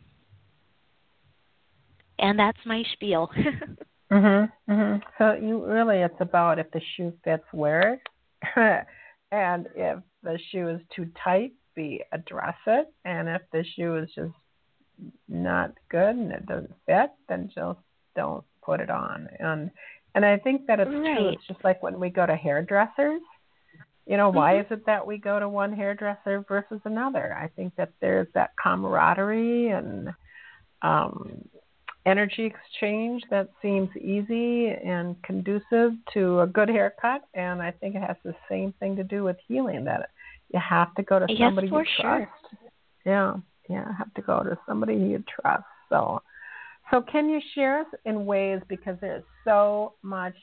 And 2.21 2.39
that's 2.39 2.59
my 2.65 2.85
spiel. 2.93 3.29
mhm. 4.13 4.51
Mhm. 4.69 5.03
So 5.19 5.33
you 5.33 5.65
really 5.67 5.99
it's 5.99 6.21
about 6.21 6.59
if 6.59 6.71
the 6.71 6.81
shoe 6.97 7.13
fits, 7.25 7.45
wear 7.53 8.01
it. 8.57 8.87
And 9.33 9.69
if 9.75 9.99
the 10.23 10.39
shoe 10.51 10.69
is 10.69 10.81
too 10.95 11.11
tight, 11.23 11.53
be 11.75 12.03
address 12.13 12.57
it. 12.67 12.93
And 13.05 13.29
if 13.29 13.43
the 13.53 13.65
shoe 13.77 13.97
is 13.97 14.11
just 14.15 14.33
not 15.29 15.73
good 15.89 16.17
and 16.17 16.33
it 16.33 16.47
doesn't 16.47 16.75
fit, 16.87 17.11
then 17.29 17.51
just 17.55 17.79
don't 18.17 18.45
put 18.63 18.81
it 18.81 18.91
on. 18.91 19.29
And 19.39 19.71
and 20.15 20.25
I 20.25 20.39
think 20.39 20.67
that 20.67 20.81
it's 20.81 20.91
right. 20.91 21.17
true. 21.17 21.29
It's 21.29 21.47
just 21.47 21.63
like 21.65 21.83
when 21.83 22.01
we 22.01 22.11
go 22.11 22.27
to 22.27 22.35
hairdressers. 22.37 23.23
You 24.07 24.17
know, 24.17 24.31
why 24.31 24.55
mm-hmm. 24.55 24.73
is 24.73 24.79
it 24.79 24.87
that 24.87 25.07
we 25.07 25.19
go 25.19 25.39
to 25.39 25.49
one 25.49 25.73
hairdresser 25.73 26.45
versus 26.49 26.81
another? 26.85 27.33
I 27.33 27.49
think 27.49 27.77
that 27.77 27.93
there's 28.01 28.27
that 28.35 28.51
camaraderie 28.63 29.69
and 29.69 30.09
um 30.83 31.49
energy 32.07 32.47
exchange 32.47 33.23
that 33.31 33.49
seems 33.61 33.89
easy 33.97 34.69
and 34.69 35.21
conducive 35.23 35.93
to 36.15 36.41
a 36.41 36.47
good 36.47 36.69
haircut. 36.69 37.23
And 37.35 37.61
I 37.61 37.71
think 37.71 37.95
it 37.95 38.03
has 38.03 38.17
the 38.25 38.35
same 38.49 38.73
thing 38.81 38.97
to 38.97 39.05
do 39.05 39.25
with 39.25 39.37
healing 39.47 39.85
that 39.85 40.11
you 40.53 40.61
have 40.61 40.95
to 40.95 41.03
go 41.03 41.19
to 41.19 41.27
somebody 41.39 41.69
yes, 41.69 41.73
for 41.73 41.83
you 41.83 41.87
trust. 42.01 42.03
Sure. 42.03 42.29
Yeah, 43.05 43.35
yeah, 43.69 43.97
have 43.97 44.13
to 44.15 44.23
go 44.23 44.43
to 44.43 44.59
somebody 44.67 44.95
you 44.95 45.23
trust. 45.41 45.65
So, 45.89 46.23
so 46.91 47.03
can 47.03 47.29
you 47.29 47.41
share 47.55 47.81
us 47.81 47.87
in 48.05 48.27
ways 48.27 48.61
because 48.69 48.97
there's 49.01 49.25
so 49.45 49.95
much 50.03 50.35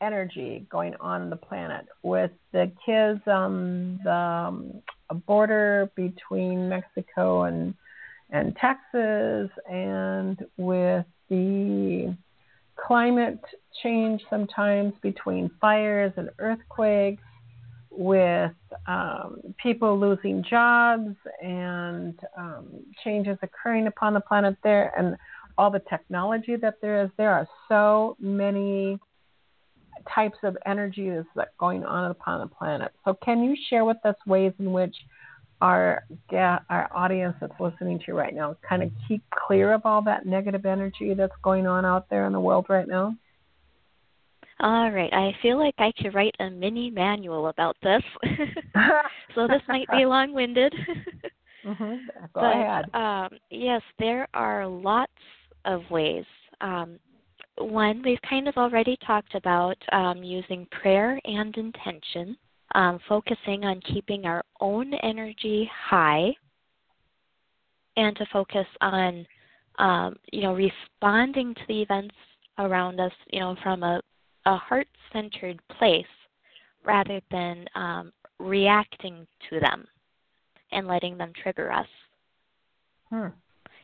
energy 0.00 0.66
going 0.70 0.94
on 1.00 1.30
the 1.30 1.36
planet 1.36 1.86
with 2.02 2.32
the 2.52 2.70
kids 2.84 3.20
on 3.26 4.00
the 4.02 4.10
um, 4.10 4.82
border 5.26 5.90
between 5.94 6.68
Mexico 6.68 7.44
and 7.44 7.74
and 8.32 8.56
Texas 8.56 9.50
and 9.70 10.44
with 10.56 11.04
the 11.28 12.16
climate 12.76 13.40
change 13.82 14.22
sometimes 14.28 14.94
between 15.02 15.50
fires 15.60 16.12
and 16.16 16.30
earthquakes, 16.38 17.22
with 17.90 18.52
um, 18.86 19.36
people 19.62 19.98
losing 19.98 20.42
jobs 20.48 21.14
and 21.42 22.18
um, 22.38 22.66
changes 23.04 23.36
occurring 23.42 23.86
upon 23.86 24.14
the 24.14 24.20
planet 24.20 24.56
there, 24.64 24.92
and 24.96 25.16
all 25.58 25.70
the 25.70 25.82
technology 25.90 26.56
that 26.56 26.76
there 26.80 27.04
is. 27.04 27.10
There 27.18 27.30
are 27.30 27.46
so 27.68 28.16
many 28.18 28.98
types 30.12 30.38
of 30.42 30.56
energies 30.64 31.24
that 31.36 31.56
going 31.58 31.84
on 31.84 32.10
upon 32.10 32.40
the 32.40 32.46
planet. 32.46 32.92
So, 33.04 33.14
can 33.22 33.44
you 33.44 33.54
share 33.68 33.84
with 33.84 33.98
us 34.04 34.16
ways 34.26 34.54
in 34.58 34.72
which 34.72 34.96
our 35.62 36.04
our 36.68 36.90
audience 36.92 37.36
that's 37.40 37.58
listening 37.60 37.98
to 38.00 38.04
you 38.08 38.14
right 38.14 38.34
now 38.34 38.56
kind 38.68 38.82
of 38.82 38.90
keep 39.06 39.22
clear 39.30 39.72
of 39.72 39.82
all 39.84 40.02
that 40.02 40.26
negative 40.26 40.66
energy 40.66 41.14
that's 41.14 41.32
going 41.42 41.66
on 41.68 41.84
out 41.84 42.10
there 42.10 42.26
in 42.26 42.32
the 42.32 42.40
world 42.40 42.66
right 42.68 42.88
now? 42.88 43.14
All 44.58 44.90
right. 44.90 45.12
I 45.12 45.32
feel 45.40 45.58
like 45.58 45.74
I 45.78 45.92
could 45.98 46.14
write 46.14 46.34
a 46.40 46.50
mini 46.50 46.90
manual 46.90 47.48
about 47.48 47.76
this. 47.82 48.02
so 49.34 49.46
this 49.48 49.62
might 49.68 49.88
be 49.90 50.04
long 50.04 50.32
winded. 50.32 50.72
mm-hmm. 51.66 51.82
Go 51.82 51.96
but, 52.34 52.44
ahead. 52.44 52.84
Um, 52.94 53.38
yes, 53.50 53.82
there 53.98 54.28
are 54.34 54.66
lots 54.66 55.12
of 55.64 55.82
ways. 55.90 56.24
Um, 56.60 56.98
one, 57.58 58.02
we've 58.04 58.22
kind 58.28 58.46
of 58.48 58.56
already 58.56 58.96
talked 59.04 59.34
about 59.34 59.76
um, 59.92 60.22
using 60.22 60.66
prayer 60.70 61.20
and 61.24 61.56
intention 61.56 62.36
um, 62.74 62.98
focusing 63.08 63.64
on 63.64 63.80
keeping 63.92 64.24
our 64.24 64.42
own 64.60 64.92
energy 65.02 65.70
high 65.88 66.32
and 67.96 68.16
to 68.16 68.26
focus 68.32 68.66
on 68.80 69.26
um, 69.78 70.16
you 70.32 70.42
know 70.42 70.54
responding 70.54 71.54
to 71.54 71.60
the 71.68 71.82
events 71.82 72.14
around 72.58 73.00
us 73.00 73.12
you 73.30 73.40
know 73.40 73.56
from 73.62 73.82
a, 73.82 74.00
a 74.46 74.56
heart 74.56 74.88
centered 75.12 75.60
place 75.78 76.04
rather 76.84 77.20
than 77.30 77.64
um, 77.74 78.12
reacting 78.38 79.26
to 79.48 79.60
them 79.60 79.86
and 80.72 80.86
letting 80.86 81.16
them 81.16 81.32
trigger 81.42 81.72
us 81.72 81.86
Hmm. 83.10 83.28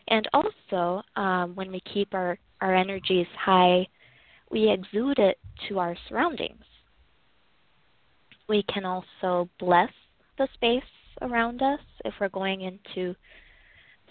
and 0.09 0.26
also 0.32 1.03
um, 1.16 1.55
when 1.55 1.70
we 1.70 1.82
keep 1.93 2.14
our, 2.14 2.39
our 2.62 2.74
energies 2.74 3.26
high 3.39 3.86
we 4.51 4.70
exude 4.70 5.18
it 5.18 5.39
to 5.68 5.78
our 5.78 5.95
surroundings 6.09 6.64
we 8.49 8.64
can 8.72 8.84
also 8.84 9.49
bless 9.59 9.90
the 10.38 10.49
space 10.55 10.82
around 11.22 11.62
us 11.62 11.80
if 12.05 12.14
we're 12.20 12.28
going 12.28 12.62
into 12.62 13.14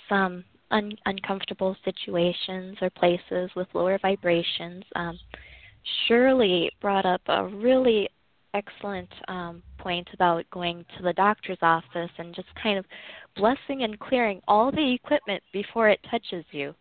some 0.09 0.43
un- 0.71 0.97
uncomfortable 1.05 1.75
situations 1.83 2.77
or 2.81 2.89
places 2.91 3.49
with 3.55 3.67
lower 3.73 3.97
vibrations. 4.01 4.83
Um, 4.95 5.17
Shirley 6.07 6.69
brought 6.81 7.05
up 7.05 7.21
a 7.27 7.45
really 7.47 8.09
excellent 8.53 9.09
um, 9.27 9.61
point 9.77 10.07
about 10.13 10.43
going 10.51 10.85
to 10.97 11.03
the 11.03 11.13
doctor's 11.13 11.57
office 11.61 12.09
and 12.17 12.35
just 12.35 12.47
kind 12.61 12.77
of 12.77 12.85
blessing 13.35 13.83
and 13.83 13.99
clearing 13.99 14.41
all 14.47 14.71
the 14.71 14.93
equipment 14.93 15.41
before 15.53 15.89
it 15.89 15.99
touches 16.09 16.45
you. 16.51 16.73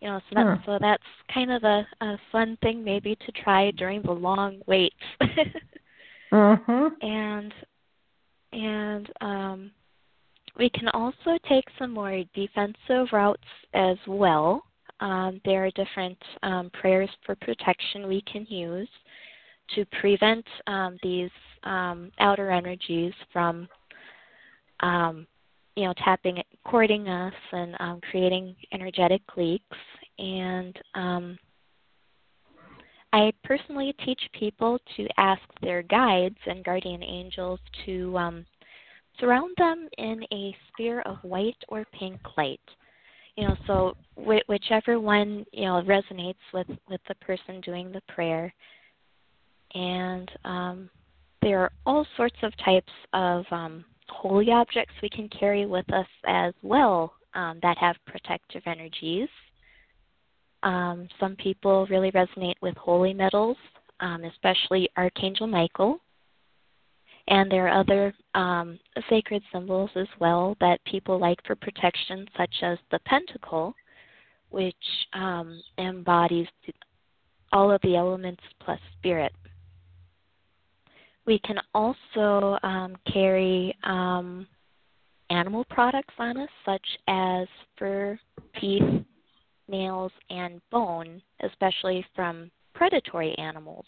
You 0.00 0.08
know, 0.08 0.20
so 0.30 0.34
that 0.34 0.46
Hmm. 0.46 0.64
so 0.66 0.78
that's 0.80 1.02
kind 1.32 1.52
of 1.52 1.62
a, 1.62 1.86
a 2.00 2.18
fun 2.32 2.58
thing 2.60 2.82
maybe 2.82 3.14
to 3.14 3.32
try 3.32 3.70
during 3.70 4.02
the 4.02 4.10
long 4.10 4.60
waits. 4.66 4.96
Mhm. 6.32 6.92
and 7.02 7.54
and 8.52 9.10
um, 9.20 9.70
we 10.58 10.70
can 10.70 10.88
also 10.88 11.38
take 11.48 11.64
some 11.78 11.92
more 11.92 12.22
defensive 12.34 13.08
routes 13.12 13.42
as 13.74 13.96
well. 14.06 14.62
Um, 15.00 15.40
there 15.44 15.64
are 15.66 15.70
different 15.70 16.18
um, 16.42 16.70
prayers 16.70 17.10
for 17.24 17.34
protection 17.36 18.06
we 18.06 18.22
can 18.22 18.46
use 18.48 18.88
to 19.74 19.84
prevent 20.00 20.44
um, 20.66 20.98
these 21.02 21.30
um, 21.64 22.10
outer 22.20 22.50
energies 22.50 23.12
from, 23.32 23.68
um, 24.80 25.26
you 25.76 25.84
know, 25.84 25.94
tapping, 26.04 26.42
courting 26.66 27.08
us 27.08 27.34
and 27.52 28.02
creating 28.10 28.54
energetic 28.72 29.22
leaks. 29.36 29.76
And 30.18 30.78
I 33.12 33.32
personally 33.44 33.94
teach 34.04 34.20
people 34.32 34.78
to 34.96 35.06
ask 35.18 35.42
their 35.60 35.82
guides 35.82 36.38
and 36.46 36.64
guardian 36.64 37.02
angels 37.02 37.60
to 37.84 38.16
um, 38.16 38.46
surround 39.20 39.54
them 39.58 39.88
in 39.98 40.24
a 40.32 40.56
sphere 40.68 41.02
of 41.02 41.18
white 41.22 41.56
or 41.68 41.84
pink 41.98 42.20
light. 42.36 42.60
You 43.36 43.48
know, 43.48 43.56
so 43.66 43.94
wh- 44.16 44.48
whichever 44.48 44.98
one 44.98 45.44
you 45.52 45.64
know 45.64 45.82
resonates 45.82 46.34
with 46.52 46.68
with 46.88 47.00
the 47.08 47.14
person 47.16 47.60
doing 47.60 47.92
the 47.92 48.02
prayer. 48.08 48.52
And 49.74 50.30
um, 50.44 50.90
there 51.40 51.60
are 51.60 51.72
all 51.86 52.06
sorts 52.16 52.36
of 52.42 52.52
types 52.64 52.92
of 53.12 53.44
um, 53.50 53.84
holy 54.08 54.50
objects 54.50 54.92
we 55.02 55.08
can 55.08 55.28
carry 55.28 55.66
with 55.66 55.90
us 55.92 56.06
as 56.26 56.52
well 56.62 57.14
um, 57.34 57.58
that 57.62 57.78
have 57.78 57.96
protective 58.06 58.62
energies. 58.66 59.28
Um, 60.62 61.08
some 61.18 61.36
people 61.36 61.86
really 61.86 62.10
resonate 62.12 62.54
with 62.60 62.76
holy 62.76 63.14
medals, 63.14 63.56
um, 64.00 64.24
especially 64.24 64.88
Archangel 64.96 65.46
Michael. 65.46 65.98
And 67.28 67.50
there 67.50 67.68
are 67.68 67.80
other 67.80 68.14
um, 68.34 68.78
sacred 69.08 69.42
symbols 69.52 69.90
as 69.94 70.08
well 70.18 70.56
that 70.60 70.84
people 70.84 71.18
like 71.18 71.38
for 71.46 71.54
protection, 71.54 72.26
such 72.36 72.54
as 72.62 72.78
the 72.90 72.98
pentacle, 73.00 73.74
which 74.50 74.74
um, 75.12 75.62
embodies 75.78 76.48
all 77.52 77.70
of 77.70 77.80
the 77.82 77.96
elements 77.96 78.42
plus 78.60 78.80
spirit. 78.98 79.32
We 81.26 81.38
can 81.40 81.58
also 81.74 82.58
um, 82.64 82.96
carry 83.12 83.76
um, 83.84 84.46
animal 85.30 85.64
products 85.70 86.14
on 86.18 86.36
us, 86.36 86.48
such 86.64 86.86
as 87.06 87.46
fur, 87.78 88.18
teeth, 88.60 89.04
nails, 89.68 90.12
and 90.30 90.60
bone, 90.70 91.22
especially 91.40 92.04
from 92.14 92.50
predatory 92.74 93.36
animals. 93.38 93.86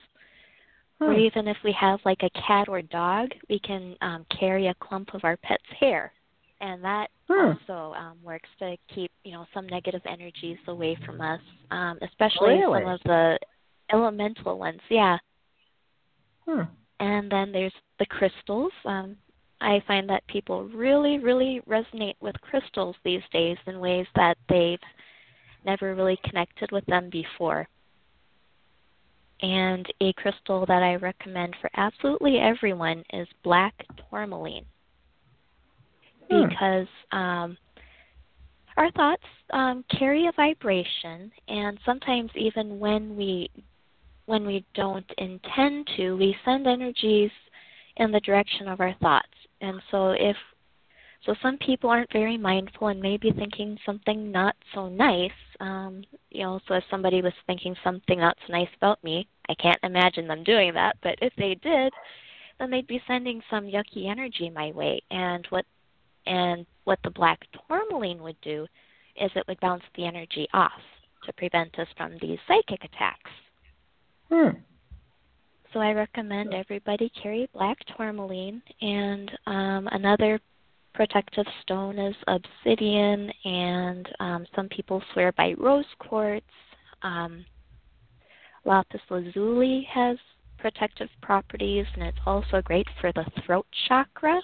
Or 1.01 1.13
Hmm. 1.13 1.19
even 1.19 1.49
if 1.49 1.57
we 1.65 1.73
have 1.73 2.01
like 2.05 2.23
a 2.23 2.31
cat 2.31 2.69
or 2.69 2.81
dog, 2.83 3.31
we 3.49 3.59
can 3.59 3.97
um, 4.01 4.25
carry 4.39 4.69
a 4.69 4.75
clump 4.75 5.15
of 5.15 5.25
our 5.25 5.37
pet's 5.39 5.63
hair, 5.79 6.13
and 6.61 6.83
that 6.85 7.11
Hmm. 7.29 7.53
also 7.53 7.95
um, 7.95 8.19
works 8.23 8.49
to 8.59 8.77
keep 8.89 9.11
you 9.25 9.33
know 9.33 9.47
some 9.53 9.67
negative 9.69 10.03
energies 10.07 10.59
away 10.69 10.95
from 11.05 11.21
us, 11.21 11.41
um, 11.71 11.99
especially 12.03 12.59
Really? 12.61 12.83
some 12.83 12.87
of 12.89 13.01
the 13.05 13.39
elemental 13.93 14.59
ones. 14.59 14.81
Yeah, 14.89 15.19
Hmm. 16.47 16.63
and 17.01 17.31
then 17.31 17.53
there's 17.53 17.75
the 17.99 18.07
crystals. 18.07 18.73
Um, 18.85 19.17
I 19.61 19.81
find 19.87 20.09
that 20.11 20.27
people 20.27 20.65
really, 20.65 21.19
really 21.19 21.61
resonate 21.69 22.17
with 22.21 22.41
crystals 22.41 22.97
these 23.05 23.23
days 23.33 23.57
in 23.67 23.81
ways 23.81 24.07
that 24.15 24.37
they've 24.49 24.79
never 25.65 25.95
really 25.95 26.19
connected 26.25 26.71
with 26.73 26.85
them 26.87 27.11
before. 27.11 27.69
And 29.43 29.87
a 30.01 30.13
crystal 30.15 30.65
that 30.67 30.83
I 30.83 30.95
recommend 30.97 31.57
for 31.61 31.71
absolutely 31.77 32.39
everyone 32.39 33.03
is 33.13 33.29
black 33.43 33.75
tourmaline. 34.11 34.65
Hmm. 36.31 36.49
Because 36.49 36.87
um, 37.13 37.57
our 38.77 38.91
thoughts 38.93 39.23
um, 39.53 39.85
carry 39.99 40.27
a 40.27 40.33
vibration, 40.33 41.31
and 41.49 41.79
sometimes 41.85 42.31
even 42.35 42.79
when 42.79 43.17
we 43.17 43.51
when 44.27 44.47
we 44.47 44.65
don't 44.75 45.11
intend 45.19 45.87
to, 45.97 46.17
we 46.17 46.35
send 46.47 46.67
energies 46.67 47.31
in 47.99 48.11
the 48.11 48.21
direction 48.21 48.69
of 48.69 48.81
our 48.81 48.95
thoughts. 49.03 49.29
And 49.61 49.83
so 49.91 50.13
if 50.13 50.37
so 51.25 51.35
some 51.43 51.57
people 51.59 51.91
aren't 51.91 52.13
very 52.13 52.37
mindful 52.37 52.89
and 52.89 53.01
may 53.01 53.17
be 53.17 53.33
thinking 53.33 53.79
something 53.87 54.31
not 54.31 54.55
so 54.75 54.89
nice. 54.89 55.31
Um, 55.61 56.05
you 56.31 56.43
know, 56.43 56.61
so 56.69 56.75
if 56.75 56.85
somebody 56.91 57.23
was 57.23 57.33
thinking 57.47 57.75
something 57.83 58.19
not 58.19 58.37
so 58.47 58.53
nice 58.53 58.69
about 58.77 59.03
me, 59.03 59.27
I 59.49 59.55
can't 59.55 59.79
imagine 59.83 60.27
them 60.27 60.45
doing 60.45 60.75
that, 60.75 60.97
but 61.03 61.19
if 61.23 61.33
they 61.37 61.55
did, 61.63 61.93
then 62.59 62.71
they'd 62.71 62.87
be 62.87 63.03
sending 63.07 63.43
some 63.51 63.65
yucky 63.65 64.09
energy 64.09 64.51
my 64.51 64.71
way. 64.73 65.01
And 65.11 65.47
what 65.51 65.65
and 66.27 66.67
what 66.85 66.99
the 67.05 67.11
black 67.11 67.41
tourmaline 67.69 68.23
would 68.23 68.41
do 68.41 68.67
is 69.21 69.31
it 69.35 69.45
would 69.47 69.61
bounce 69.61 69.83
the 69.95 70.07
energy 70.07 70.47
off 70.55 70.73
to 71.27 71.33
prevent 71.35 71.79
us 71.79 71.89
from 71.97 72.13
these 72.21 72.39
psychic 72.47 72.83
attacks. 72.85 73.31
Hmm. 74.31 74.59
So 75.73 75.81
I 75.81 75.93
recommend 75.93 76.55
everybody 76.55 77.11
carry 77.21 77.49
black 77.53 77.79
tourmaline, 77.97 78.63
and 78.81 79.31
um, 79.47 79.89
another 79.91 80.41
protective 80.95 81.47
stone 81.63 81.99
is 81.99 82.15
obsidian, 82.29 83.31
and 83.45 84.09
um, 84.21 84.47
some 84.55 84.69
people 84.69 85.03
swear 85.13 85.33
by 85.33 85.55
rose 85.59 85.85
quartz. 85.99 86.47
Um, 87.03 87.45
lapis 88.65 89.01
lazuli 89.11 89.87
has 89.93 90.17
protective 90.59 91.09
properties, 91.21 91.87
and 91.95 92.05
it's 92.05 92.19
also 92.25 92.63
great 92.63 92.87
for 93.01 93.13
the 93.13 93.25
throat 93.45 93.67
chakra. 93.89 94.41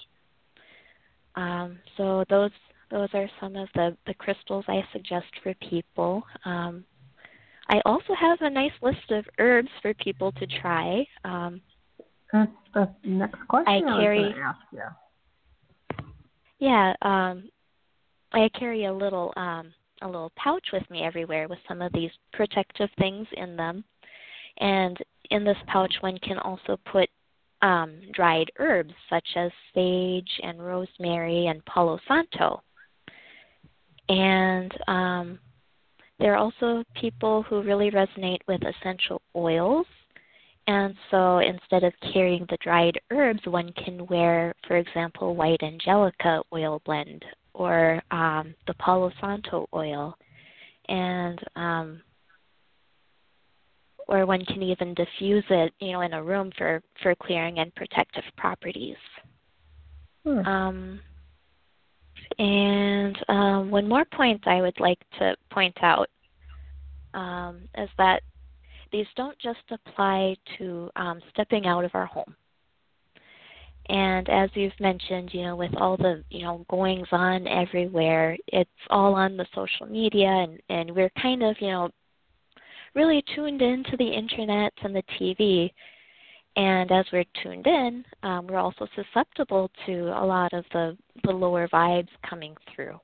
Um, 1.35 1.79
so 1.97 2.25
those 2.29 2.51
those 2.91 3.09
are 3.13 3.29
some 3.39 3.55
of 3.55 3.69
the, 3.73 3.95
the 4.05 4.13
crystals 4.13 4.65
I 4.67 4.83
suggest 4.91 5.27
for 5.41 5.53
people. 5.69 6.23
Um, 6.43 6.83
I 7.69 7.81
also 7.85 8.13
have 8.19 8.39
a 8.41 8.49
nice 8.49 8.73
list 8.81 9.11
of 9.11 9.25
herbs 9.39 9.69
for 9.81 9.93
people 9.93 10.33
to 10.33 10.45
try. 10.45 11.05
Um, 11.23 11.61
That's 12.33 12.51
the 12.73 12.89
next 13.05 13.39
question 13.47 13.87
I 13.87 13.93
I, 13.93 13.97
was 13.97 14.03
going 14.03 14.33
to 14.33 14.39
ask 14.41 14.59
you. 14.73 14.81
Yeah, 16.61 16.93
um, 17.01 17.49
I 18.31 18.47
carry 18.57 18.85
a 18.85 18.93
little 18.93 19.33
um, 19.35 19.73
a 20.03 20.05
little 20.05 20.31
pouch 20.35 20.67
with 20.71 20.89
me 20.89 21.03
everywhere 21.03 21.47
with 21.47 21.59
some 21.67 21.81
of 21.81 21.91
these 21.91 22.11
protective 22.31 22.89
things 22.97 23.27
in 23.33 23.57
them. 23.57 23.83
And 24.59 24.97
in 25.31 25.43
this 25.43 25.57
pouch, 25.67 25.93
one 26.01 26.17
can 26.19 26.37
also 26.37 26.77
put 26.91 27.09
um, 27.61 27.99
dried 28.13 28.51
herbs 28.59 28.93
such 29.09 29.27
as 29.35 29.51
sage 29.73 30.29
and 30.43 30.63
rosemary 30.63 31.47
and 31.47 31.65
palo 31.65 31.99
santo. 32.07 32.61
And 34.09 34.71
um, 34.87 35.39
there 36.19 36.33
are 36.33 36.37
also 36.37 36.83
people 36.95 37.43
who 37.43 37.63
really 37.63 37.89
resonate 37.89 38.41
with 38.47 38.61
essential 38.63 39.21
oils. 39.35 39.87
And 40.91 40.97
so 41.09 41.37
instead 41.37 41.85
of 41.85 41.93
carrying 42.11 42.45
the 42.49 42.57
dried 42.61 42.99
herbs, 43.11 43.39
one 43.45 43.71
can 43.85 44.05
wear, 44.07 44.53
for 44.67 44.75
example, 44.75 45.35
white 45.37 45.63
angelica 45.63 46.41
oil 46.51 46.81
blend 46.85 47.23
or 47.53 48.01
um, 48.11 48.53
the 48.67 48.73
Palo 48.73 49.09
Santo 49.21 49.67
oil. 49.73 50.17
And 50.89 51.39
um, 51.55 52.01
or 54.09 54.25
one 54.25 54.43
can 54.43 54.61
even 54.61 54.93
diffuse 54.93 55.45
it, 55.49 55.73
you 55.79 55.93
know, 55.93 56.01
in 56.01 56.11
a 56.11 56.21
room 56.21 56.51
for 56.57 56.81
for 57.01 57.15
clearing 57.15 57.59
and 57.59 57.73
protective 57.75 58.25
properties. 58.35 58.97
Hmm. 60.25 60.39
Um, 60.39 60.99
and 62.37 63.17
um, 63.29 63.71
one 63.71 63.87
more 63.87 64.03
point 64.03 64.45
I 64.45 64.59
would 64.59 64.77
like 64.81 64.99
to 65.19 65.37
point 65.51 65.77
out 65.81 66.09
um, 67.13 67.61
is 67.77 67.89
that 67.97 68.23
these 68.91 69.07
don't 69.15 69.37
just 69.39 69.59
apply 69.71 70.35
to 70.57 70.89
um, 70.95 71.19
stepping 71.33 71.65
out 71.65 71.85
of 71.85 71.91
our 71.93 72.05
home. 72.05 72.35
And 73.89 74.29
as 74.29 74.49
you've 74.53 74.79
mentioned, 74.79 75.33
you 75.33 75.43
know, 75.43 75.55
with 75.55 75.75
all 75.75 75.97
the 75.97 76.23
you 76.29 76.43
know 76.43 76.65
goings 76.69 77.07
on 77.11 77.47
everywhere, 77.47 78.37
it's 78.47 78.69
all 78.89 79.15
on 79.15 79.37
the 79.37 79.45
social 79.53 79.87
media, 79.87 80.27
and 80.27 80.59
and 80.69 80.95
we're 80.95 81.11
kind 81.21 81.43
of 81.43 81.55
you 81.59 81.69
know 81.69 81.89
really 82.95 83.23
tuned 83.35 83.61
into 83.61 83.97
the 83.97 84.07
internet 84.07 84.73
and 84.83 84.95
the 84.95 85.03
TV. 85.19 85.71
And 86.57 86.91
as 86.91 87.05
we're 87.13 87.25
tuned 87.41 87.65
in, 87.65 88.03
um, 88.23 88.47
we're 88.47 88.57
also 88.57 88.85
susceptible 88.95 89.71
to 89.85 90.09
a 90.09 90.25
lot 90.25 90.51
of 90.51 90.65
the, 90.73 90.97
the 91.23 91.31
lower 91.31 91.69
vibes 91.69 92.09
coming 92.29 92.55
through 92.75 92.99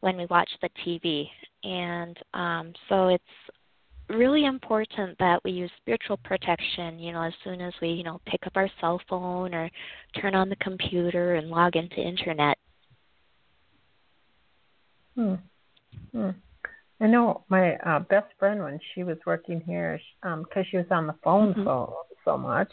when 0.00 0.16
we 0.16 0.24
watch 0.26 0.48
the 0.62 0.70
TV. 0.86 1.28
And 1.64 2.18
um, 2.32 2.72
so 2.88 3.08
it's 3.08 3.22
really 4.16 4.44
important 4.44 5.18
that 5.18 5.40
we 5.44 5.50
use 5.52 5.70
spiritual 5.80 6.18
protection, 6.18 6.98
you 6.98 7.12
know, 7.12 7.22
as 7.22 7.32
soon 7.44 7.60
as 7.60 7.72
we, 7.80 7.88
you 7.88 8.04
know, 8.04 8.20
pick 8.26 8.46
up 8.46 8.52
our 8.56 8.68
cell 8.80 9.00
phone 9.08 9.54
or 9.54 9.70
turn 10.20 10.34
on 10.34 10.48
the 10.48 10.56
computer 10.56 11.34
and 11.34 11.48
log 11.48 11.76
into 11.76 11.96
internet. 12.00 12.56
Hmm. 15.14 15.34
Hmm. 16.12 16.30
I 17.00 17.06
know 17.06 17.44
my 17.48 17.74
uh, 17.76 18.00
best 18.00 18.28
friend 18.38 18.62
when 18.62 18.78
she 18.94 19.02
was 19.02 19.18
working 19.26 19.60
here, 19.60 20.00
because 20.22 20.44
um, 20.46 20.64
she 20.70 20.76
was 20.76 20.86
on 20.90 21.06
the 21.06 21.16
phone 21.24 21.52
mm-hmm. 21.52 21.64
so 21.64 21.96
so 22.24 22.38
much, 22.38 22.70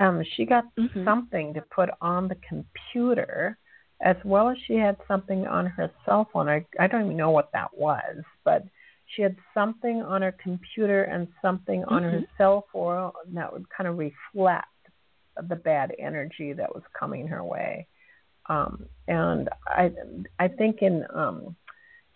um, 0.00 0.20
she 0.34 0.44
got 0.44 0.64
mm-hmm. 0.76 1.04
something 1.04 1.54
to 1.54 1.62
put 1.74 1.88
on 2.00 2.26
the 2.26 2.36
computer, 2.48 3.56
as 4.00 4.16
well 4.24 4.48
as 4.48 4.56
she 4.66 4.74
had 4.74 4.96
something 5.06 5.46
on 5.46 5.66
her 5.66 5.88
cell 6.04 6.28
phone. 6.32 6.48
I 6.48 6.66
I 6.80 6.88
don't 6.88 7.04
even 7.04 7.16
know 7.16 7.30
what 7.30 7.52
that 7.52 7.68
was, 7.76 8.16
but 8.44 8.64
she 9.14 9.22
had 9.22 9.36
something 9.54 10.02
on 10.02 10.22
her 10.22 10.34
computer 10.42 11.04
and 11.04 11.28
something 11.40 11.84
on 11.88 12.02
mm-hmm. 12.02 12.18
her 12.18 12.24
cell 12.38 12.64
phone 12.72 13.12
that 13.34 13.52
would 13.52 13.66
kind 13.76 13.88
of 13.88 13.98
reflect 13.98 14.66
the 15.48 15.56
bad 15.56 15.92
energy 15.98 16.52
that 16.52 16.74
was 16.74 16.82
coming 16.98 17.26
her 17.26 17.44
way. 17.44 17.86
Um, 18.48 18.86
and 19.06 19.48
I 19.66 19.90
I 20.38 20.48
think 20.48 20.78
in 20.82 21.04
um, 21.14 21.56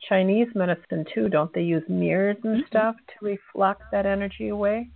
Chinese 0.09 0.49
medicine 0.55 1.05
too, 1.15 1.29
don't 1.29 1.53
they 1.55 1.63
use 1.63 1.85
mirrors 1.89 2.37
and 2.43 2.59
mm-hmm. 2.59 2.67
stuff 2.67 2.97
to 3.09 3.27
reflect 3.27 3.83
that 3.93 4.07
energy 4.07 4.49
away? 4.49 4.91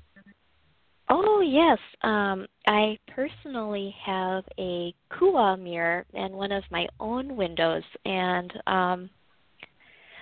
Oh 1.09 1.41
yes, 1.41 1.79
um, 2.03 2.47
I 2.67 2.97
personally 3.09 3.95
have 4.05 4.45
a 4.59 4.95
Kua 5.19 5.57
mirror 5.57 6.07
in 6.15 6.33
one 6.33 6.53
of 6.53 6.63
my 6.71 6.87
own 7.01 7.37
windows, 7.37 7.83
and 8.05 8.53
um, 8.67 9.11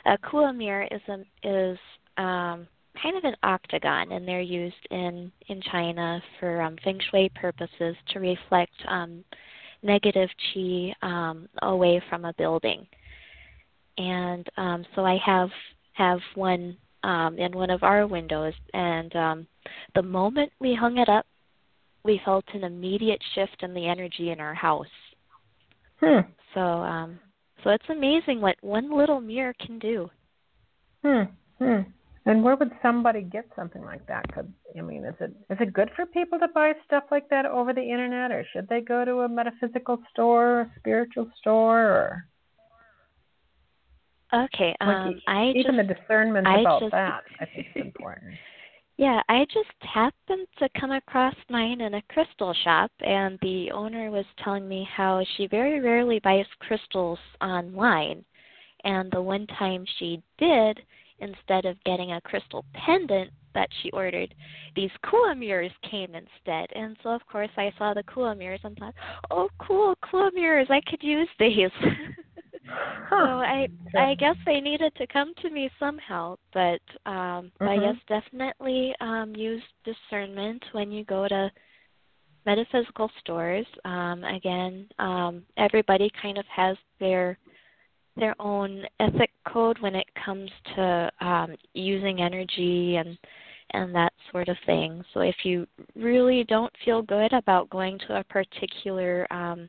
a 0.08 0.18
Kua 0.18 0.52
mirror 0.52 0.88
is 0.90 1.00
a, 1.08 1.20
is 1.48 1.78
um, 2.16 2.66
kind 3.00 3.16
of 3.16 3.24
an 3.24 3.36
octagon, 3.42 4.12
and 4.12 4.26
they're 4.26 4.40
used 4.40 4.86
in 4.90 5.30
in 5.48 5.60
China 5.70 6.22
for 6.38 6.62
um, 6.62 6.76
feng 6.82 7.00
shui 7.10 7.30
purposes 7.34 7.96
to 8.12 8.20
reflect 8.20 8.72
um, 8.88 9.24
negative 9.82 10.28
chi 10.52 10.92
um, 11.02 11.48
away 11.62 12.02
from 12.08 12.24
a 12.24 12.32
building 12.34 12.86
and 13.98 14.48
um, 14.56 14.86
so 14.94 15.04
I 15.04 15.18
have 15.24 15.50
have 15.92 16.20
one 16.34 16.76
um, 17.02 17.38
in 17.38 17.52
one 17.52 17.70
of 17.70 17.82
our 17.82 18.06
windows, 18.06 18.54
and 18.72 19.14
um, 19.16 19.46
the 19.94 20.02
moment 20.02 20.52
we 20.60 20.74
hung 20.74 20.98
it 20.98 21.08
up, 21.08 21.26
we 22.04 22.20
felt 22.24 22.44
an 22.54 22.64
immediate 22.64 23.22
shift 23.34 23.62
in 23.62 23.74
the 23.74 23.86
energy 23.86 24.30
in 24.30 24.40
our 24.40 24.54
house. 24.54 24.86
Hmm. 26.00 26.20
So 26.54 26.60
um, 26.60 27.18
so 27.68 27.74
it's 27.74 27.84
amazing 27.90 28.40
what 28.40 28.56
one 28.62 28.90
little 28.90 29.20
mirror 29.20 29.54
can 29.64 29.78
do. 29.78 30.08
Hmm. 31.04 31.24
Hmm. 31.58 31.80
And 32.24 32.42
where 32.42 32.56
would 32.56 32.72
somebody 32.80 33.20
get 33.22 33.44
something 33.54 33.82
like 33.84 34.06
that? 34.06 34.30
Could 34.32 34.50
I 34.76 34.80
mean, 34.80 35.04
is 35.04 35.14
it 35.20 35.34
is 35.50 35.58
it 35.60 35.74
good 35.74 35.90
for 35.94 36.06
people 36.06 36.38
to 36.38 36.48
buy 36.54 36.72
stuff 36.86 37.04
like 37.10 37.28
that 37.28 37.44
over 37.44 37.74
the 37.74 37.82
internet, 37.82 38.30
or 38.30 38.44
should 38.52 38.68
they 38.68 38.80
go 38.80 39.04
to 39.04 39.20
a 39.20 39.28
metaphysical 39.28 39.98
store, 40.10 40.62
a 40.62 40.70
spiritual 40.78 41.30
store, 41.38 41.80
or 41.80 42.24
Okay. 44.34 44.74
Um, 44.80 44.88
like 44.88 45.16
I 45.26 45.52
even 45.54 45.76
just, 45.76 45.88
the 45.88 45.94
discernment 45.94 46.46
I 46.46 46.60
about 46.60 46.80
just, 46.80 46.92
that, 46.92 47.22
I 47.40 47.46
think, 47.46 47.66
is 47.74 47.82
important. 47.86 48.34
Yeah, 48.98 49.22
I 49.28 49.44
just 49.44 49.70
happened 49.80 50.48
to 50.58 50.68
come 50.78 50.90
across 50.90 51.36
mine 51.48 51.80
in 51.80 51.94
a 51.94 52.02
crystal 52.10 52.52
shop, 52.64 52.90
and 52.98 53.38
the 53.42 53.70
owner 53.70 54.10
was 54.10 54.24
telling 54.42 54.66
me 54.66 54.88
how 54.92 55.24
she 55.36 55.46
very 55.46 55.78
rarely 55.78 56.18
buys 56.18 56.46
crystals 56.58 57.20
online. 57.40 58.24
And 58.82 59.08
the 59.12 59.22
one 59.22 59.46
time 59.56 59.84
she 59.98 60.20
did, 60.36 60.80
instead 61.20 61.64
of 61.64 61.82
getting 61.84 62.10
a 62.10 62.20
crystal 62.22 62.64
pendant 62.74 63.30
that 63.54 63.68
she 63.80 63.90
ordered, 63.92 64.34
these 64.74 64.90
Kua 65.08 65.32
mirrors 65.36 65.70
came 65.88 66.16
instead. 66.16 66.66
And 66.74 66.96
so, 67.04 67.10
of 67.10 67.24
course, 67.28 67.50
I 67.56 67.72
saw 67.78 67.94
the 67.94 68.02
Kua 68.02 68.34
mirrors 68.34 68.60
and 68.64 68.76
thought, 68.78 68.94
oh, 69.30 69.48
cool, 69.60 69.94
Kua 70.10 70.32
mirrors, 70.34 70.68
I 70.70 70.80
could 70.90 71.04
use 71.04 71.28
these. 71.38 71.70
So 73.10 73.16
I 73.16 73.68
I 73.96 74.14
guess 74.14 74.36
they 74.44 74.60
needed 74.60 74.94
to 74.96 75.06
come 75.06 75.32
to 75.42 75.50
me 75.50 75.70
somehow, 75.78 76.36
but 76.52 76.80
um 77.06 77.50
mm-hmm. 77.60 77.68
I 77.68 77.78
guess 77.78 77.96
definitely 78.08 78.94
um 79.00 79.34
use 79.34 79.62
discernment 79.84 80.62
when 80.72 80.92
you 80.92 81.04
go 81.04 81.26
to 81.28 81.50
metaphysical 82.46 83.10
stores. 83.20 83.66
Um 83.84 84.24
again, 84.24 84.88
um 84.98 85.44
everybody 85.56 86.10
kind 86.20 86.38
of 86.38 86.44
has 86.54 86.76
their 87.00 87.38
their 88.16 88.34
own 88.40 88.82
ethic 89.00 89.30
code 89.46 89.78
when 89.80 89.94
it 89.94 90.06
comes 90.24 90.50
to 90.76 91.10
um 91.20 91.54
using 91.74 92.20
energy 92.20 92.96
and 92.96 93.18
and 93.72 93.94
that 93.94 94.12
sort 94.32 94.48
of 94.48 94.56
thing. 94.64 95.02
So 95.12 95.20
if 95.20 95.36
you 95.44 95.66
really 95.94 96.44
don't 96.44 96.72
feel 96.84 97.02
good 97.02 97.32
about 97.32 97.70
going 97.70 97.98
to 98.06 98.18
a 98.20 98.24
particular 98.24 99.26
um 99.32 99.68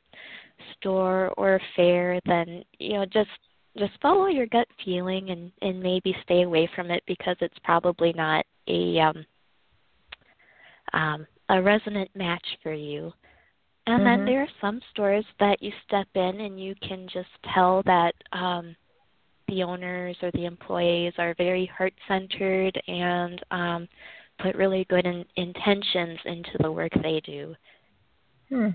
store 0.78 1.32
or 1.38 1.60
fair, 1.76 2.20
then 2.26 2.64
you 2.80 2.94
know 2.94 3.06
just 3.06 3.30
just 3.78 3.94
follow 4.02 4.28
your 4.28 4.48
gut 4.48 4.68
feeling 4.84 5.30
and 5.30 5.52
and 5.62 5.82
maybe 5.82 6.16
stay 6.24 6.44
away 6.44 6.70
from 6.76 6.92
it 6.92 7.04
because 7.08 7.36
it's 7.42 7.58
probably 7.64 8.14
not 8.14 8.46
a 8.68 9.00
um, 9.00 9.26
um, 10.94 11.28
a 11.50 11.62
resonant 11.62 12.10
match 12.16 12.46
for 12.64 12.74
you. 12.74 13.12
And 13.88 14.02
mm-hmm. 14.02 14.06
then 14.06 14.26
there 14.26 14.42
are 14.42 14.48
some 14.62 14.80
stores 14.92 15.26
that 15.40 15.62
you 15.62 15.72
step 15.88 16.08
in 16.14 16.42
and 16.42 16.62
you 16.62 16.76
can 16.88 17.08
just 17.12 17.30
tell 17.54 17.82
that 17.86 18.14
um, 18.34 18.76
the 19.48 19.64
owners 19.64 20.16
or 20.22 20.32
the 20.32 20.46
employees 20.46 21.14
are 21.18 21.34
very 21.38 21.66
heart 21.76 21.94
centered 22.08 22.80
and 22.88 23.42
um, 23.52 23.88
put 24.42 24.56
really 24.56 24.86
good 24.90 25.06
in, 25.06 25.26
intentions 25.38 26.20
into 26.26 26.52
the 26.60 26.72
work 26.72 26.92
they 27.02 27.22
do. 27.26 27.56
Hmm. 28.50 28.70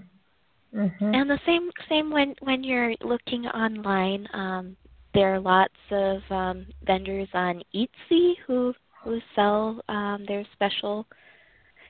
Mm-hmm. 0.74 1.14
And 1.14 1.30
the 1.30 1.38
same 1.46 1.70
same 1.88 2.10
when 2.10 2.34
when 2.40 2.64
you're 2.64 2.94
looking 3.02 3.46
online, 3.46 4.26
um, 4.32 4.76
there 5.14 5.34
are 5.34 5.40
lots 5.40 5.74
of 5.90 6.20
um, 6.30 6.66
vendors 6.84 7.28
on 7.32 7.62
Etsy 7.74 8.34
who 8.46 8.74
who 9.02 9.20
sell 9.36 9.80
um, 9.88 10.24
their 10.26 10.44
special 10.52 11.06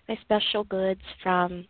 their 0.06 0.18
special 0.22 0.64
goods 0.64 1.00
from 1.22 1.66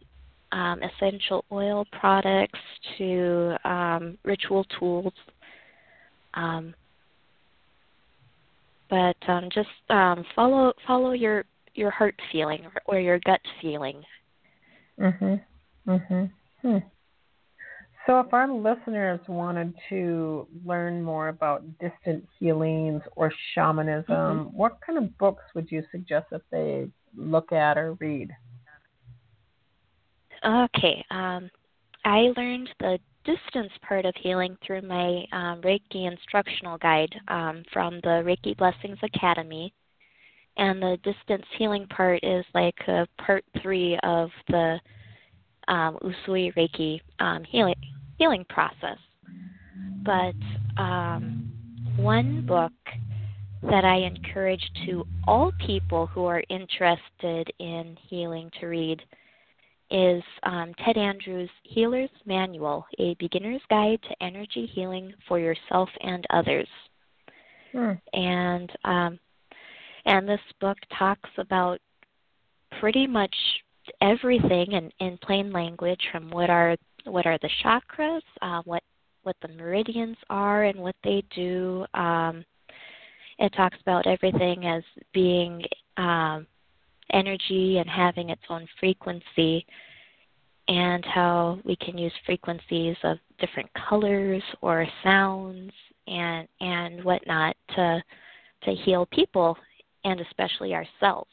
um, 0.50 0.80
essential 0.82 1.44
oil 1.52 1.86
products 1.98 2.58
to 2.98 3.56
um, 3.64 4.18
ritual 4.24 4.64
tools. 4.78 5.12
Um, 6.34 6.74
but 8.90 9.16
um, 9.28 9.48
just 9.52 9.68
um, 9.90 10.24
follow 10.34 10.72
follow 10.86 11.12
your 11.12 11.44
your 11.74 11.90
heart 11.90 12.14
feeling 12.32 12.64
or, 12.64 12.96
or 12.96 13.00
your 13.00 13.18
gut 13.20 13.40
feeling. 13.60 14.02
Mhm. 14.98 15.40
Mhm. 15.86 16.30
Hmm. 16.62 16.78
So, 18.06 18.20
if 18.20 18.32
our 18.34 18.52
listeners 18.52 19.20
wanted 19.28 19.72
to 19.88 20.46
learn 20.64 21.02
more 21.02 21.28
about 21.28 21.64
distant 21.78 22.26
healings 22.38 23.02
or 23.16 23.32
shamanism, 23.54 24.04
mm-hmm. 24.08 24.56
what 24.56 24.78
kind 24.86 24.98
of 24.98 25.16
books 25.16 25.42
would 25.54 25.70
you 25.70 25.82
suggest 25.90 26.26
that 26.30 26.42
they 26.50 26.88
look 27.16 27.50
at 27.52 27.78
or 27.78 27.94
read? 27.94 28.30
Okay. 30.44 31.04
Um, 31.10 31.50
I 32.04 32.30
learned 32.36 32.68
the 32.80 32.98
distance 33.24 33.72
part 33.86 34.04
of 34.04 34.14
healing 34.20 34.56
through 34.66 34.82
my 34.82 35.24
um, 35.32 35.62
Reiki 35.62 36.06
instructional 36.06 36.76
guide 36.78 37.14
um, 37.28 37.62
from 37.72 38.00
the 38.02 38.22
Reiki 38.22 38.54
Blessings 38.56 38.98
Academy. 39.02 39.72
And 40.56 40.80
the 40.80 40.98
distance 41.02 41.46
healing 41.58 41.86
part 41.88 42.22
is 42.22 42.44
like 42.54 42.76
a 42.86 43.08
part 43.18 43.44
three 43.62 43.98
of 44.02 44.30
the 44.48 44.78
um, 45.68 45.98
Usui 46.02 46.54
Reiki 46.54 47.00
um, 47.20 47.44
healing 47.44 47.74
healing 48.18 48.44
process. 48.48 48.98
But 50.04 50.34
um, 50.80 51.50
one 51.96 52.44
book 52.46 52.72
that 53.62 53.84
I 53.84 53.96
encourage 53.96 54.62
to 54.86 55.06
all 55.26 55.52
people 55.66 56.06
who 56.06 56.24
are 56.26 56.42
interested 56.50 57.50
in 57.58 57.96
healing 58.08 58.50
to 58.60 58.66
read 58.66 59.02
is 59.90 60.22
um, 60.42 60.72
Ted 60.84 60.96
Andrews' 60.96 61.50
Healer's 61.62 62.10
Manual, 62.26 62.86
a 62.98 63.14
beginner's 63.18 63.62
guide 63.70 64.00
to 64.02 64.22
energy 64.22 64.66
healing 64.66 65.12
for 65.28 65.38
yourself 65.38 65.88
and 66.00 66.26
others. 66.30 66.68
Hmm. 67.72 67.92
And 68.12 68.72
um, 68.84 69.18
and 70.06 70.28
this 70.28 70.40
book 70.60 70.76
talks 70.98 71.30
about 71.38 71.80
pretty 72.80 73.06
much 73.06 73.34
everything 74.00 74.72
in, 74.72 74.90
in 75.00 75.18
plain 75.18 75.52
language, 75.52 76.00
from 76.10 76.30
what 76.30 76.50
are 76.50 76.76
what 77.04 77.26
are 77.26 77.38
the 77.38 77.50
chakras, 77.62 78.22
uh, 78.42 78.62
what 78.64 78.82
what 79.22 79.36
the 79.42 79.48
meridians 79.48 80.16
are, 80.30 80.64
and 80.64 80.78
what 80.78 80.96
they 81.04 81.22
do. 81.34 81.86
Um, 81.94 82.44
it 83.38 83.52
talks 83.54 83.78
about 83.80 84.06
everything 84.06 84.66
as 84.66 84.82
being 85.12 85.62
um, 85.96 86.46
energy 87.12 87.78
and 87.78 87.88
having 87.88 88.30
its 88.30 88.42
own 88.48 88.66
frequency 88.78 89.66
and 90.68 91.04
how 91.04 91.58
we 91.64 91.76
can 91.76 91.98
use 91.98 92.12
frequencies 92.24 92.96
of 93.02 93.18
different 93.38 93.68
colors 93.88 94.42
or 94.62 94.86
sounds 95.02 95.72
and 96.06 96.48
and 96.60 97.02
whatnot 97.04 97.56
to 97.74 98.02
to 98.62 98.74
heal 98.74 99.06
people 99.06 99.56
and 100.04 100.20
especially 100.20 100.74
ourselves. 100.74 101.30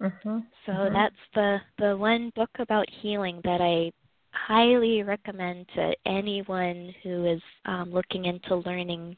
Mm-hmm. 0.00 0.38
So 0.66 0.72
mm-hmm. 0.72 0.94
that's 0.94 1.14
the 1.34 1.58
the 1.78 1.96
one 1.96 2.32
book 2.34 2.50
about 2.58 2.86
healing 3.02 3.40
that 3.44 3.60
I 3.60 3.92
highly 4.32 5.02
recommend 5.02 5.66
to 5.74 5.92
anyone 6.06 6.94
who 7.02 7.26
is 7.26 7.42
um, 7.66 7.92
looking 7.92 8.24
into 8.24 8.56
learning 8.56 9.16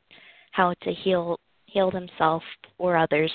how 0.53 0.75
to 0.83 0.93
heal 0.93 1.39
heal 1.67 1.91
themselves 1.91 2.45
or 2.79 2.97
others. 2.97 3.31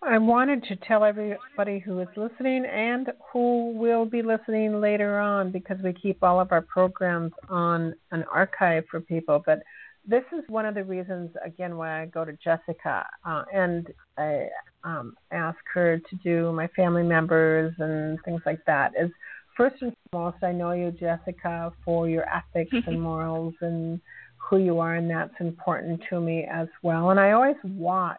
I 0.00 0.16
wanted 0.16 0.62
to 0.64 0.76
tell 0.76 1.02
everybody 1.02 1.80
who 1.80 1.98
is 1.98 2.08
listening 2.16 2.64
and 2.64 3.08
who 3.32 3.72
will 3.72 4.04
be 4.04 4.22
listening 4.22 4.80
later 4.80 5.18
on 5.18 5.50
because 5.50 5.78
we 5.82 5.92
keep 5.92 6.22
all 6.22 6.40
of 6.40 6.52
our 6.52 6.62
programs 6.62 7.32
on 7.48 7.94
an 8.12 8.24
archive 8.32 8.84
for 8.88 9.00
people. 9.00 9.42
But 9.44 9.62
this 10.08 10.24
is 10.32 10.42
one 10.48 10.64
of 10.64 10.74
the 10.74 10.82
reasons, 10.82 11.30
again, 11.44 11.76
why 11.76 12.02
I 12.02 12.06
go 12.06 12.24
to 12.24 12.32
Jessica 12.32 13.06
uh, 13.26 13.44
and 13.52 13.86
I 14.16 14.48
um, 14.82 15.14
ask 15.30 15.58
her 15.74 15.98
to 15.98 16.16
do 16.24 16.50
my 16.52 16.66
family 16.68 17.02
members 17.02 17.74
and 17.78 18.18
things 18.24 18.40
like 18.46 18.64
that. 18.66 18.92
Is 18.98 19.10
first 19.54 19.76
and 19.82 19.92
foremost, 20.10 20.42
I 20.42 20.52
know 20.52 20.72
you, 20.72 20.92
Jessica, 20.92 21.72
for 21.84 22.08
your 22.08 22.24
ethics 22.28 22.74
and 22.86 23.00
morals 23.00 23.54
and 23.60 24.00
who 24.38 24.56
you 24.56 24.78
are, 24.78 24.94
and 24.94 25.10
that's 25.10 25.34
important 25.40 26.00
to 26.08 26.20
me 26.20 26.46
as 26.50 26.68
well. 26.82 27.10
And 27.10 27.20
I 27.20 27.32
always 27.32 27.56
watch 27.64 28.16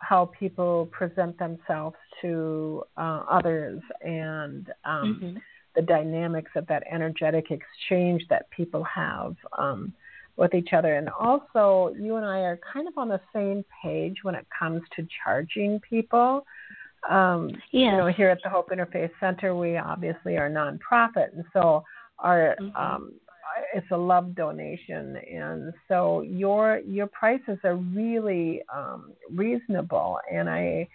how 0.00 0.30
people 0.38 0.86
present 0.90 1.38
themselves 1.38 1.96
to 2.20 2.82
uh, 2.96 3.22
others 3.30 3.80
and 4.02 4.72
um, 4.84 5.20
mm-hmm. 5.22 5.38
the 5.76 5.82
dynamics 5.82 6.50
of 6.56 6.66
that 6.66 6.82
energetic 6.90 7.46
exchange 7.52 8.22
that 8.28 8.50
people 8.50 8.82
have 8.82 9.36
um, 9.56 9.92
with 10.36 10.54
each 10.54 10.72
other. 10.72 10.94
And 10.96 11.08
also, 11.08 11.94
you 11.98 12.16
and 12.16 12.26
I 12.26 12.40
are 12.40 12.58
kind 12.72 12.86
of 12.86 12.96
on 12.98 13.08
the 13.08 13.20
same 13.34 13.64
page 13.82 14.16
when 14.22 14.34
it 14.34 14.46
comes 14.56 14.82
to 14.96 15.06
charging 15.24 15.80
people. 15.80 16.44
Um, 17.08 17.50
yes. 17.50 17.60
You 17.72 17.92
know, 17.92 18.06
here 18.08 18.30
at 18.30 18.38
the 18.42 18.50
Hope 18.50 18.70
Interfaith 18.70 19.10
Center, 19.20 19.54
we 19.54 19.76
obviously 19.76 20.36
are 20.36 20.50
nonprofit, 20.50 21.32
and 21.34 21.44
so 21.52 21.84
our 22.18 22.56
mm-hmm. 22.60 22.76
um, 22.76 23.12
it's 23.74 23.86
a 23.90 23.96
love 23.96 24.34
donation, 24.34 25.16
and 25.16 25.72
so 25.88 26.22
your 26.22 26.78
your 26.80 27.06
prices 27.06 27.58
are 27.64 27.76
really 27.76 28.62
um, 28.74 29.12
reasonable, 29.30 30.18
and 30.32 30.50
I 30.50 30.88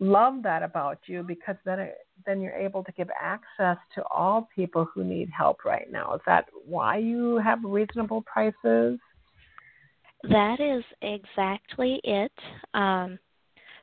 love 0.00 0.42
that 0.42 0.62
about 0.62 0.98
you 1.06 1.22
because 1.22 1.56
then 1.64 1.80
it, 1.80 1.94
then 2.26 2.40
you're 2.40 2.52
able 2.52 2.84
to 2.84 2.92
give 2.92 3.08
access 3.20 3.76
to 3.94 4.04
all 4.10 4.48
people 4.54 4.88
who 4.92 5.04
need 5.04 5.30
help 5.30 5.64
right 5.64 5.90
now. 5.90 6.14
Is 6.14 6.20
that 6.26 6.46
why 6.66 6.98
you 6.98 7.38
have 7.38 7.58
reasonable 7.64 8.22
prices? 8.22 8.98
That 10.24 10.60
is 10.60 10.84
exactly 11.02 12.00
it. 12.04 12.32
Um, 12.74 13.18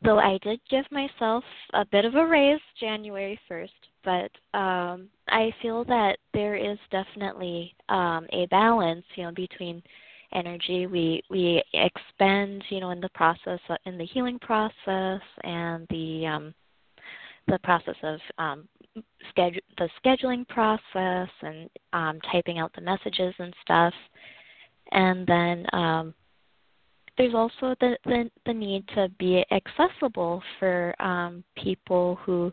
though 0.03 0.19
I 0.19 0.38
did 0.43 0.59
give 0.69 0.86
myself 0.91 1.43
a 1.73 1.86
bit 1.86 2.05
of 2.05 2.15
a 2.15 2.25
raise 2.25 2.59
January 2.79 3.39
1st 3.49 3.69
but 4.05 4.29
um, 4.57 5.09
I 5.27 5.51
feel 5.61 5.83
that 5.86 6.17
there 6.33 6.55
is 6.55 6.77
definitely 6.91 7.75
um, 7.89 8.27
a 8.31 8.45
balance, 8.51 9.03
you 9.15 9.23
know, 9.23 9.31
between 9.31 9.81
energy 10.33 10.86
we 10.86 11.23
we 11.29 11.63
expend, 11.73 12.63
you 12.69 12.79
know, 12.79 12.91
in 12.91 13.01
the 13.01 13.09
process 13.09 13.59
in 13.86 13.97
the 13.97 14.05
healing 14.05 14.39
process 14.39 15.21
and 15.43 15.88
the 15.89 16.27
um, 16.27 16.53
the 17.48 17.60
process 17.60 17.96
of 18.04 18.20
um, 18.38 18.68
schedule 19.30 19.62
the 19.78 19.89
scheduling 20.04 20.48
process 20.48 21.30
and 21.41 21.70
um, 21.93 22.20
typing 22.32 22.60
out 22.60 22.72
the 22.76 22.82
messages 22.82 23.34
and 23.39 23.54
stuff, 23.62 23.93
and 24.91 25.28
then 25.28 25.66
um, 25.74 26.14
there's 27.18 27.34
also 27.34 27.76
the, 27.80 27.98
the 28.06 28.30
the 28.46 28.54
need 28.54 28.88
to 28.89 29.10
be 29.20 29.46
accessible 29.52 30.41
for 30.60 30.96
um, 31.00 31.43
people 31.56 32.18
who 32.26 32.52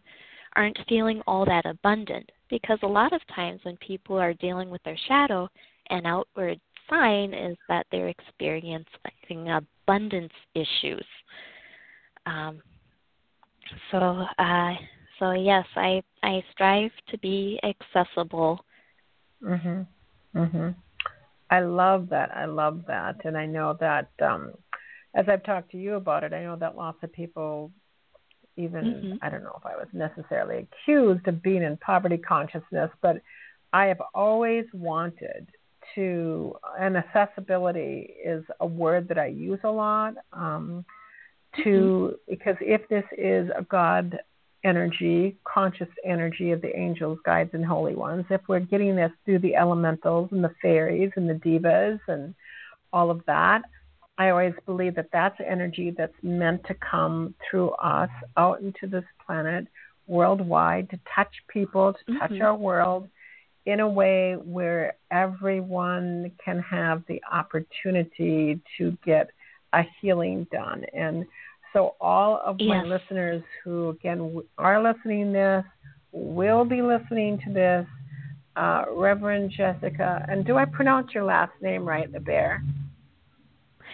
aren't 0.56 0.78
feeling 0.88 1.22
all 1.26 1.44
that 1.44 1.64
abundant 1.64 2.30
because 2.50 2.78
a 2.82 2.86
lot 2.86 3.12
of 3.12 3.20
times 3.34 3.60
when 3.62 3.76
people 3.78 4.18
are 4.18 4.34
dealing 4.34 4.68
with 4.68 4.82
their 4.82 4.98
shadow, 5.08 5.48
an 5.90 6.04
outward 6.04 6.60
sign 6.88 7.32
is 7.32 7.56
that 7.68 7.86
they're 7.90 8.08
experiencing 8.08 9.48
abundance 9.48 10.32
issues. 10.54 11.06
Um, 12.26 12.60
so, 13.90 14.24
uh, 14.38 14.74
so 15.18 15.32
yes, 15.32 15.66
I 15.76 16.02
I 16.22 16.42
strive 16.52 16.90
to 17.08 17.18
be 17.18 17.60
accessible. 17.62 18.64
Mhm. 19.42 19.86
Mhm. 20.34 20.74
I 21.50 21.60
love 21.60 22.08
that. 22.08 22.34
I 22.34 22.46
love 22.46 22.86
that, 22.86 23.24
and 23.24 23.36
I 23.36 23.46
know 23.46 23.74
that 23.74 24.08
um, 24.20 24.54
as 25.14 25.28
I've 25.28 25.42
talked 25.44 25.70
to 25.72 25.76
you 25.76 25.94
about 25.94 26.24
it, 26.24 26.32
I 26.32 26.42
know 26.42 26.56
that 26.56 26.76
lots 26.76 27.02
of 27.02 27.12
people 27.12 27.70
even 28.56 28.84
mm-hmm. 28.84 29.14
I 29.22 29.30
don't 29.30 29.42
know 29.42 29.58
if 29.58 29.66
I 29.66 29.76
was 29.76 29.88
necessarily 29.92 30.66
accused 30.66 31.26
of 31.26 31.42
being 31.42 31.62
in 31.62 31.76
poverty 31.78 32.18
consciousness, 32.18 32.90
but 33.00 33.16
I 33.72 33.86
have 33.86 34.02
always 34.14 34.66
wanted 34.74 35.48
to, 35.94 36.54
and 36.78 36.96
accessibility 36.96 38.14
is 38.24 38.44
a 38.60 38.66
word 38.66 39.08
that 39.08 39.18
I 39.18 39.26
use 39.26 39.60
a 39.64 39.70
lot. 39.70 40.14
Um, 40.32 40.84
to 41.64 41.70
mm-hmm. 41.70 42.16
because 42.28 42.56
if 42.60 42.88
this 42.88 43.04
is 43.16 43.50
a 43.56 43.62
God 43.62 44.18
energy, 44.64 45.36
conscious 45.44 45.88
energy 46.04 46.52
of 46.52 46.62
the 46.62 46.76
angels, 46.76 47.18
guides, 47.24 47.50
and 47.52 47.64
holy 47.64 47.94
ones, 47.94 48.24
if 48.30 48.40
we're 48.48 48.60
getting 48.60 48.94
this 48.94 49.10
through 49.24 49.40
the 49.40 49.56
elementals 49.56 50.28
and 50.32 50.42
the 50.42 50.54
fairies 50.60 51.10
and 51.16 51.28
the 51.28 51.34
devas 51.34 52.00
and 52.08 52.34
all 52.92 53.10
of 53.10 53.22
that, 53.26 53.62
I 54.18 54.30
always 54.30 54.54
believe 54.66 54.94
that 54.96 55.08
that's 55.12 55.36
energy 55.44 55.92
that's 55.96 56.12
meant 56.22 56.64
to 56.66 56.74
come 56.74 57.34
through 57.50 57.70
us 57.70 58.10
out 58.36 58.60
into 58.60 58.86
this 58.86 59.04
planet 59.26 59.66
worldwide 60.06 60.90
to 60.90 61.00
touch 61.14 61.32
people, 61.48 61.94
to 61.94 62.18
touch 62.18 62.30
mm-hmm. 62.30 62.42
our 62.42 62.56
world 62.56 63.08
in 63.66 63.80
a 63.80 63.88
way 63.88 64.34
where 64.34 64.94
everyone 65.10 66.32
can 66.44 66.58
have 66.58 67.02
the 67.08 67.20
opportunity 67.30 68.60
to 68.76 68.96
get 69.04 69.30
a 69.72 69.82
healing 70.00 70.46
done. 70.52 70.84
And 70.94 71.24
so, 71.72 71.94
all 72.00 72.40
of 72.44 72.56
yes. 72.58 72.68
my 72.68 72.82
listeners 72.82 73.42
who, 73.64 73.90
again, 73.90 74.42
are 74.58 74.82
listening 74.82 75.32
this, 75.32 75.64
will 76.12 76.64
be 76.64 76.82
listening 76.82 77.40
to 77.46 77.52
this, 77.52 77.86
uh, 78.56 78.84
Reverend 78.90 79.50
Jessica, 79.56 80.24
and 80.28 80.44
do 80.44 80.56
I 80.56 80.64
pronounce 80.66 81.14
your 81.14 81.24
last 81.24 81.52
name 81.62 81.86
right, 81.86 82.12
the 82.12 82.20
bear? 82.20 82.62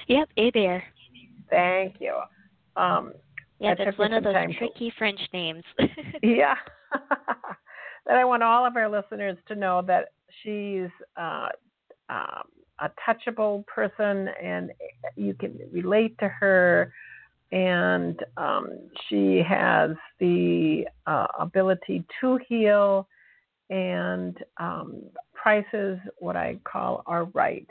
Yep, 0.08 0.28
A 0.36 0.50
Bear. 0.50 0.82
Thank 1.50 1.96
you. 2.00 2.18
Um, 2.76 3.12
yeah, 3.60 3.74
that's 3.76 3.98
one 3.98 4.12
of 4.12 4.24
those 4.24 4.34
tricky 4.58 4.90
to... 4.90 4.96
French 4.96 5.20
names. 5.32 5.62
yeah. 6.22 6.54
that 8.06 8.16
I 8.16 8.24
want 8.24 8.42
all 8.42 8.66
of 8.66 8.76
our 8.76 8.88
listeners 8.88 9.36
to 9.48 9.54
know 9.54 9.82
that 9.86 10.06
she's 10.42 10.88
uh, 11.16 11.48
um, 12.08 12.48
a 12.80 12.90
touchable 13.06 13.66
person 13.66 14.28
and 14.42 14.70
you 15.16 15.34
can 15.34 15.58
relate 15.72 16.16
to 16.18 16.28
her. 16.28 16.92
And 17.50 18.18
um, 18.36 18.68
she 19.08 19.42
has 19.48 19.90
the 20.20 20.84
uh, 21.06 21.26
ability 21.38 22.04
to 22.20 22.38
heal. 22.48 23.08
And 23.70 24.36
um, 24.58 25.02
prices 25.34 25.98
what 26.18 26.36
I 26.36 26.58
call 26.64 27.02
are 27.06 27.24
right. 27.26 27.68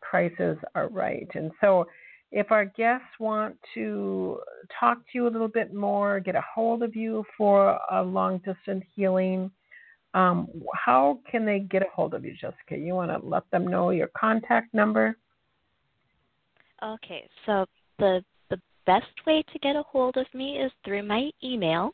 Prices 0.00 0.56
are 0.74 0.88
right. 0.88 1.28
And 1.34 1.50
so, 1.60 1.86
if 2.30 2.52
our 2.52 2.66
guests 2.66 3.06
want 3.18 3.56
to 3.72 4.38
talk 4.78 4.98
to 4.98 5.04
you 5.14 5.26
a 5.26 5.30
little 5.30 5.48
bit 5.48 5.72
more, 5.72 6.20
get 6.20 6.34
a 6.34 6.44
hold 6.54 6.82
of 6.82 6.94
you 6.94 7.24
for 7.38 7.78
a 7.90 8.02
long 8.02 8.36
distance 8.38 8.84
healing, 8.94 9.50
um, 10.14 10.48
how 10.74 11.20
can 11.30 11.44
they 11.44 11.60
get 11.60 11.82
a 11.82 11.86
hold 11.94 12.14
of 12.14 12.24
you, 12.24 12.34
Jessica? 12.34 12.76
You 12.76 12.94
want 12.94 13.10
to 13.10 13.26
let 13.26 13.48
them 13.50 13.66
know 13.66 13.90
your 13.90 14.10
contact 14.18 14.72
number? 14.74 15.16
Okay, 16.82 17.28
so 17.44 17.66
the 17.98 18.24
the 18.50 18.60
best 18.86 19.06
way 19.26 19.42
to 19.52 19.58
get 19.58 19.76
a 19.76 19.82
hold 19.82 20.16
of 20.16 20.26
me 20.32 20.58
is 20.58 20.72
through 20.84 21.02
my 21.02 21.30
email, 21.42 21.90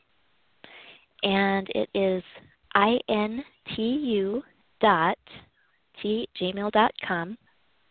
and 1.23 1.67
it 1.75 1.89
is 1.93 2.23
intu 2.75 4.41
dot 4.79 5.17
t 6.01 6.27
gmail 6.39 6.71
dot 6.71 6.91
com 7.05 7.37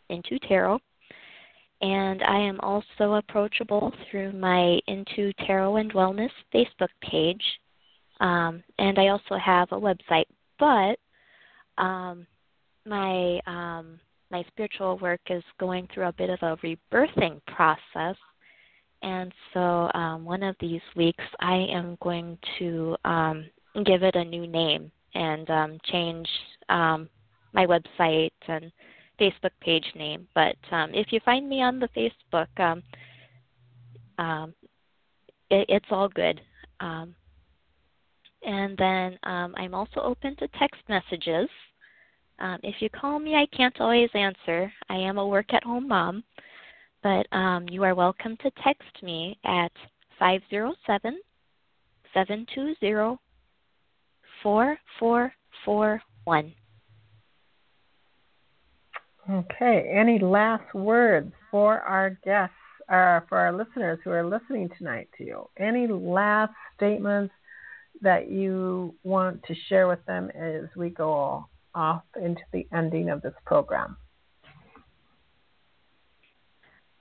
Intu 0.09 0.39
Tarot. 0.49 0.79
And 1.81 2.23
I 2.23 2.39
am 2.39 2.61
also 2.61 3.15
approachable 3.15 3.93
through 4.11 4.33
my 4.33 4.79
Intu 4.87 5.33
Tarot 5.47 5.77
and 5.77 5.93
Wellness 5.93 6.31
Facebook 6.55 6.89
page. 7.03 7.43
Um, 8.21 8.63
and 8.79 8.99
I 8.99 9.09
also 9.09 9.37
have 9.37 9.73
a 9.73 9.81
website, 9.81 10.27
but 10.59 10.99
um, 11.83 12.27
my 12.87 13.41
um, 13.47 13.99
my 14.31 14.45
spiritual 14.49 14.99
work 14.99 15.21
is 15.31 15.43
going 15.59 15.89
through 15.93 16.07
a 16.07 16.13
bit 16.13 16.31
of 16.31 16.39
a 16.43 16.57
rebirthing 16.59 17.41
process, 17.47 18.17
and 19.03 19.33
so 19.53 19.91
um, 19.95 20.25
one 20.25 20.43
of 20.43 20.57
these 20.61 20.81
weeks 20.97 21.25
I 21.41 21.67
am 21.71 21.99
going 22.03 22.39
to 22.59 22.97
um, 23.05 23.47
give 23.85 24.03
it 24.03 24.15
a 24.15 24.25
new 24.25 24.47
name 24.47 24.91
and 25.15 25.49
um, 25.51 25.79
change 25.85 26.29
um, 26.69 27.09
my 27.53 27.67
website 27.67 28.33
and 28.49 28.73
Facebook 29.21 29.51
page 29.61 29.87
name. 29.95 30.27
But 30.35 30.57
um, 30.71 30.91
if 30.95 31.13
you 31.13 31.21
find 31.25 31.49
me 31.49 31.63
on 31.63 31.81
the 31.81 31.89
Facebook, 31.89 32.49
um, 32.59 32.83
um, 34.19 34.55
it, 35.51 35.67
it's 35.69 35.87
all 35.91 36.09
good. 36.09 36.41
Um, 36.81 37.15
and 38.45 38.77
then 38.77 39.19
um, 39.25 39.55
I'm 39.57 39.75
also 39.75 40.01
open 40.01 40.37
to 40.37 40.49
text 40.59 40.81
messages. 40.89 41.49
Um, 42.39 42.59
if 42.63 42.77
you 42.81 42.91
call 42.91 43.19
me, 43.19 43.35
I 43.35 43.47
can't 43.57 43.81
always 43.81 44.11
answer. 44.15 44.73
I 44.89 44.97
am 44.97 45.19
a 45.19 45.27
work 45.27 45.55
at 45.55 45.65
home 45.65 45.89
mom, 45.89 46.25
but 47.03 47.27
um, 47.33 47.67
you 47.71 47.85
are 47.85 47.95
welcome 47.95 48.37
to 48.39 48.51
text 48.63 49.03
me 49.03 49.39
at 49.45 49.73
507 50.19 51.19
720 52.13 53.19
4441. 54.43 56.53
Okay. 59.31 59.91
Any 59.91 60.19
last 60.19 60.75
words 60.75 61.33
for 61.51 61.81
our 61.81 62.11
guests, 62.25 62.55
uh, 62.89 63.21
for 63.29 63.39
our 63.39 63.53
listeners 63.53 63.99
who 64.05 64.11
are 64.11 64.27
listening 64.27 64.69
tonight 64.77 65.09
to 65.17 65.25
you? 65.25 65.49
Any 65.59 65.87
last 65.87 66.53
statements 66.77 67.33
that 68.01 68.31
you 68.31 68.95
want 69.03 69.43
to 69.45 69.55
share 69.69 69.89
with 69.89 70.05
them 70.07 70.31
as 70.31 70.65
we 70.77 70.91
go 70.91 71.47
off 71.75 72.03
into 72.21 72.43
the 72.53 72.67
ending 72.73 73.11
of 73.11 73.23
this 73.23 73.35
program? 73.45 73.97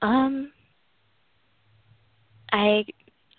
Um, 0.01 0.51
I 2.51 2.83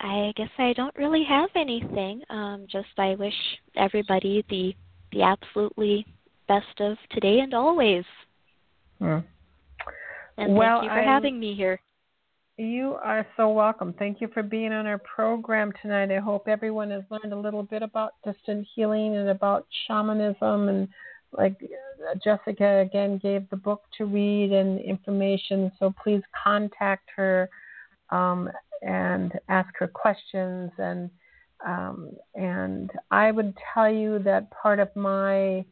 I 0.01 0.33
guess 0.37 0.49
I 0.59 0.73
don't 0.75 0.95
really 0.97 1.25
have 1.29 1.51
anything. 1.55 2.23
Um, 2.31 2.67
just 2.71 2.89
I 2.99 3.15
wish 3.15 3.35
everybody 3.77 4.45
the 4.49 4.75
the 5.13 5.23
absolutely 5.23 6.07
best 6.49 6.81
of 6.81 6.97
today 7.11 7.41
and 7.41 7.55
always. 7.55 8.05
Hmm. 8.99 9.19
And 10.37 10.57
well, 10.57 10.81
thank 10.81 10.85
you 10.85 10.97
for 10.97 11.03
I'm, 11.03 11.09
having 11.09 11.39
me 11.39 11.55
here. 11.55 11.81
You 12.57 12.97
are 13.03 13.27
so 13.37 13.49
welcome. 13.51 13.95
Thank 13.99 14.21
you 14.21 14.29
for 14.33 14.45
being 14.45 14.73
on 14.73 14.87
our 14.87 14.99
program 14.99 15.73
tonight. 15.83 16.13
I 16.13 16.21
hope 16.21 16.47
everyone 16.47 16.89
has 16.91 17.03
learned 17.11 17.33
a 17.33 17.39
little 17.39 17.65
bit 17.65 17.83
about 17.83 18.13
distant 18.25 18.69
healing 18.77 19.17
and 19.17 19.29
about 19.29 19.67
shamanism 19.89 20.69
and 20.69 20.89
like 21.33 21.57
Jessica 22.23 22.79
again 22.79 23.19
gave 23.21 23.51
the 23.51 23.57
book 23.57 23.83
to 23.99 24.05
read 24.05 24.53
and 24.53 24.79
information. 24.81 25.73
So 25.81 25.93
please 26.01 26.23
contact 26.45 27.11
her 27.17 27.51
um, 28.11 28.49
and 28.83 29.33
ask 29.49 29.71
her 29.81 29.89
questions. 29.89 30.71
And 30.79 31.11
um, 31.67 32.13
and 32.37 32.93
I 33.11 33.33
would 33.33 33.55
tell 33.73 33.91
you 33.91 34.21
that 34.21 34.53
part 34.53 34.79
of 34.79 34.95
my 34.95 35.65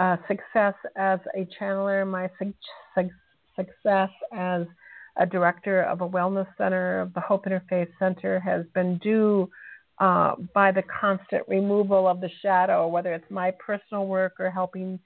uh, 0.00 0.16
success 0.26 0.74
as 0.96 1.20
a 1.36 1.46
channeler, 1.60 2.04
my 2.04 2.28
su- 2.40 2.54
su- 2.96 3.10
success 3.54 4.10
as 4.32 4.66
a 5.18 5.26
director 5.26 5.82
of 5.82 6.00
a 6.00 6.08
wellness 6.08 6.46
center 6.56 7.00
of 7.00 7.12
the 7.14 7.20
Hope 7.20 7.44
Interfaith 7.46 7.88
Center 7.98 8.40
has 8.40 8.64
been 8.74 8.98
due 8.98 9.50
uh, 9.98 10.34
by 10.54 10.70
the 10.70 10.82
constant 11.00 11.42
removal 11.48 12.06
of 12.06 12.20
the 12.20 12.30
shadow, 12.40 12.86
whether 12.86 13.12
it's 13.12 13.30
my 13.30 13.52
personal 13.64 14.06
work 14.06 14.34
or 14.38 14.50
helping 14.50 14.98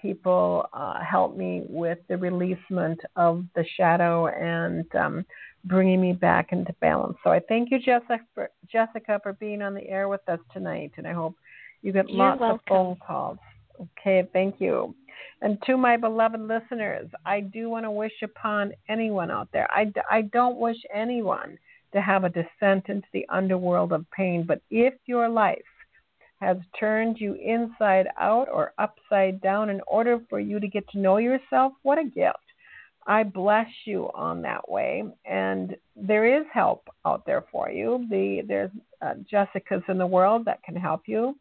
people 0.00 0.66
uh, 0.72 1.02
help 1.02 1.36
me 1.36 1.64
with 1.68 1.98
the 2.08 2.16
releasement 2.16 2.98
of 3.16 3.44
the 3.54 3.64
shadow 3.76 4.28
and 4.28 4.84
um, 4.94 5.24
bringing 5.64 6.00
me 6.00 6.12
back 6.12 6.52
into 6.52 6.72
balance. 6.80 7.16
So 7.22 7.30
I 7.30 7.40
thank 7.48 7.70
you, 7.70 7.78
Jessica, 7.78 8.20
for, 8.34 8.50
Jessica, 8.70 9.20
for 9.22 9.34
being 9.34 9.60
on 9.60 9.74
the 9.74 9.86
air 9.88 10.08
with 10.08 10.26
us 10.28 10.40
tonight, 10.52 10.92
and 10.96 11.06
I 11.06 11.12
hope 11.12 11.34
you 11.82 11.92
get 11.92 12.08
You're 12.08 12.18
lots 12.18 12.40
welcome. 12.40 12.54
of 12.54 12.60
phone 12.68 12.96
calls. 13.06 13.38
Okay, 13.80 14.28
thank 14.32 14.56
you. 14.60 14.94
And 15.40 15.58
to 15.66 15.76
my 15.76 15.96
beloved 15.96 16.40
listeners, 16.40 17.08
I 17.24 17.40
do 17.40 17.70
want 17.70 17.84
to 17.84 17.90
wish 17.90 18.12
upon 18.22 18.72
anyone 18.88 19.30
out 19.30 19.48
there. 19.52 19.68
I, 19.70 19.92
I 20.10 20.22
don't 20.22 20.58
wish 20.58 20.76
anyone 20.92 21.58
to 21.92 22.00
have 22.00 22.24
a 22.24 22.28
descent 22.28 22.88
into 22.88 23.06
the 23.12 23.26
underworld 23.28 23.92
of 23.92 24.04
pain, 24.10 24.44
but 24.46 24.60
if 24.70 24.94
your 25.06 25.28
life 25.28 25.58
has 26.40 26.56
turned 26.78 27.18
you 27.18 27.34
inside 27.34 28.06
out 28.18 28.48
or 28.52 28.72
upside 28.78 29.40
down 29.40 29.70
in 29.70 29.80
order 29.86 30.20
for 30.28 30.38
you 30.38 30.60
to 30.60 30.68
get 30.68 30.88
to 30.90 30.98
know 30.98 31.16
yourself, 31.16 31.72
what 31.82 31.98
a 31.98 32.04
gift. 32.04 32.38
I 33.06 33.22
bless 33.22 33.66
you 33.86 34.10
on 34.14 34.42
that 34.42 34.68
way. 34.68 35.02
And 35.24 35.76
there 35.96 36.38
is 36.38 36.46
help 36.52 36.86
out 37.06 37.24
there 37.26 37.44
for 37.50 37.70
you. 37.70 38.06
The, 38.10 38.42
there's 38.46 38.70
uh, 39.00 39.14
Jessica's 39.28 39.82
in 39.88 39.98
the 39.98 40.06
world 40.06 40.44
that 40.44 40.62
can 40.62 40.76
help 40.76 41.02
you 41.06 41.34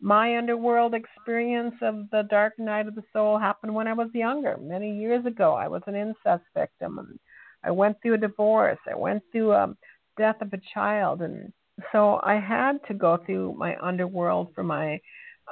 my 0.00 0.38
underworld 0.38 0.94
experience 0.94 1.74
of 1.82 2.08
the 2.10 2.22
dark 2.30 2.58
night 2.58 2.86
of 2.86 2.94
the 2.94 3.02
soul 3.12 3.38
happened 3.38 3.74
when 3.74 3.88
I 3.88 3.94
was 3.94 4.08
younger, 4.12 4.56
many 4.60 4.96
years 4.96 5.26
ago. 5.26 5.54
I 5.54 5.68
was 5.68 5.82
an 5.86 5.96
incest 5.96 6.44
victim, 6.54 6.98
and 6.98 7.18
I 7.64 7.70
went 7.70 8.00
through 8.00 8.14
a 8.14 8.18
divorce. 8.18 8.78
I 8.90 8.96
went 8.96 9.22
through 9.32 9.52
a 9.52 9.74
death 10.16 10.40
of 10.40 10.52
a 10.52 10.60
child, 10.72 11.22
and 11.22 11.52
so 11.92 12.20
I 12.22 12.38
had 12.38 12.78
to 12.88 12.94
go 12.94 13.18
through 13.24 13.56
my 13.58 13.76
underworld 13.80 14.48
for 14.54 14.62
my. 14.62 15.00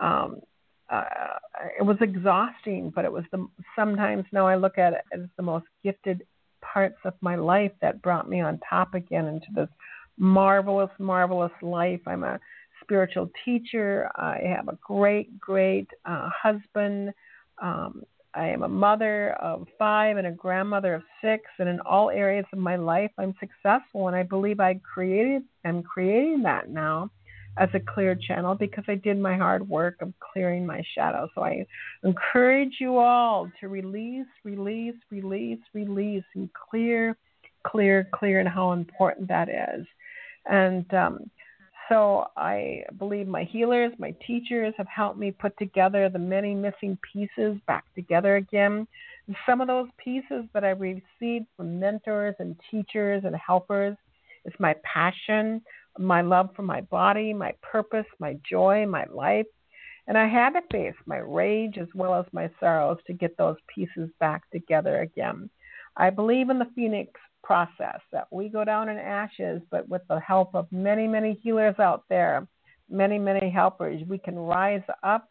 Um, 0.00 0.40
uh, 0.88 1.02
it 1.80 1.82
was 1.82 1.96
exhausting, 2.00 2.92
but 2.94 3.04
it 3.04 3.10
was 3.10 3.24
the 3.32 3.44
sometimes 3.74 4.24
now 4.30 4.46
I 4.46 4.54
look 4.54 4.78
at 4.78 4.92
it 4.92 5.02
as 5.12 5.22
the 5.36 5.42
most 5.42 5.66
gifted 5.82 6.22
parts 6.62 6.98
of 7.04 7.14
my 7.20 7.34
life 7.34 7.72
that 7.80 8.02
brought 8.02 8.28
me 8.28 8.40
on 8.40 8.60
top 8.68 8.94
again 8.94 9.26
into 9.26 9.48
this 9.52 9.68
marvelous, 10.16 10.90
marvelous 11.00 11.52
life. 11.60 12.00
I'm 12.06 12.22
a 12.22 12.38
spiritual 12.86 13.30
teacher. 13.44 14.10
I 14.16 14.40
have 14.56 14.68
a 14.68 14.78
great, 14.80 15.38
great 15.40 15.88
uh, 16.04 16.30
husband. 16.42 17.12
Um, 17.60 18.04
I 18.34 18.48
am 18.48 18.62
a 18.62 18.68
mother 18.68 19.32
of 19.40 19.66
five 19.78 20.18
and 20.18 20.26
a 20.26 20.30
grandmother 20.30 20.94
of 20.94 21.02
six, 21.22 21.44
and 21.58 21.68
in 21.68 21.80
all 21.80 22.10
areas 22.10 22.44
of 22.52 22.58
my 22.58 22.76
life, 22.76 23.10
I'm 23.18 23.34
successful. 23.40 24.08
And 24.08 24.16
I 24.16 24.22
believe 24.22 24.60
I 24.60 24.74
created, 24.74 25.42
am 25.64 25.82
creating 25.82 26.42
that 26.42 26.68
now 26.68 27.10
as 27.58 27.70
a 27.72 27.80
clear 27.80 28.14
channel 28.14 28.54
because 28.54 28.84
I 28.86 28.96
did 28.96 29.18
my 29.18 29.36
hard 29.36 29.66
work 29.66 29.96
of 30.02 30.12
clearing 30.32 30.66
my 30.66 30.82
shadow. 30.94 31.28
So 31.34 31.42
I 31.42 31.66
encourage 32.04 32.74
you 32.78 32.98
all 32.98 33.50
to 33.60 33.68
release, 33.68 34.26
release, 34.44 34.96
release, 35.10 35.60
release, 35.72 36.24
and 36.34 36.50
clear, 36.52 37.16
clear, 37.66 38.08
clear, 38.14 38.40
and 38.40 38.48
how 38.48 38.72
important 38.72 39.28
that 39.28 39.48
is. 39.48 39.86
And 40.44 40.92
um, 40.92 41.30
so 41.88 42.26
I 42.36 42.82
believe 42.98 43.28
my 43.28 43.44
healers, 43.44 43.92
my 43.98 44.14
teachers 44.26 44.74
have 44.76 44.88
helped 44.88 45.18
me 45.18 45.30
put 45.30 45.56
together 45.58 46.08
the 46.08 46.18
many 46.18 46.54
missing 46.54 46.98
pieces 47.12 47.58
back 47.66 47.84
together 47.94 48.36
again. 48.36 48.86
some 49.44 49.60
of 49.60 49.66
those 49.66 49.88
pieces 50.02 50.44
that 50.52 50.64
I 50.64 50.70
received 50.70 51.46
from 51.56 51.78
mentors 51.80 52.34
and 52.38 52.56
teachers 52.70 53.22
and 53.24 53.34
helpers 53.36 53.96
is 54.44 54.54
my 54.58 54.74
passion, 54.84 55.62
my 55.98 56.22
love 56.22 56.50
for 56.54 56.62
my 56.62 56.80
body, 56.82 57.32
my 57.32 57.52
purpose, 57.62 58.06
my 58.18 58.36
joy, 58.48 58.86
my 58.86 59.04
life. 59.12 59.46
And 60.08 60.16
I 60.16 60.28
had 60.28 60.50
to 60.50 60.62
face 60.70 60.94
my 61.06 61.18
rage 61.18 61.78
as 61.78 61.88
well 61.94 62.14
as 62.14 62.26
my 62.32 62.48
sorrows 62.60 62.98
to 63.06 63.12
get 63.12 63.36
those 63.36 63.56
pieces 63.72 64.08
back 64.20 64.48
together 64.50 65.00
again. 65.00 65.50
I 65.96 66.10
believe 66.10 66.50
in 66.50 66.58
the 66.58 66.70
phoenix 66.74 67.12
process 67.46 68.00
that 68.12 68.26
we 68.32 68.48
go 68.48 68.64
down 68.64 68.88
in 68.88 68.98
ashes, 68.98 69.62
but 69.70 69.88
with 69.88 70.02
the 70.08 70.18
help 70.18 70.54
of 70.54 70.66
many, 70.72 71.06
many 71.06 71.38
healers 71.42 71.76
out 71.78 72.04
there, 72.08 72.46
many, 72.90 73.18
many 73.18 73.48
helpers, 73.50 74.02
we 74.08 74.18
can 74.18 74.36
rise 74.36 74.82
up 75.04 75.28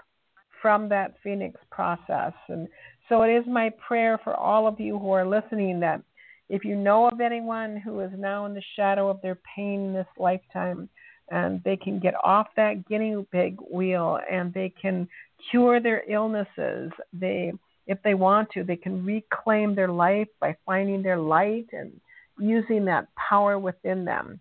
from 0.62 0.88
that 0.90 1.16
phoenix 1.22 1.60
process. 1.70 2.32
And 2.48 2.70
so 3.10 3.24
it 3.24 3.30
is 3.30 3.44
my 3.48 3.70
prayer 3.86 4.18
for 4.24 4.34
all 4.34 4.66
of 4.66 4.80
you 4.80 4.98
who 4.98 5.12
are 5.12 5.28
listening 5.28 5.82
that 5.82 6.02
if 6.48 6.64
you 6.64 6.76
know 6.76 7.08
of 7.08 7.20
anyone 7.20 7.78
who 7.78 8.00
is 8.00 8.12
now 8.18 8.46
in 8.46 8.54
the 8.54 8.64
shadow 8.76 9.10
of 9.10 9.22
their 9.22 9.38
pain 9.56 9.88
in 9.88 9.94
this 9.94 10.08
lifetime, 10.18 10.88
and 11.32 11.62
they 11.64 11.76
can 11.76 12.00
get 12.00 12.14
off 12.24 12.48
that 12.56 12.88
guinea 12.88 13.26
pig 13.32 13.58
wheel 13.72 14.20
and 14.32 14.54
they 14.54 14.72
can 14.80 15.08
cure 15.50 15.80
their 15.82 16.04
illnesses, 16.10 16.92
they 17.12 17.52
if 17.88 18.02
they 18.04 18.14
want 18.14 18.50
to. 18.52 18.64
They 18.64 18.76
can 18.76 19.06
reclaim 19.06 19.76
their 19.76 19.92
life 19.92 20.28
by 20.40 20.56
finding 20.66 21.04
their 21.04 21.18
light 21.18 21.68
and 21.72 21.92
using 22.40 22.86
that 22.86 23.08
power 23.16 23.58
within 23.58 24.06
them. 24.06 24.40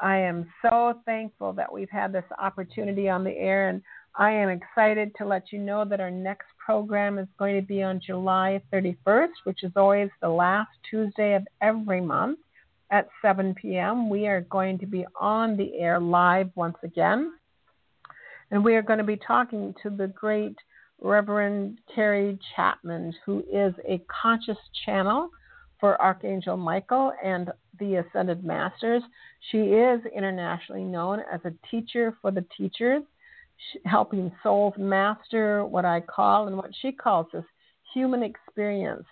I 0.00 0.16
am 0.18 0.50
so 0.62 0.94
thankful 1.04 1.52
that 1.54 1.72
we've 1.72 1.90
had 1.90 2.12
this 2.12 2.24
opportunity 2.38 3.08
on 3.08 3.24
the 3.24 3.36
air, 3.36 3.68
and 3.68 3.82
I 4.16 4.32
am 4.32 4.48
excited 4.48 5.12
to 5.16 5.26
let 5.26 5.52
you 5.52 5.58
know 5.58 5.84
that 5.84 6.00
our 6.00 6.10
next 6.10 6.46
program 6.64 7.18
is 7.18 7.28
going 7.38 7.60
to 7.60 7.66
be 7.66 7.82
on 7.82 8.00
July 8.04 8.60
31st, 8.72 9.28
which 9.44 9.62
is 9.62 9.72
always 9.76 10.10
the 10.20 10.28
last 10.28 10.70
Tuesday 10.88 11.34
of 11.34 11.46
every 11.60 12.00
month 12.00 12.38
at 12.90 13.08
7 13.22 13.54
p.m. 13.54 14.08
We 14.08 14.26
are 14.26 14.42
going 14.42 14.78
to 14.80 14.86
be 14.86 15.06
on 15.20 15.56
the 15.56 15.78
air 15.78 15.98
live 16.00 16.50
once 16.54 16.76
again, 16.82 17.32
and 18.50 18.64
we 18.64 18.74
are 18.76 18.82
going 18.82 18.98
to 18.98 19.04
be 19.04 19.16
talking 19.16 19.74
to 19.82 19.90
the 19.90 20.08
great 20.08 20.56
Reverend 21.00 21.78
Carrie 21.92 22.38
Chapman, 22.54 23.14
who 23.24 23.40
is 23.52 23.74
a 23.88 24.02
conscious 24.22 24.58
channel 24.84 25.30
for 25.82 26.00
Archangel 26.00 26.56
Michael 26.56 27.12
and 27.24 27.50
the 27.80 27.96
Ascended 27.96 28.44
Masters. 28.44 29.02
She 29.50 29.58
is 29.58 30.00
internationally 30.16 30.84
known 30.84 31.18
as 31.30 31.40
a 31.44 31.52
teacher 31.68 32.16
for 32.22 32.30
the 32.30 32.44
teachers, 32.56 33.02
helping 33.84 34.30
souls 34.44 34.74
master 34.78 35.66
what 35.66 35.84
I 35.84 36.00
call 36.00 36.46
and 36.46 36.56
what 36.56 36.70
she 36.80 36.92
calls 36.92 37.26
this 37.32 37.42
human 37.92 38.22
experience. 38.22 39.02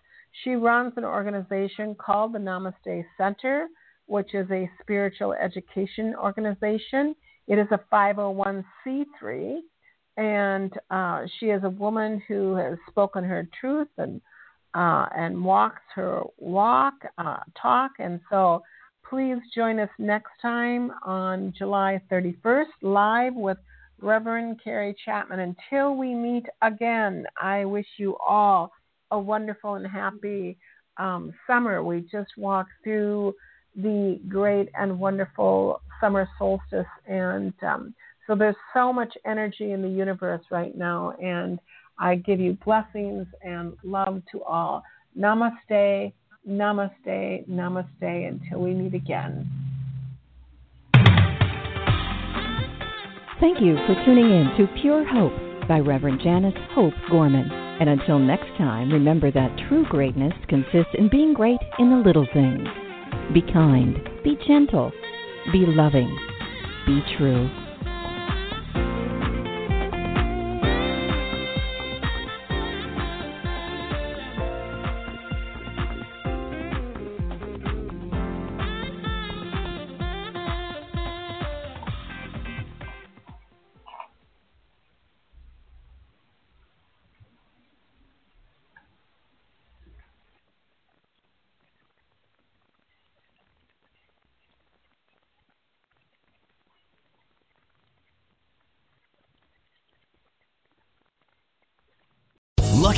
She 0.44 0.50
runs 0.50 0.92
an 0.96 1.04
organization 1.04 1.96
called 1.96 2.34
the 2.34 2.38
Namaste 2.38 3.04
Center, 3.18 3.66
which 4.06 4.32
is 4.32 4.48
a 4.52 4.70
spiritual 4.80 5.32
education 5.32 6.14
organization. 6.14 7.16
It 7.48 7.58
is 7.58 7.66
a 7.72 7.80
501c3, 7.92 9.58
and 10.18 10.72
uh, 10.88 11.22
she 11.40 11.46
is 11.46 11.64
a 11.64 11.70
woman 11.70 12.22
who 12.28 12.54
has 12.54 12.78
spoken 12.88 13.24
her 13.24 13.48
truth 13.60 13.88
and 13.98 14.20
uh, 14.74 15.06
and 15.16 15.42
walks 15.42 15.82
her 15.94 16.22
walk, 16.38 16.94
uh, 17.18 17.38
talk. 17.60 17.92
And 17.98 18.20
so 18.30 18.62
please 19.08 19.38
join 19.54 19.78
us 19.78 19.88
next 19.98 20.30
time 20.40 20.92
on 21.04 21.52
July 21.56 22.00
31st, 22.10 22.66
live 22.82 23.34
with 23.34 23.58
Reverend 24.00 24.60
Carrie 24.62 24.94
Chapman. 25.04 25.40
Until 25.40 25.96
we 25.96 26.14
meet 26.14 26.46
again, 26.62 27.26
I 27.40 27.64
wish 27.64 27.86
you 27.98 28.16
all 28.26 28.72
a 29.10 29.18
wonderful 29.18 29.74
and 29.74 29.86
happy 29.86 30.56
um, 30.96 31.34
summer. 31.46 31.82
We 31.82 32.06
just 32.12 32.30
walked 32.36 32.70
through 32.84 33.34
the 33.76 34.20
great 34.28 34.68
and 34.78 34.98
wonderful 34.98 35.80
summer 36.00 36.28
solstice, 36.38 36.86
and 37.06 37.52
um, 37.62 37.94
so 38.26 38.34
there's 38.34 38.56
so 38.74 38.92
much 38.92 39.12
energy 39.26 39.72
in 39.72 39.82
the 39.82 39.88
universe 39.88 40.42
right 40.50 40.76
now, 40.76 41.14
and 41.22 41.58
I 42.00 42.16
give 42.16 42.40
you 42.40 42.56
blessings 42.64 43.26
and 43.42 43.76
love 43.84 44.22
to 44.32 44.42
all. 44.42 44.82
Namaste, 45.16 46.12
namaste, 46.48 47.48
namaste 47.48 48.28
until 48.28 48.60
we 48.60 48.72
meet 48.72 48.94
again. 48.94 49.48
Thank 53.38 53.60
you 53.60 53.76
for 53.86 53.94
tuning 54.04 54.30
in 54.30 54.50
to 54.56 54.80
Pure 54.80 55.06
Hope 55.06 55.68
by 55.68 55.80
Reverend 55.80 56.20
Janice 56.22 56.54
Hope 56.72 56.94
Gorman. 57.10 57.50
And 57.80 57.88
until 57.88 58.18
next 58.18 58.48
time, 58.58 58.90
remember 58.90 59.30
that 59.30 59.58
true 59.68 59.86
greatness 59.88 60.34
consists 60.48 60.94
in 60.94 61.08
being 61.10 61.32
great 61.32 61.60
in 61.78 61.90
the 61.90 61.96
little 61.96 62.26
things. 62.32 62.68
Be 63.32 63.40
kind, 63.40 63.96
be 64.24 64.36
gentle, 64.46 64.92
be 65.52 65.64
loving, 65.66 66.14
be 66.86 67.02
true. 67.16 67.48